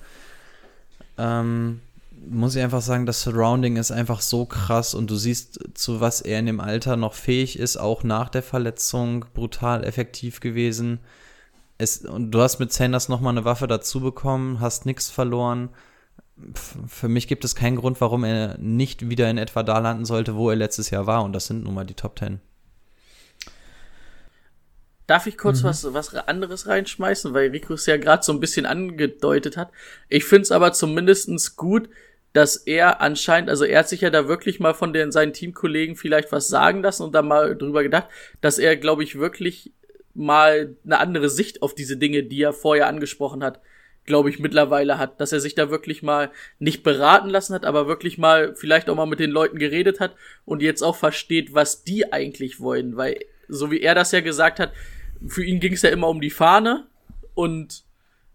[1.18, 1.82] Ähm,
[2.28, 6.22] muss ich einfach sagen, das Surrounding ist einfach so krass und du siehst, zu was
[6.22, 11.00] er in dem Alter noch fähig ist, auch nach der Verletzung brutal effektiv gewesen.
[11.78, 15.70] Es, und du hast mit Sanders nochmal eine Waffe dazu bekommen, hast nichts verloren.
[16.88, 20.36] für mich gibt es keinen Grund, warum er nicht wieder in etwa da landen sollte,
[20.36, 21.24] wo er letztes Jahr war.
[21.24, 22.40] Und das sind nun mal die Top Ten.
[25.08, 25.68] Darf ich kurz mhm.
[25.68, 29.72] was, was anderes reinschmeißen, weil Rico es ja gerade so ein bisschen angedeutet hat.
[30.08, 31.90] Ich finde es aber zumindestens gut,
[32.34, 35.96] dass er anscheinend, also er hat sich ja da wirklich mal von den, seinen Teamkollegen
[35.96, 38.08] vielleicht was sagen lassen und da mal drüber gedacht,
[38.40, 39.72] dass er, glaube ich, wirklich
[40.14, 43.60] mal eine andere Sicht auf diese Dinge, die er vorher angesprochen hat,
[44.06, 47.88] glaube ich, mittlerweile hat, dass er sich da wirklich mal nicht beraten lassen hat, aber
[47.88, 51.84] wirklich mal vielleicht auch mal mit den Leuten geredet hat und jetzt auch versteht, was
[51.84, 54.72] die eigentlich wollen, weil so wie er das ja gesagt hat,
[55.28, 56.88] für ihn ging es ja immer um die Fahne
[57.36, 57.84] und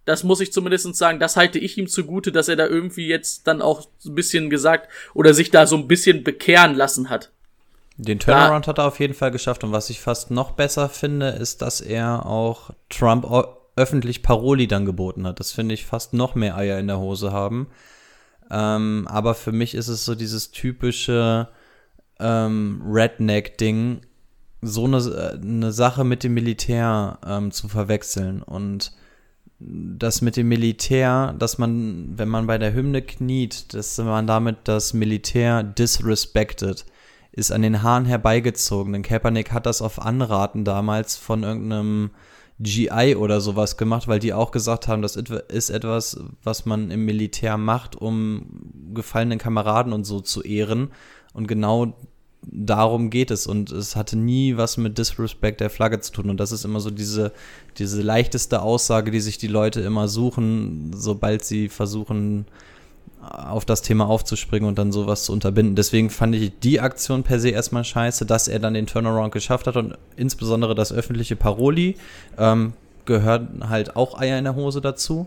[0.07, 3.47] das muss ich zumindest sagen, das halte ich ihm zugute, dass er da irgendwie jetzt
[3.47, 7.33] dann auch ein bisschen gesagt oder sich da so ein bisschen bekehren lassen hat.
[7.99, 10.89] Den Turnaround da, hat er auf jeden Fall geschafft und was ich fast noch besser
[10.89, 13.27] finde, ist, dass er auch Trump
[13.75, 15.41] öffentlich Paroli dann geboten hat.
[15.41, 17.69] Das finde ich fast noch mehr Eier in der Hose haben.
[18.51, 21.49] Ähm, aber für mich ist es so dieses typische
[22.21, 24.03] ähm, Redneck-Ding
[24.63, 28.43] so eine, eine Sache mit dem Militär ähm, zu verwechseln.
[28.43, 28.93] Und
[29.59, 34.59] das mit dem Militär, dass man, wenn man bei der Hymne kniet, dass man damit
[34.65, 36.85] das Militär disrespected,
[37.33, 38.93] ist an den Haaren herbeigezogen.
[38.93, 42.11] Denn Kaepernick hat das auf Anraten damals von irgendeinem
[42.59, 47.05] GI oder sowas gemacht, weil die auch gesagt haben, das ist etwas, was man im
[47.05, 48.47] Militär macht, um
[48.95, 50.91] gefallenen Kameraden und so zu ehren.
[51.35, 51.95] Und genau
[52.47, 56.39] darum geht es und es hatte nie was mit Disrespect der Flagge zu tun und
[56.39, 57.33] das ist immer so diese,
[57.79, 62.47] diese leichteste Aussage, die sich die Leute immer suchen, sobald sie versuchen,
[63.21, 65.75] auf das Thema aufzuspringen und dann sowas zu unterbinden.
[65.75, 69.67] Deswegen fand ich die Aktion per se erstmal scheiße, dass er dann den Turnaround geschafft
[69.67, 71.97] hat und insbesondere das öffentliche Paroli
[72.39, 72.75] ähm,
[73.05, 75.27] gehört halt auch Eier in der Hose dazu.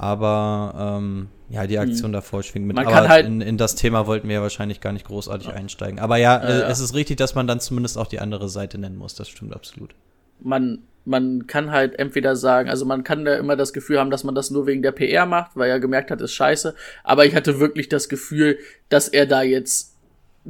[0.00, 2.12] Aber ähm, ja, die Aktion hm.
[2.12, 2.74] davor schwingt mit.
[2.74, 5.52] Man aber halt in, in, das Thema wollten wir ja wahrscheinlich gar nicht großartig ja.
[5.52, 5.98] einsteigen.
[5.98, 8.96] Aber ja, äh, es ist richtig, dass man dann zumindest auch die andere Seite nennen
[8.96, 9.14] muss.
[9.14, 9.94] Das stimmt absolut.
[10.40, 14.24] Man, man kann halt entweder sagen, also man kann da immer das Gefühl haben, dass
[14.24, 16.74] man das nur wegen der PR macht, weil er gemerkt hat, ist scheiße.
[17.04, 18.56] Aber ich hatte wirklich das Gefühl,
[18.88, 19.89] dass er da jetzt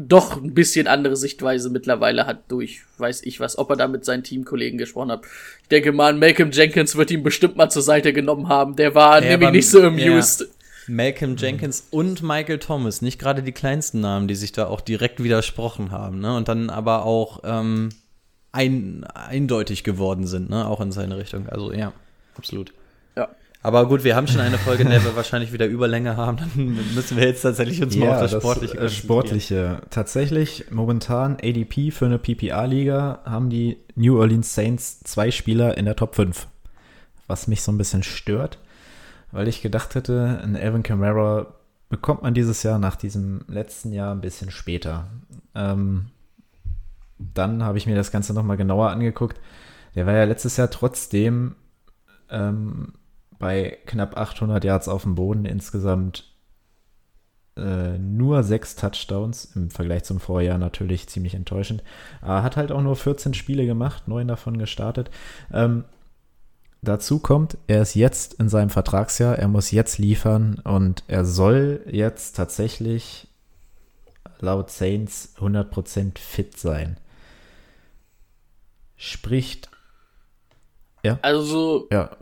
[0.08, 4.04] doch ein bisschen andere Sichtweise mittlerweile hat durch, weiß ich was, ob er da mit
[4.04, 5.22] seinen Teamkollegen gesprochen hat.
[5.62, 8.76] Ich denke mal, Malcolm Jenkins wird ihn bestimmt mal zur Seite genommen haben.
[8.76, 10.40] Der war ja, nämlich nicht so amused.
[10.40, 10.46] Ja.
[10.86, 11.98] Malcolm Jenkins mhm.
[11.98, 16.20] und Michael Thomas, nicht gerade die kleinsten Namen, die sich da auch direkt widersprochen haben,
[16.20, 16.34] ne?
[16.34, 17.90] Und dann aber auch ähm,
[18.52, 20.66] ein, eindeutig geworden sind, ne?
[20.66, 21.48] Auch in seine Richtung.
[21.48, 21.92] Also ja,
[22.36, 22.72] absolut.
[23.62, 26.38] Aber gut, wir haben schon eine Folge, in der wir wahrscheinlich wieder Überlänge haben.
[26.38, 29.82] Dann müssen wir jetzt tatsächlich uns ja, mal auf das Sportliche das, äh, Sportliche.
[29.90, 35.96] Tatsächlich, momentan ADP für eine PPA-Liga haben die New Orleans Saints zwei Spieler in der
[35.96, 36.46] Top 5.
[37.26, 38.58] Was mich so ein bisschen stört
[39.32, 41.54] weil ich gedacht hätte, ein Evan Kamara
[41.88, 45.08] bekommt man dieses Jahr nach diesem letzten Jahr ein bisschen später.
[45.54, 46.06] Ähm,
[47.18, 49.40] dann habe ich mir das Ganze nochmal genauer angeguckt.
[49.94, 51.56] Der war ja letztes Jahr trotzdem
[52.30, 52.94] ähm,
[53.40, 56.32] bei knapp 800 Yards auf dem Boden insgesamt
[57.56, 61.82] äh, nur sechs Touchdowns im Vergleich zum Vorjahr natürlich ziemlich enttäuschend.
[62.20, 65.10] Aber hat halt auch nur 14 Spiele gemacht, neun davon gestartet.
[65.52, 65.84] Ähm,
[66.82, 71.84] Dazu kommt, er ist jetzt in seinem Vertragsjahr, er muss jetzt liefern und er soll
[71.90, 73.28] jetzt tatsächlich
[74.38, 76.96] laut Saints 100% fit sein.
[78.96, 79.70] Spricht.
[81.04, 81.18] Ja.
[81.20, 81.86] Also.
[81.92, 82.16] Ja.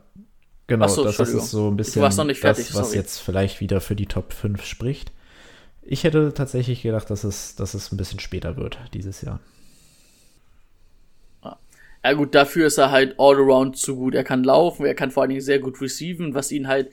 [0.69, 2.97] Genau, so, das ist so ein bisschen das, fertig, was sorry.
[2.97, 5.12] jetzt vielleicht wieder für die Top 5 spricht.
[5.82, 9.40] Ich hätte tatsächlich gedacht, dass es, dass es ein bisschen später wird dieses Jahr.
[12.05, 14.15] Ja gut, dafür ist er halt all around zu gut.
[14.15, 16.90] Er kann laufen, er kann vor allen Dingen sehr gut receiven, was ihn halt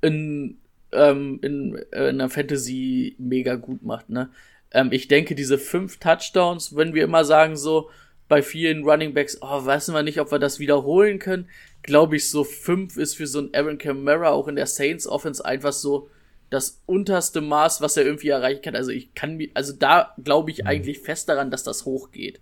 [0.00, 0.58] in,
[0.92, 4.30] ähm, in, äh, in einer Fantasy mega gut macht, ne?
[4.70, 7.90] Ähm, ich denke, diese fünf Touchdowns, wenn wir immer sagen so,
[8.28, 11.48] bei vielen Running Backs, oh, wissen wir nicht, ob wir das wiederholen können,
[11.84, 15.44] glaube ich, so fünf ist für so ein Aaron Camara auch in der Saints Offense
[15.44, 16.08] einfach so
[16.50, 18.76] das unterste Maß, was er irgendwie erreichen kann.
[18.76, 20.66] Also ich kann mir, also da glaube ich mhm.
[20.66, 22.40] eigentlich fest daran, dass das hochgeht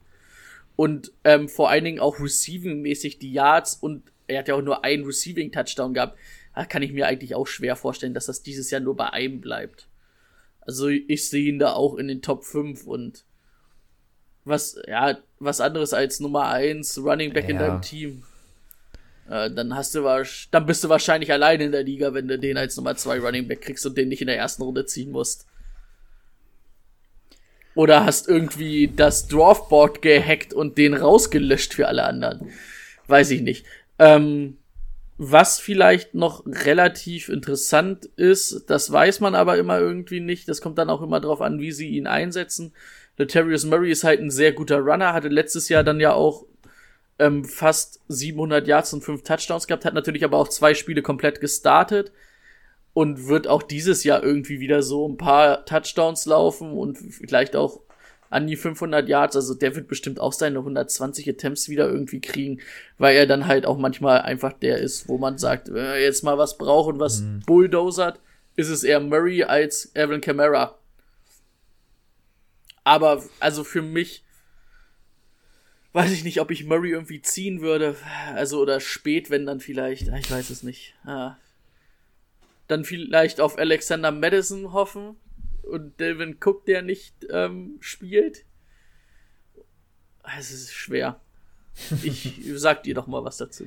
[0.76, 4.84] und ähm, vor allen Dingen auch receiving-mäßig die Yards und er hat ja auch nur
[4.84, 6.18] einen Receiving-Touchdown gehabt.
[6.54, 9.40] Da kann ich mir eigentlich auch schwer vorstellen, dass das dieses Jahr nur bei einem
[9.40, 9.88] bleibt.
[10.60, 13.24] Also ich sehe ihn da auch in den Top 5 und
[14.44, 17.50] was, ja, was anderes als Nummer 1 Running Back ja.
[17.50, 18.22] in deinem Team.
[19.32, 20.02] Äh, dann hast du
[20.50, 23.48] dann bist du wahrscheinlich alleine in der Liga, wenn du den als Nummer 2 Running
[23.48, 25.46] Back kriegst und den nicht in der ersten Runde ziehen musst.
[27.74, 32.50] Oder hast irgendwie das Dwarfboard gehackt und den rausgelöscht für alle anderen.
[33.06, 33.64] Weiß ich nicht.
[33.98, 34.58] Ähm,
[35.16, 40.46] Was vielleicht noch relativ interessant ist, das weiß man aber immer irgendwie nicht.
[40.48, 42.74] Das kommt dann auch immer drauf an, wie sie ihn einsetzen.
[43.16, 46.44] Letarius Murray ist halt ein sehr guter Runner, hatte letztes Jahr dann ja auch
[47.22, 51.40] ähm, fast 700 Yards und 5 Touchdowns gehabt, hat natürlich aber auch zwei Spiele komplett
[51.40, 52.10] gestartet
[52.94, 57.80] und wird auch dieses Jahr irgendwie wieder so ein paar Touchdowns laufen und vielleicht auch
[58.28, 59.36] an die 500 Yards.
[59.36, 62.60] Also der wird bestimmt auch seine 120 Attempts wieder irgendwie kriegen,
[62.98, 66.24] weil er dann halt auch manchmal einfach der ist, wo man sagt, wenn er jetzt
[66.24, 67.40] mal was braucht und was mhm.
[67.46, 68.18] bulldozert,
[68.56, 70.76] ist es eher Murray als Evan Kamara.
[72.82, 74.24] Aber also für mich
[75.92, 77.96] weiß ich nicht, ob ich Murray irgendwie ziehen würde.
[78.34, 80.08] Also oder spät, wenn dann vielleicht.
[80.08, 80.94] Ich weiß es nicht.
[81.04, 81.36] Ah.
[82.68, 85.16] Dann vielleicht auf Alexander Madison hoffen
[85.62, 88.44] und Delvin Cook, der nicht ähm, spielt.
[90.38, 91.20] Es ist schwer.
[92.02, 93.66] Ich sag dir doch mal was dazu.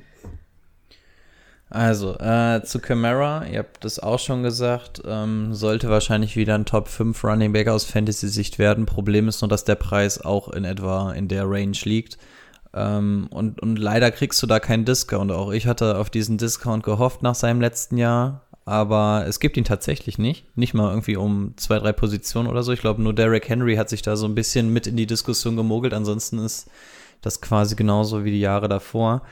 [1.68, 6.64] Also, äh, zu Camara, ihr habt das auch schon gesagt, ähm, sollte wahrscheinlich wieder ein
[6.64, 8.86] Top 5 Running Back aus Fantasy-Sicht werden.
[8.86, 12.18] Problem ist nur, dass der Preis auch in etwa in der Range liegt.
[12.72, 15.32] Ähm, und, und leider kriegst du da keinen Discount.
[15.32, 19.64] Auch ich hatte auf diesen Discount gehofft nach seinem letzten Jahr, aber es gibt ihn
[19.64, 20.56] tatsächlich nicht.
[20.56, 22.72] Nicht mal irgendwie um zwei, drei Positionen oder so.
[22.72, 25.56] Ich glaube, nur Derrick Henry hat sich da so ein bisschen mit in die Diskussion
[25.56, 25.94] gemogelt.
[25.94, 26.68] Ansonsten ist
[27.22, 29.22] das quasi genauso wie die Jahre davor.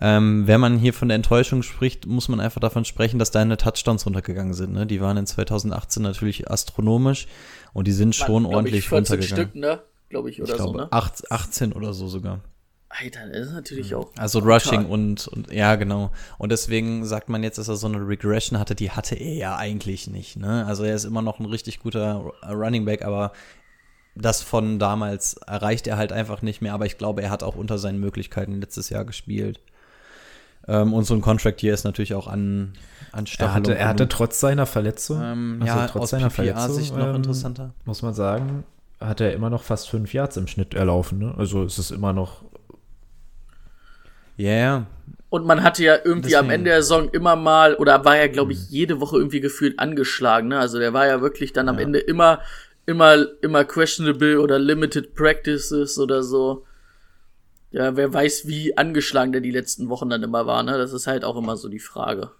[0.00, 3.56] Ähm, wenn man hier von der Enttäuschung spricht, muss man einfach davon sprechen, dass deine
[3.56, 4.72] Touchdowns runtergegangen sind.
[4.72, 4.86] Ne?
[4.86, 7.26] Die waren in 2018 natürlich astronomisch
[7.72, 9.48] und die sind schon ordentlich ich, runtergegangen.
[9.48, 9.80] Stück, ne?
[10.08, 11.22] Glaube ich, oder ich glaube, so, ne?
[11.30, 12.40] 18 oder so sogar.
[12.88, 14.10] Alter, das ist natürlich auch.
[14.16, 16.10] Also Rushing und, und ja, genau.
[16.38, 19.56] Und deswegen sagt man jetzt, dass er so eine Regression hatte, die hatte er ja
[19.56, 20.36] eigentlich nicht.
[20.36, 20.66] Ne?
[20.66, 23.32] Also er ist immer noch ein richtig guter Running Back, aber
[24.16, 26.74] das von damals erreicht er halt einfach nicht mehr.
[26.74, 29.60] Aber ich glaube, er hat auch unter seinen Möglichkeiten letztes Jahr gespielt.
[30.68, 32.74] Ähm, und so ein Contract hier ist natürlich auch an,
[33.12, 36.96] an Er hatte, er hatte trotz seiner Verletzung, ähm, also ja, trotz seiner Verletzung, Sicht
[36.96, 37.74] noch ähm, interessanter.
[37.84, 38.64] muss man sagen,
[39.00, 41.18] hat er immer noch fast fünf Yards im Schnitt erlaufen.
[41.18, 41.34] Ne?
[41.36, 42.42] Also es ist immer noch.
[44.36, 44.86] Ja, yeah.
[45.30, 46.46] Und man hatte ja irgendwie Deswegen.
[46.46, 48.66] am Ende der Saison immer mal, oder war ja, glaube ich, mhm.
[48.68, 50.48] jede Woche irgendwie gefühlt angeschlagen.
[50.48, 50.58] Ne?
[50.58, 51.82] Also der war ja wirklich dann am ja.
[51.82, 52.40] Ende immer,
[52.84, 56.64] immer, immer questionable oder limited practices oder so
[57.70, 60.78] ja, wer weiß, wie angeschlagen der die letzten Wochen dann immer war, ne?
[60.78, 62.30] Das ist halt auch immer so die Frage.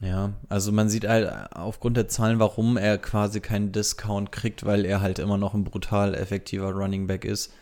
[0.00, 4.84] Ja, also man sieht halt aufgrund der Zahlen, warum er quasi keinen Discount kriegt, weil
[4.84, 7.52] er halt immer noch ein brutal effektiver Running Back ist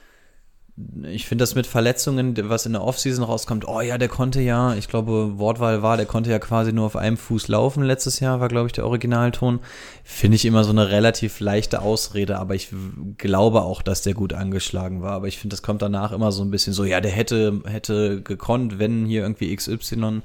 [1.05, 4.75] ich finde das mit Verletzungen, was in der Offseason rauskommt, oh ja, der konnte ja,
[4.75, 8.41] ich glaube, Wortwahl war, der konnte ja quasi nur auf einem Fuß laufen letztes Jahr,
[8.41, 9.61] war, glaube ich, der Originalton.
[10.03, 12.71] Finde ich immer so eine relativ leichte Ausrede, aber ich
[13.19, 15.13] glaube auch, dass der gut angeschlagen war.
[15.13, 18.21] Aber ich finde, das kommt danach immer so ein bisschen so, ja, der hätte, hätte
[18.23, 20.23] gekonnt, wenn hier irgendwie XY,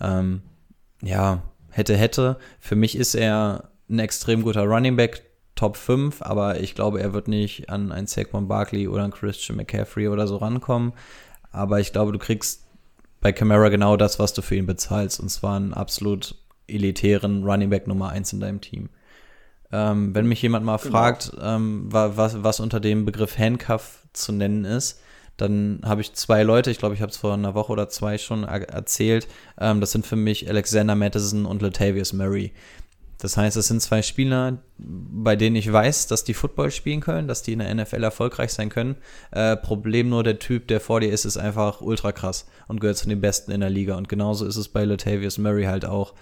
[0.00, 0.42] ähm,
[1.00, 2.38] ja, hätte, hätte.
[2.58, 5.29] Für mich ist er ein extrem guter Running Back,
[5.60, 9.58] Top 5, aber ich glaube, er wird nicht an einen Saquon Barkley oder einen Christian
[9.58, 10.94] McCaffrey oder so rankommen.
[11.52, 12.64] Aber ich glaube, du kriegst
[13.20, 16.34] bei Camara genau das, was du für ihn bezahlst, und zwar einen absolut
[16.66, 18.88] elitären Running Back Nummer 1 in deinem Team.
[19.70, 20.92] Ähm, wenn mich jemand mal genau.
[20.92, 25.02] fragt, ähm, was, was unter dem Begriff Handcuff zu nennen ist,
[25.36, 28.16] dann habe ich zwei Leute, ich glaube, ich habe es vor einer Woche oder zwei
[28.16, 29.28] schon erzählt.
[29.58, 32.54] Ähm, das sind für mich Alexander Madison und Latavius Murray.
[33.20, 37.28] Das heißt, es sind zwei Spieler, bei denen ich weiß, dass die Football spielen können,
[37.28, 38.96] dass die in der NFL erfolgreich sein können.
[39.30, 42.96] Äh, Problem nur, der Typ, der vor dir ist, ist einfach ultra krass und gehört
[42.96, 43.96] zu den Besten in der Liga.
[43.96, 46.14] Und genauso ist es bei Latavius Murray halt auch,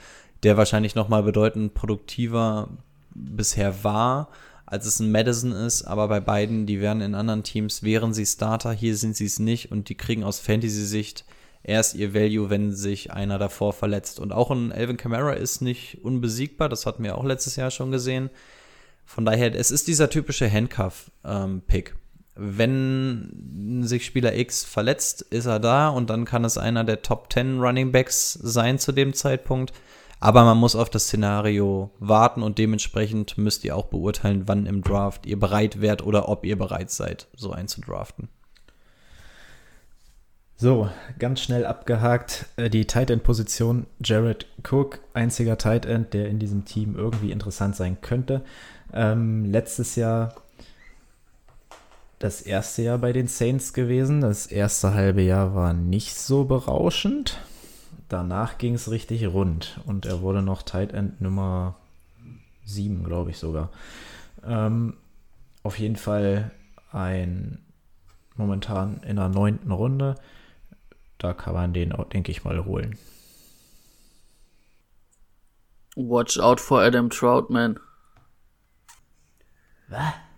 [0.43, 2.69] der wahrscheinlich nochmal bedeutend produktiver
[3.15, 4.29] bisher war,
[4.67, 5.85] als es ein Madison ist.
[5.85, 9.39] Aber bei beiden, die werden in anderen Teams, wären sie Starter, hier sind sie es
[9.39, 11.25] nicht und die kriegen aus Fantasy-Sicht
[11.63, 14.21] erst ihr Value, wenn sich einer davor verletzt.
[14.21, 17.91] Und auch ein Elvin Kamara ist nicht unbesiegbar, das hatten wir auch letztes Jahr schon
[17.91, 18.31] gesehen.
[19.05, 21.91] Von daher, es ist dieser typische Handcuff-Pick.
[21.91, 21.99] Ähm,
[22.41, 27.33] wenn sich Spieler X verletzt, ist er da und dann kann es einer der Top
[27.33, 29.73] 10 Running Backs sein zu dem Zeitpunkt.
[30.21, 34.83] Aber man muss auf das Szenario warten und dementsprechend müsst ihr auch beurteilen, wann im
[34.83, 38.29] Draft ihr bereit wärt oder ob ihr bereit seid, so einzudraften.
[40.61, 40.91] So,
[41.21, 42.47] ganz schnell abgehakt.
[42.57, 47.31] Äh, die Tight End Position Jared Cook, einziger Tight End, der in diesem Team irgendwie
[47.31, 48.43] interessant sein könnte.
[48.93, 50.35] Ähm, letztes Jahr
[52.19, 54.21] das erste Jahr bei den Saints gewesen.
[54.21, 57.39] Das erste halbe Jahr war nicht so berauschend.
[58.09, 61.77] Danach ging es richtig rund und er wurde noch Tight End Nummer
[62.65, 63.71] 7, glaube ich sogar.
[64.45, 64.95] Ähm,
[65.63, 66.51] auf jeden Fall
[66.91, 67.61] ein
[68.35, 70.17] momentan in der neunten Runde
[71.19, 72.97] da kann man den auch, denke ich mal, holen.
[75.97, 77.81] Watch out for Adam Troutman.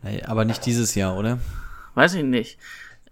[0.03, 1.39] Nee, aber nicht dieses Jahr, oder?
[1.95, 2.59] Weiß ich nicht.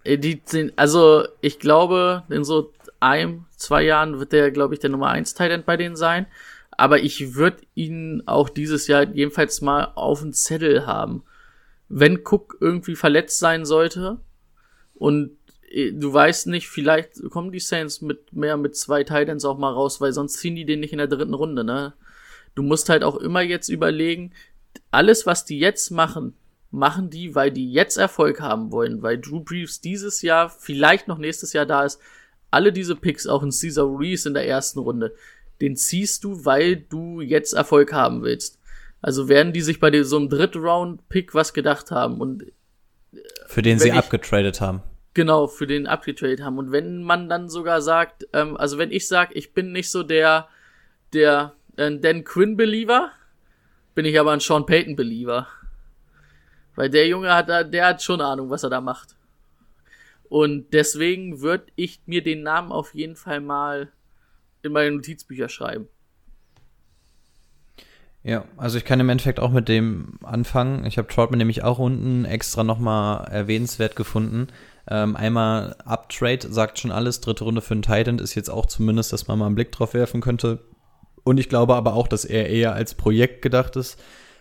[0.03, 4.79] Äh, Die sind, also ich glaube, in so einem, zwei Jahren wird der, glaube ich,
[4.79, 6.25] der Nummer 1 Titan bei denen sein.
[6.71, 11.23] Aber ich würde ihn auch dieses Jahr jedenfalls mal auf dem Zettel haben.
[11.89, 14.19] Wenn Cook irgendwie verletzt sein sollte
[14.95, 15.37] und
[15.71, 20.01] du weißt nicht, vielleicht kommen die Saints mit mehr mit zwei Titans auch mal raus,
[20.01, 21.93] weil sonst ziehen die den nicht in der dritten Runde, ne?
[22.55, 24.33] Du musst halt auch immer jetzt überlegen,
[24.91, 26.33] alles, was die jetzt machen,
[26.71, 31.17] machen die, weil die jetzt Erfolg haben wollen, weil Drew Brees dieses Jahr, vielleicht noch
[31.17, 31.99] nächstes Jahr da ist.
[32.51, 35.13] Alle diese Picks, auch in Caesar Reese in der ersten Runde,
[35.61, 38.59] den ziehst du, weil du jetzt Erfolg haben willst.
[39.01, 42.45] Also werden die sich bei so einem dritten Round-Pick was gedacht haben und
[43.47, 44.81] Für den sie ich- abgetradet haben.
[45.13, 46.57] Genau für den abgetradet haben.
[46.57, 50.03] Und wenn man dann sogar sagt, ähm, also wenn ich sage, ich bin nicht so
[50.03, 50.47] der,
[51.13, 53.11] der äh, Dan Quinn-Believer,
[53.95, 55.47] bin ich aber ein Sean Payton-Believer.
[56.75, 59.15] Weil der Junge hat da, der hat schon Ahnung, was er da macht.
[60.29, 63.91] Und deswegen würde ich mir den Namen auf jeden Fall mal
[64.61, 65.87] in meine Notizbücher schreiben.
[68.21, 70.85] Ja, also ich kann im Endeffekt auch mit dem anfangen.
[70.85, 74.47] Ich habe Troutman nämlich auch unten extra nochmal erwähnenswert gefunden.
[74.89, 77.21] Ähm, einmal Uptrade sagt schon alles.
[77.21, 79.93] Dritte Runde für einen Titan ist jetzt auch zumindest, dass man mal einen Blick drauf
[79.93, 80.59] werfen könnte.
[81.23, 83.99] Und ich glaube aber auch, dass er eher als Projekt gedacht ist.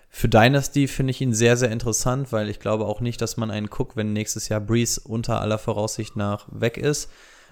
[0.09, 3.51] Für Dynasty finde ich ihn sehr, sehr interessant, weil ich glaube auch nicht, dass man
[3.51, 7.11] einen Cook, wenn nächstes Jahr Breeze unter aller Voraussicht nach weg ist,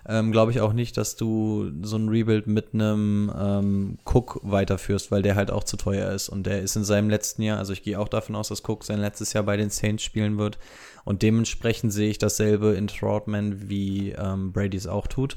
[0.09, 5.11] ähm, glaube ich auch nicht, dass du so ein Rebuild mit einem ähm, Cook weiterführst,
[5.11, 6.28] weil der halt auch zu teuer ist.
[6.28, 8.85] Und der ist in seinem letzten Jahr, also ich gehe auch davon aus, dass Cook
[8.85, 10.59] sein letztes Jahr bei den Saints spielen wird.
[11.05, 15.37] Und dementsprechend sehe ich dasselbe in Troutman, wie ähm, Brady es auch tut.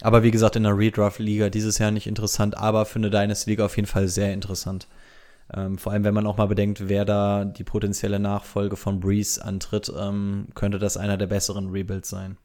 [0.00, 3.76] Aber wie gesagt, in der Redraft-Liga dieses Jahr nicht interessant, aber für eine Dynasty-Liga auf
[3.76, 4.86] jeden Fall sehr interessant.
[5.52, 9.42] Ähm, vor allem, wenn man auch mal bedenkt, wer da die potenzielle Nachfolge von Breeze
[9.42, 12.36] antritt, ähm, könnte das einer der besseren Rebuilds sein.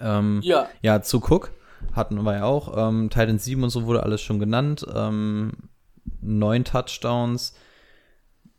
[0.00, 0.68] Ähm, Ja.
[0.82, 1.52] ja, zu Cook
[1.92, 2.88] hatten wir ja auch.
[2.88, 4.86] Ähm, Titan 7 und so wurde alles schon genannt.
[4.94, 5.52] Ähm,
[6.20, 7.54] neun Touchdowns.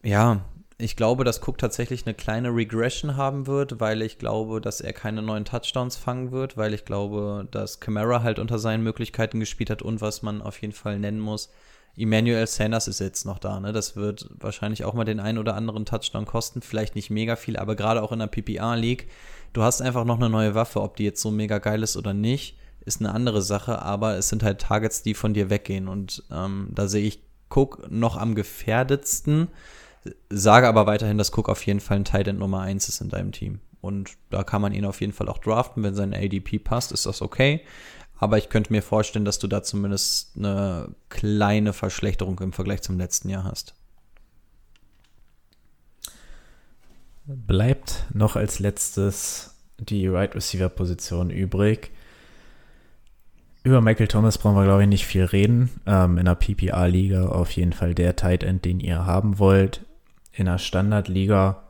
[0.03, 0.41] Ja,
[0.77, 4.93] ich glaube, dass Cook tatsächlich eine kleine Regression haben wird, weil ich glaube, dass er
[4.93, 9.71] keine neuen Touchdowns fangen wird, weil ich glaube, dass Camara halt unter seinen Möglichkeiten gespielt
[9.71, 11.49] hat und was man auf jeden Fall nennen muss,
[11.97, 13.73] Emmanuel Sanders ist jetzt noch da, ne?
[13.73, 17.57] Das wird wahrscheinlich auch mal den einen oder anderen Touchdown kosten, vielleicht nicht mega viel,
[17.57, 19.07] aber gerade auch in der PPR League,
[19.53, 22.13] du hast einfach noch eine neue Waffe, ob die jetzt so mega geil ist oder
[22.13, 26.23] nicht, ist eine andere Sache, aber es sind halt Targets, die von dir weggehen und
[26.31, 29.49] ähm, da sehe ich Cook noch am gefährdetsten,
[30.29, 33.09] sage aber weiterhin, dass Cook auf jeden Fall ein Tight End Nummer 1 ist in
[33.09, 33.59] deinem Team.
[33.81, 37.05] Und da kann man ihn auf jeden Fall auch draften, wenn sein ADP passt, ist
[37.05, 37.61] das okay.
[38.17, 42.97] Aber ich könnte mir vorstellen, dass du da zumindest eine kleine Verschlechterung im Vergleich zum
[42.97, 43.75] letzten Jahr hast.
[47.27, 51.91] Bleibt noch als letztes die Right Receiver Position übrig.
[53.63, 55.69] Über Michael Thomas brauchen wir, glaube ich, nicht viel reden.
[55.85, 59.81] Ähm, in der PPR-Liga auf jeden Fall der Tight End, den ihr haben wollt.
[60.31, 61.63] In der Standard-Liga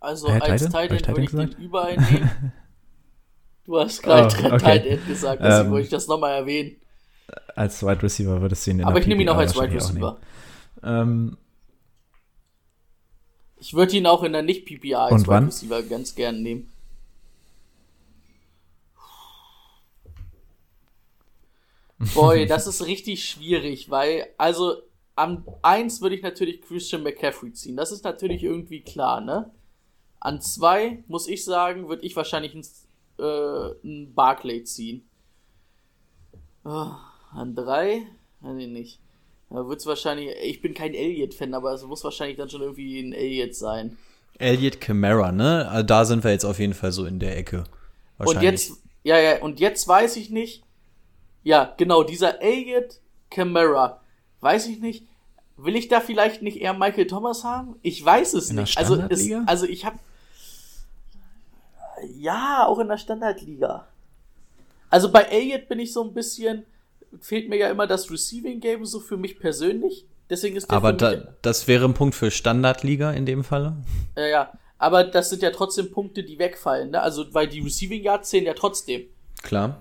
[0.00, 2.30] Also Hä, als ich Titan würde ich den überall nehmen.
[3.64, 4.80] Du hast gerade Oh, okay.
[4.80, 6.76] Titan gesagt, deswegen Ähm, wollte ich das nochmal erwähnen.
[7.56, 10.18] als Wide Receiver würdest du ihn in Aber ich nehme ihn auch als Wide Receiver.
[10.84, 11.30] nehmen.
[11.32, 11.36] Ähm,
[13.58, 15.46] Ich würde ihn auch in der Nicht-PPA als Und Wide?
[15.46, 16.70] Receiver ganz gern nehmen.
[22.14, 24.82] Boy, das ist richtig schwierig, weil, also,
[25.14, 27.76] am eins würde ich natürlich Christian McCaffrey ziehen.
[27.76, 29.50] Das ist natürlich irgendwie klar, ne?
[30.20, 32.66] An zwei, muss ich sagen, würde ich wahrscheinlich einen,
[33.18, 35.08] äh, einen Barclay ziehen.
[36.64, 36.98] Ah,
[37.32, 38.02] an drei,
[38.40, 39.00] weiß ich nicht.
[39.50, 43.12] Da wird's wahrscheinlich, ich bin kein Elliott-Fan, aber es muss wahrscheinlich dann schon irgendwie ein
[43.12, 43.96] Elliott sein.
[44.38, 45.68] Elliot Camara, ne?
[45.68, 47.64] Also da sind wir jetzt auf jeden Fall so in der Ecke.
[48.18, 50.62] Und jetzt, ja, ja, und jetzt weiß ich nicht,
[51.42, 53.00] ja, genau, dieser Elliot
[53.30, 54.00] Camara,
[54.40, 55.04] weiß ich nicht,
[55.56, 57.76] will ich da vielleicht nicht eher Michael Thomas haben?
[57.82, 58.76] Ich weiß es In nicht.
[58.76, 59.98] Also, es, also ich habe
[62.18, 63.86] ja, auch in der Standardliga.
[64.90, 66.64] Also bei Elliot bin ich so ein bisschen,
[67.20, 70.06] fehlt mir ja immer das Receiving Game so für mich persönlich.
[70.28, 73.76] Deswegen ist der Aber da, das wäre ein Punkt für Standardliga in dem Falle.
[74.16, 77.00] ja, ja, aber das sind ja trotzdem Punkte, die wegfallen, ne?
[77.00, 79.06] Also, weil die Receiving Yards zählen ja trotzdem.
[79.42, 79.80] Klar.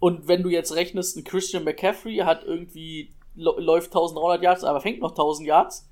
[0.00, 5.00] Und wenn du jetzt rechnest, ein Christian McCaffrey hat irgendwie, läuft 1300 Yards, aber fängt
[5.00, 5.88] noch 1000 Yards.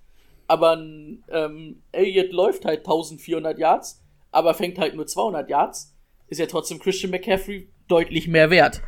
[0.49, 5.97] Aber ein ähm, Elliott läuft halt 1400 Yards, aber fängt halt nur 200 Yards.
[6.29, 8.83] ist ja trotzdem Christian McCaffrey deutlich mehr wert.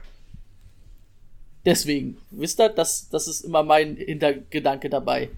[1.69, 5.29] Deswegen, wisst ihr, das, das ist immer mein Hintergedanke dabei.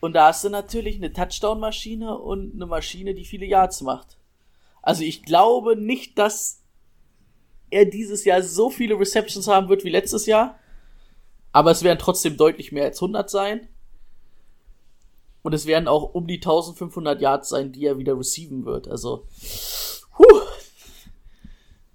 [0.00, 4.16] Und da hast du natürlich eine Touchdown-Maschine und eine Maschine, die viele Yards macht.
[4.82, 6.60] Also ich glaube nicht, dass
[7.70, 10.58] er dieses Jahr so viele Receptions haben wird wie letztes Jahr.
[11.52, 13.68] Aber es werden trotzdem deutlich mehr als 100 sein.
[15.42, 18.88] Und es werden auch um die 1500 Yards sein, die er wieder receiven wird.
[18.88, 19.24] Also.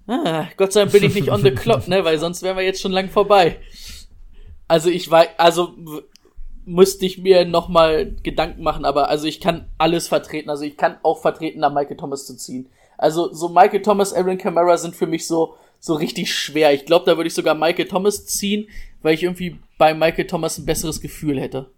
[0.06, 2.64] Ah, Gott sei Dank bin ich nicht on the clock, ne, weil sonst wären wir
[2.64, 3.58] jetzt schon lang vorbei.
[4.68, 5.74] Also ich weiß, also
[6.66, 10.50] müsste ich mir noch mal Gedanken machen, aber also ich kann alles vertreten.
[10.50, 12.68] Also ich kann auch vertreten, da Michael Thomas zu ziehen.
[12.96, 16.72] Also so Michael Thomas, Aaron Camara sind für mich so so richtig schwer.
[16.72, 18.68] Ich glaube, da würde ich sogar Michael Thomas ziehen,
[19.02, 21.70] weil ich irgendwie bei Michael Thomas ein besseres Gefühl hätte.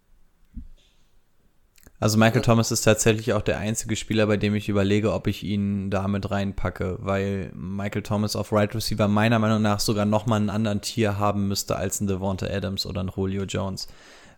[1.99, 5.43] Also Michael Thomas ist tatsächlich auch der einzige Spieler, bei dem ich überlege, ob ich
[5.43, 10.51] ihn damit reinpacke, weil Michael Thomas auf Right Receiver meiner Meinung nach sogar nochmal einen
[10.51, 13.89] anderen Tier haben müsste als ein Devonta Adams oder ein Julio Jones.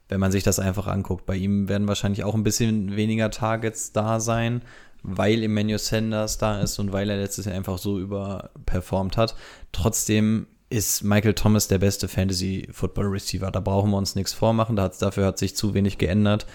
[0.09, 1.27] Wenn man sich das einfach anguckt.
[1.27, 4.63] Bei ihm werden wahrscheinlich auch ein bisschen weniger Targets da sein,
[5.03, 9.35] weil Emmanuel Sanders da ist und weil er letztes Jahr einfach so überperformt hat.
[9.73, 13.51] Trotzdem ist Michael Thomas der beste Fantasy Football Receiver.
[13.51, 14.77] Da brauchen wir uns nichts vormachen.
[14.77, 16.47] Da hat's, dafür hat sich zu wenig geändert.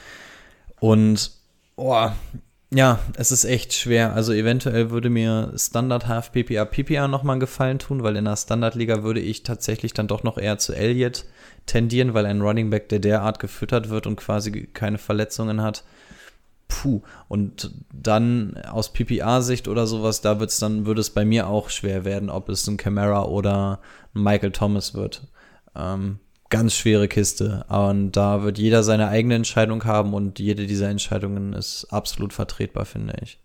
[0.84, 1.32] Und
[1.78, 2.10] oh,
[2.70, 4.16] ja, es ist echt schwer.
[4.16, 8.36] Also eventuell würde mir Standard Half PPA PPA nochmal einen Gefallen tun, weil in der
[8.36, 11.24] Standardliga würde ich tatsächlich dann doch noch eher zu Elliott
[11.68, 15.86] tendieren, weil ein Running Back, der derart gefüttert wird und quasi keine Verletzungen hat,
[16.68, 17.02] puh.
[17.30, 22.04] Und dann aus PPA-Sicht oder sowas, da wird's dann, würde es bei mir auch schwer
[22.04, 23.80] werden, ob es ein Camara oder
[24.14, 25.28] ein Michael Thomas wird.
[25.78, 26.20] Ähm,
[26.54, 27.66] ganz schwere Kiste.
[27.68, 32.86] Und da wird jeder seine eigene Entscheidung haben und jede dieser Entscheidungen ist absolut vertretbar,
[32.86, 33.40] finde ich.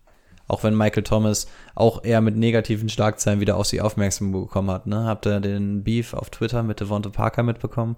[0.47, 4.87] Auch wenn Michael Thomas auch eher mit negativen Schlagzeilen wieder auf sie aufmerksam bekommen hat.
[4.87, 5.05] Ne?
[5.05, 7.95] Habt ihr den Beef auf Twitter mit Devonta Parker mitbekommen?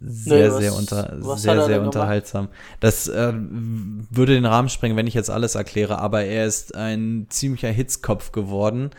[0.00, 2.46] sehr, nee, was, sehr, unter, sehr, sehr unterhaltsam.
[2.46, 2.58] Gemacht?
[2.80, 7.26] Das äh, würde den Rahmen sprengen, wenn ich jetzt alles erkläre, aber er ist ein
[7.28, 8.90] ziemlicher Hitzkopf geworden.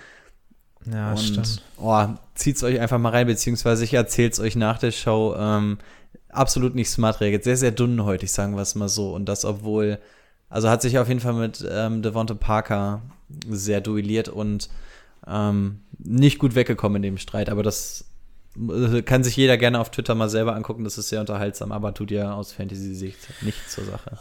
[0.91, 1.61] Ja, und, stimmt.
[1.77, 2.05] Oh,
[2.35, 5.35] zieht's euch einfach mal rein, beziehungsweise ich erzähl's euch nach der Show.
[5.37, 5.77] Ähm,
[6.29, 7.43] absolut nicht smart reagiert.
[7.43, 9.13] Sehr, sehr dünnhäutig, sagen wir es mal so.
[9.13, 9.99] Und das, obwohl,
[10.49, 13.01] also hat sich auf jeden Fall mit ähm, Devonta Parker
[13.49, 14.69] sehr duelliert und
[15.27, 18.05] ähm, nicht gut weggekommen in dem Streit, aber das
[18.57, 21.93] äh, kann sich jeder gerne auf Twitter mal selber angucken, das ist sehr unterhaltsam, aber
[21.93, 24.17] tut ja aus Fantasy-Sicht nichts zur Sache.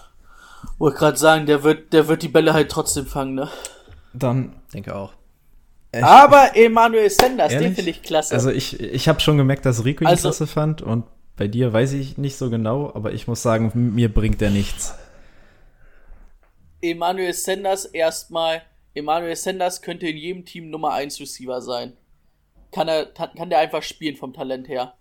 [0.78, 3.48] Wollte gerade sagen, der wird, der wird die Bälle halt trotzdem fangen, ne?
[4.12, 4.54] Dann.
[4.74, 5.12] Denke auch.
[5.92, 6.04] Echt?
[6.04, 7.68] Aber Emanuel Sanders, Ehrlich?
[7.68, 8.34] den finde ich klasse.
[8.34, 11.04] Also ich, ich habe schon gemerkt, dass Rico ihn also, klasse fand und
[11.36, 14.94] bei dir weiß ich nicht so genau, aber ich muss sagen, mir bringt er nichts.
[16.82, 18.62] Emanuel Sanders erstmal,
[18.94, 21.94] Emanuel Sanders könnte in jedem Team Nummer 1 Receiver sein
[22.70, 24.94] kann er kann der einfach spielen vom Talent her.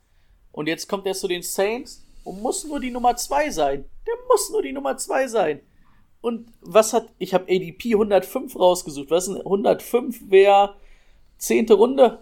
[0.51, 3.85] Und jetzt kommt er zu den Saints und muss nur die Nummer 2 sein.
[4.05, 5.61] Der muss nur die Nummer 2 sein.
[6.21, 9.11] Und was hat, ich habe ADP 105 rausgesucht.
[9.11, 10.75] Was ist 105 wäre
[11.37, 12.19] zehnte Runde?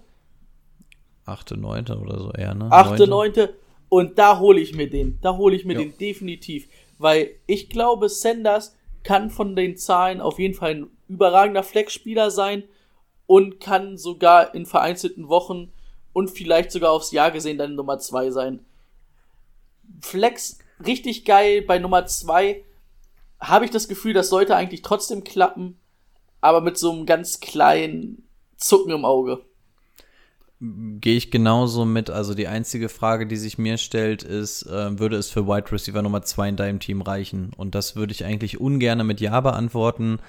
[1.26, 2.72] Achte, neunte oder so eher, ne?
[2.72, 3.56] Achte, neunte.
[3.90, 5.20] Und da hole ich mir den.
[5.22, 5.80] Da hole ich mir jo.
[5.80, 6.68] den definitiv.
[6.98, 12.64] Weil ich glaube, Sanders kann von den Zahlen auf jeden Fall ein überragender Flex-Spieler sein
[13.28, 15.72] und kann sogar in vereinzelten Wochen
[16.14, 18.66] und vielleicht sogar aufs Jahr gesehen dann Nummer zwei sein.
[20.02, 22.64] Flex richtig geil bei Nummer zwei
[23.48, 25.80] habe ich das Gefühl, das sollte eigentlich trotzdem klappen,
[26.42, 28.28] aber mit so einem ganz kleinen
[28.58, 29.42] Zucken im Auge.
[30.62, 32.10] Gehe ich genauso mit.
[32.10, 36.02] Also die einzige Frage, die sich mir stellt, ist, äh, würde es für Wide Receiver
[36.02, 37.52] Nummer zwei in deinem Team reichen?
[37.58, 40.20] Und das würde ich eigentlich ungern mit Ja beantworten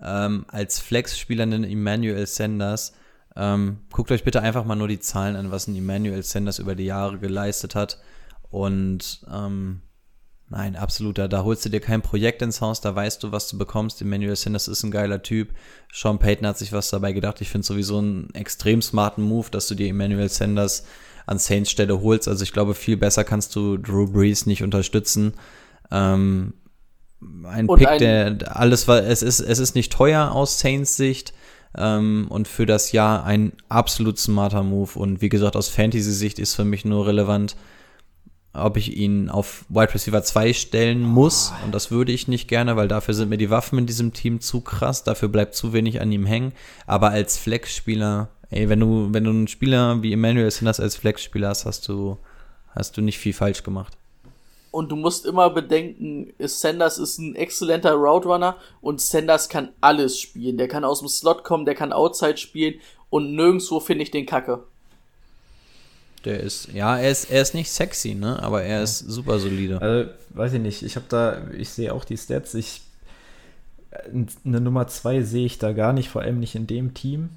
[0.00, 2.94] ähm, als Flex-Spieler einen Emmanuel Sanders.
[3.34, 6.74] Ähm, guckt euch bitte einfach mal nur die Zahlen an, was ein Emmanuel Sanders über
[6.74, 7.98] die Jahre geleistet hat.
[8.50, 9.80] Und ähm,
[10.52, 13.48] nein, absolut, da, da holst du dir kein Projekt ins Haus, da weißt du, was
[13.48, 14.00] du bekommst.
[14.02, 15.54] Emmanuel Sanders ist ein geiler Typ.
[15.92, 17.40] Sean Payton hat sich was dabei gedacht.
[17.40, 20.84] Ich finde sowieso einen extrem smarten Move, dass du dir Emmanuel Sanders
[21.26, 22.28] an Saints Stelle holst.
[22.28, 25.34] Also ich glaube, viel besser kannst du Drew Brees nicht unterstützen.
[25.90, 26.54] Ähm,
[27.44, 30.96] ein und Pick, ein der alles war, es ist, es ist nicht teuer aus Saints
[30.96, 31.32] Sicht
[31.76, 34.98] ähm, und für das Jahr ein absolut smarter Move.
[34.98, 37.56] Und wie gesagt, aus Fantasy-Sicht ist für mich nur relevant,
[38.54, 41.52] ob ich ihn auf Wide Receiver 2 stellen muss.
[41.64, 44.40] Und das würde ich nicht gerne, weil dafür sind mir die Waffen in diesem Team
[44.40, 45.04] zu krass.
[45.04, 46.52] Dafür bleibt zu wenig an ihm hängen.
[46.86, 51.48] Aber als Flex-Spieler, ey, wenn du, wenn du einen Spieler wie Emmanuel Sanders als Flex-Spieler
[51.48, 52.18] hast, hast du,
[52.74, 53.96] hast du nicht viel falsch gemacht.
[54.70, 60.18] Und du musst immer bedenken, Sanders ist ein exzellenter Route Runner und Sanders kann alles
[60.18, 60.56] spielen.
[60.56, 62.80] Der kann aus dem Slot kommen, der kann Outside spielen
[63.10, 64.64] und nirgendwo finde ich den Kacke.
[66.24, 68.40] Der ist, ja, er ist, er ist nicht sexy, ne?
[68.42, 69.80] Aber er ist super solide.
[69.82, 70.82] Also, weiß ich nicht.
[70.82, 72.54] Ich habe da, ich sehe auch die Stats.
[72.54, 72.82] Ich,
[74.44, 77.30] eine Nummer zwei sehe ich da gar nicht, vor allem nicht in dem Team.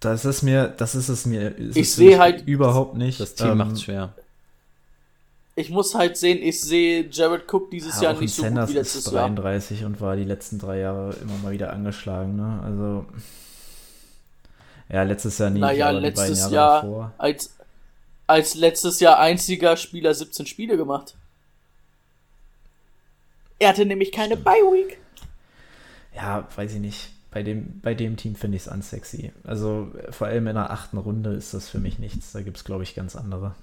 [0.00, 1.56] Das ist mir, das ist es mir.
[1.56, 3.18] ist Ich sehe halt- überhaupt nicht.
[3.20, 4.12] Das Team Ähm, macht's schwer.
[5.56, 8.74] Ich muss halt sehen, ich sehe Jared Cook dieses ja, Jahr nicht so Sanders gut
[8.74, 9.28] wie letztes ist Jahr.
[9.28, 12.36] 33 und war die letzten drei Jahre immer mal wieder angeschlagen.
[12.36, 12.60] Ne?
[12.64, 13.06] Also
[14.94, 15.60] ja, letztes Jahr nicht.
[15.60, 17.12] Naja, letztes Jahr davor.
[17.18, 17.56] als,
[18.28, 21.16] als letztes Jahr einziger Spieler 17 Spiele gemacht.
[23.58, 24.98] Er hatte nämlich keine Bye Week.
[26.14, 27.10] Ja, weiß ich nicht.
[27.32, 29.32] Bei dem, bei dem Team finde ich es unsexy.
[29.42, 32.30] Also vor allem in der achten Runde ist das für mich nichts.
[32.30, 33.56] Da gibt es, glaube ich, ganz andere.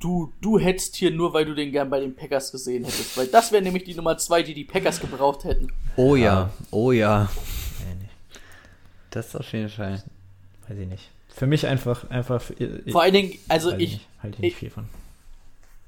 [0.00, 3.16] Du, du hättest hier nur, weil du den gern bei den Packers gesehen hättest.
[3.16, 5.72] Weil das wäre nämlich die Nummer zwei, die die Packers gebraucht hätten.
[5.96, 7.30] Oh ja, oh ja.
[9.16, 10.02] Das auf jeden Fall.
[10.68, 11.10] weiß ich nicht.
[11.28, 12.42] Für mich einfach, einfach.
[12.58, 14.84] Ich, Vor allen Dingen, also ich, nicht, halte ich nicht ich- viel von.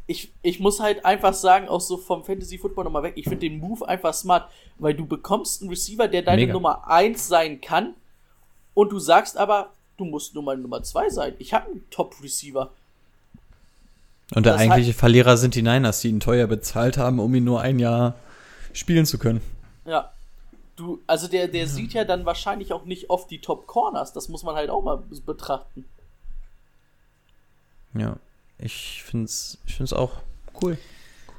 [0.06, 3.40] ich, ich muss halt einfach sagen, auch so vom Fantasy Football nochmal weg, ich finde
[3.40, 6.52] den Move einfach smart, weil du bekommst einen Receiver, der deine Mega.
[6.54, 7.94] Nummer 1 sein kann
[8.74, 11.34] und du sagst aber, du musst nur mal Nummer 2 sein.
[11.38, 12.70] Ich habe einen Top-Receiver.
[14.34, 17.44] Und der Das eigentliche Verlierer sind die Niners, die ihn teuer bezahlt haben, um ihn
[17.44, 18.14] nur ein Jahr
[18.74, 19.40] spielen zu können.
[19.86, 20.12] Ja.
[20.78, 24.12] Du, also der, der sieht ja dann wahrscheinlich auch nicht oft die Top-Corners.
[24.12, 25.84] Das muss man halt auch mal betrachten.
[27.94, 28.16] Ja,
[28.58, 30.12] ich finde es ich find's auch
[30.62, 30.78] cool.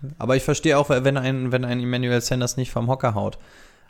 [0.03, 0.11] cool.
[0.19, 3.37] Aber ich verstehe auch, wenn ein, wenn ein Emmanuel Sanders nicht vom Hocker haut.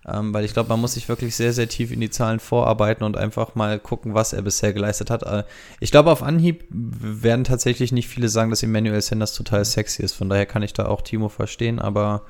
[0.08, 3.04] Ähm, weil ich glaube, man muss sich wirklich sehr, sehr tief in die Zahlen vorarbeiten
[3.04, 5.24] und einfach mal gucken, was er bisher geleistet hat.
[5.24, 5.44] Äh,
[5.80, 10.14] ich glaube, auf Anhieb werden tatsächlich nicht viele sagen, dass Emmanuel Sanders total sexy ist.
[10.14, 12.22] Von daher kann ich da auch Timo verstehen, aber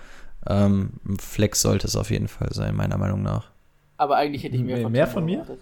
[0.47, 3.47] ähm, Flex sollte es auf jeden Fall sein, meiner Meinung nach.
[3.97, 5.39] Aber eigentlich hätte ich mehr Mehr- von mehr von mir?
[5.39, 5.59] erwartet.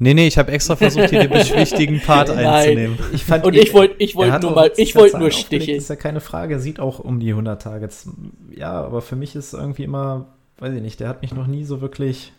[0.00, 2.44] Nee, nee, ich habe extra versucht, hier den beschwichtigen Part Nein.
[2.46, 2.98] einzunehmen.
[3.12, 5.76] Ich fand, Und ich wollte ich wollt nur mal, 70 ich wollte nur sticheln.
[5.78, 8.08] Ist ja keine Frage, sieht auch um die 100 Targets.
[8.50, 10.26] Ja, aber für mich ist irgendwie immer,
[10.58, 12.32] weiß ich nicht, der hat mich noch nie so wirklich,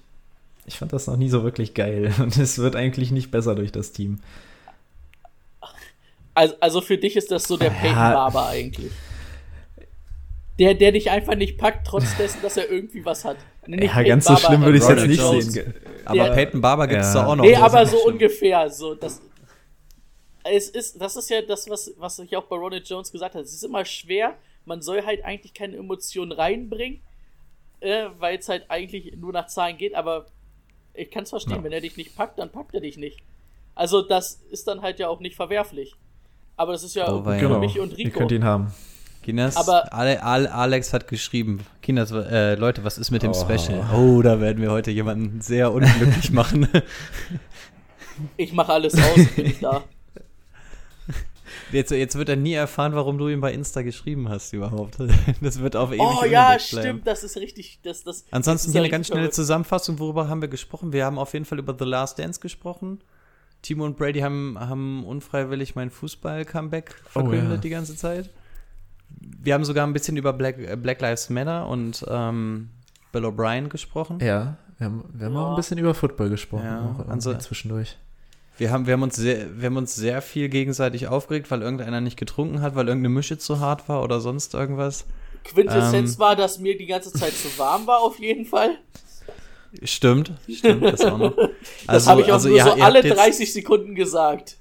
[0.65, 2.13] ich fand das noch nie so wirklich geil.
[2.19, 4.19] Und es wird eigentlich nicht besser durch das Team.
[6.33, 7.73] Also, also für dich ist das so der Ja.
[7.79, 8.91] Peyton Barber eigentlich.
[10.57, 13.35] Der, der dich einfach nicht packt, trotz dessen, dass er irgendwie was hat.
[13.67, 15.45] Nicht Ja, Peyton ganz so Barber, schlimm würde ich es jetzt nicht Jones.
[15.53, 15.73] sehen.
[16.05, 17.21] Aber Der- Peyton Barber gibt es Ja.
[17.23, 17.43] da auch noch.
[17.43, 18.13] Nee, aber so schlimm.
[18.13, 18.69] ungefähr.
[18.69, 19.21] So, das,
[20.43, 23.43] es ist, das ist ja das, was, was ich auch bei Ronald Jones gesagt habe.
[23.43, 24.35] Es ist immer schwer.
[24.65, 27.01] Man soll halt eigentlich keine Emotionen reinbringen,
[27.81, 29.93] äh, weil es halt eigentlich nur nach Zahlen geht.
[29.95, 30.27] Aber
[30.93, 31.57] ich kann es verstehen.
[31.57, 31.63] Ja.
[31.63, 33.19] Wenn er dich nicht packt, dann packt er dich nicht.
[33.73, 35.95] Also das ist dann halt ja auch nicht verwerflich.
[36.55, 38.19] Aber das ist ja Oh, für Genau, mich und ihr Rico.
[38.19, 38.71] könnt ihn haben.
[39.25, 43.33] Kinas, Aber- Ale, Ale, Alex hat geschrieben, Kinas, äh, Leute, was ist mit dem Oh.
[43.33, 43.83] Special?
[43.91, 46.67] Oh, da werden wir heute jemanden sehr unglücklich machen.
[48.37, 49.83] Ich mache alles aus, bin ich da.
[51.71, 54.97] Jetzt, jetzt wird er nie erfahren, warum du ihm bei Insta geschrieben hast überhaupt.
[55.41, 57.79] Das wird auf ewig Oh ja, stimmt, das ist richtig.
[57.81, 59.33] Das, das, Ansonsten das ist hier eine ganz schnelle verrückt.
[59.35, 60.93] Zusammenfassung, worüber haben wir gesprochen?
[60.93, 62.99] Wir haben auf jeden Fall über The Last Dance gesprochen.
[63.63, 67.57] Timo und Brady haben, haben unfreiwillig mein Fußball-Comeback verkündet Oh, ja.
[67.57, 68.29] die ganze Zeit.
[69.41, 72.69] Wir haben sogar ein bisschen über Black, äh, Black Lives Matter und ähm,
[73.11, 74.19] Bill O'Brien gesprochen.
[74.21, 75.39] Ja, wir haben, wir haben Ja.
[75.45, 76.65] auch ein bisschen über Football gesprochen.
[76.65, 77.97] Ja, auch also- zwischendurch.
[78.57, 81.99] Wir haben, wir, haben uns sehr, wir haben uns sehr viel gegenseitig aufgeregt, weil irgendeiner
[81.99, 85.05] nicht getrunken hat, weil irgendeine Mische zu hart war oder sonst irgendwas.
[85.43, 86.19] Quintessenz Ähm.
[86.19, 88.77] war, dass mir die ganze Zeit zu warm war, auf jeden Fall.
[89.83, 91.35] Stimmt, stimmt, das auch noch.
[91.85, 93.93] Das Also, habe ich auch also nur ihr, so ihr alle habt jetzt, 30 Sekunden
[93.93, 94.55] gesagt.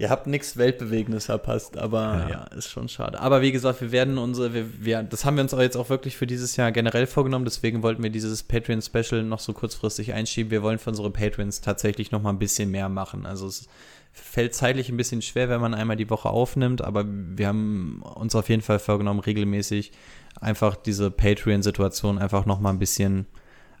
[0.00, 2.44] Ihr habt nichts Weltbewegendes verpasst, aber ja.
[2.56, 3.20] ist schon schade.
[3.20, 5.90] Aber wie gesagt, wir werden unsere, wir, wir, das haben wir uns auch jetzt auch
[5.90, 10.50] wirklich für dieses Jahr generell vorgenommen, deswegen wollten wir dieses Patreon-Special noch so kurzfristig einschieben.
[10.50, 13.26] Wir wollen für unsere Patrons tatsächlich noch mal ein bisschen mehr machen.
[13.26, 13.68] Also es
[14.14, 18.34] fällt zeitlich ein bisschen schwer, wenn man einmal die Woche aufnimmt, aber wir haben uns
[18.34, 19.92] auf jeden Fall vorgenommen, regelmäßig
[20.40, 23.26] einfach diese Patreon-Situation einfach noch mal ein bisschen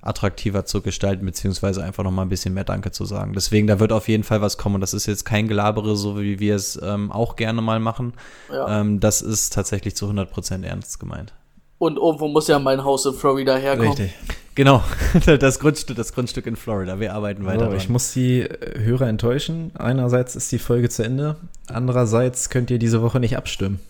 [0.02, 3.32] attraktiver zu gestalten, beziehungsweise einfach noch mal ein bisschen mehr Danke zu sagen.
[3.34, 4.76] Deswegen, da wird auf jeden Fall was kommen.
[4.76, 8.14] Und das ist jetzt kein Gelabere, so wie wir es ähm, auch gerne mal machen.
[8.52, 8.80] Ja.
[8.80, 11.32] Ähm, das ist tatsächlich zu 100% ernst gemeint.
[11.78, 13.92] Und irgendwo muss ja mein Haus in Florida herkommen.
[13.92, 14.14] Richtig.
[14.54, 14.82] Genau,
[15.38, 17.00] das Grundstück, das Grundstück in Florida.
[17.00, 17.76] Wir arbeiten weiter So, dran.
[17.76, 19.70] ich muss die äh, Hörer enttäuschen.
[19.78, 21.36] Einerseits ist die Folge zu Ende,
[21.68, 23.80] andererseits könnt ihr diese Woche nicht abstimmen.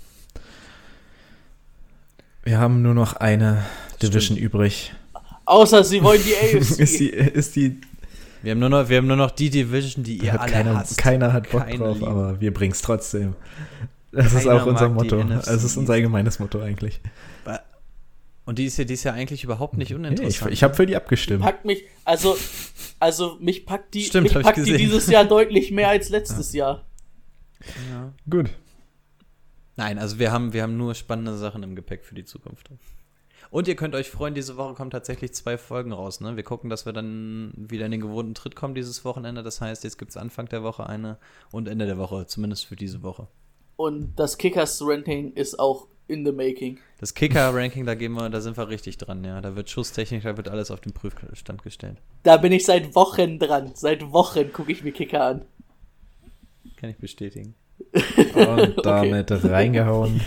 [2.45, 3.65] Wir haben nur noch eine
[4.03, 4.93] Division übrig.
[5.51, 6.99] Außer sie wollen die ist, AFC.
[6.99, 7.81] die, ist die.
[8.43, 10.77] wir, haben nur noch, wir haben nur noch die Division, die ihr Hat alle keiner,
[10.79, 10.97] hasst.
[10.99, 12.09] keiner hat Bock Keine drauf, lieben.
[12.11, 13.35] aber wir bringen es trotzdem.
[14.13, 15.17] Das ist Keiner auch unser Motto.
[15.21, 17.01] Es ist unser allgemeines Motto eigentlich.
[18.47, 20.53] Und die ist ja, die ist ja eigentlich überhaupt nicht Nee, ich uninteressant.
[20.53, 21.43] ich habe für die abgestimmt.
[21.43, 22.37] Packt mich, also,
[22.99, 26.85] also mich packt die, Stimmt, mich packt die dieses Jahr deutlich mehr als letztes Jahr.
[27.91, 28.13] ja.
[28.29, 28.51] Gut.
[29.77, 32.71] Nein, also wir haben, wir haben nur spannende Sachen im Gepäck für die Zukunft.
[33.51, 36.21] Und ihr könnt euch freuen, diese Woche kommen tatsächlich zwei Folgen raus.
[36.21, 36.37] Ne?
[36.37, 39.43] Wir gucken, dass wir dann wieder in den gewohnten Tritt kommen dieses Wochenende.
[39.43, 41.19] Das heißt, jetzt gibt es Anfang der Woche eine
[41.51, 43.27] und Ende der Woche, zumindest für diese Woche.
[43.75, 46.79] Und das Kickers-Ranking ist auch in the making.
[46.99, 49.41] Das Kicker-Ranking, da gehen wir, da sind wir richtig dran, ja.
[49.41, 51.99] Da wird Schusstechnik, da wird alles auf den Prüfstand gestellt.
[52.23, 53.73] Da bin ich seit Wochen dran.
[53.75, 55.45] Seit Wochen gucke ich mir Kicker an.
[56.77, 57.55] Kann ich bestätigen.
[58.35, 60.21] Und damit reingehauen.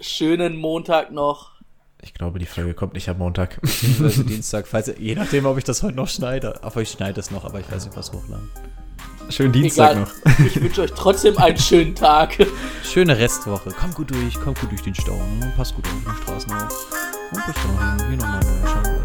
[0.00, 1.50] Schönen Montag noch.
[2.02, 3.60] Ich glaube, die Folge kommt nicht am Montag.
[3.60, 6.62] Beziehungsweise Dienstag, falls je nachdem, ob ich das heute noch schneide.
[6.64, 8.48] Aber ich schneide es noch, aber ich weiß nicht, was hochladen.
[9.28, 10.02] Schönen Dienstag Egal.
[10.02, 10.36] noch.
[10.46, 12.34] Ich wünsche euch trotzdem einen schönen Tag.
[12.82, 13.70] Schöne Restwoche.
[13.70, 15.16] Kommt gut durch, kommt gut durch den Stau.
[15.38, 15.52] Ne?
[15.56, 16.86] Passt gut auf den Straßen auf.
[17.32, 18.99] Und bis dahin, hier nochmal ein neuer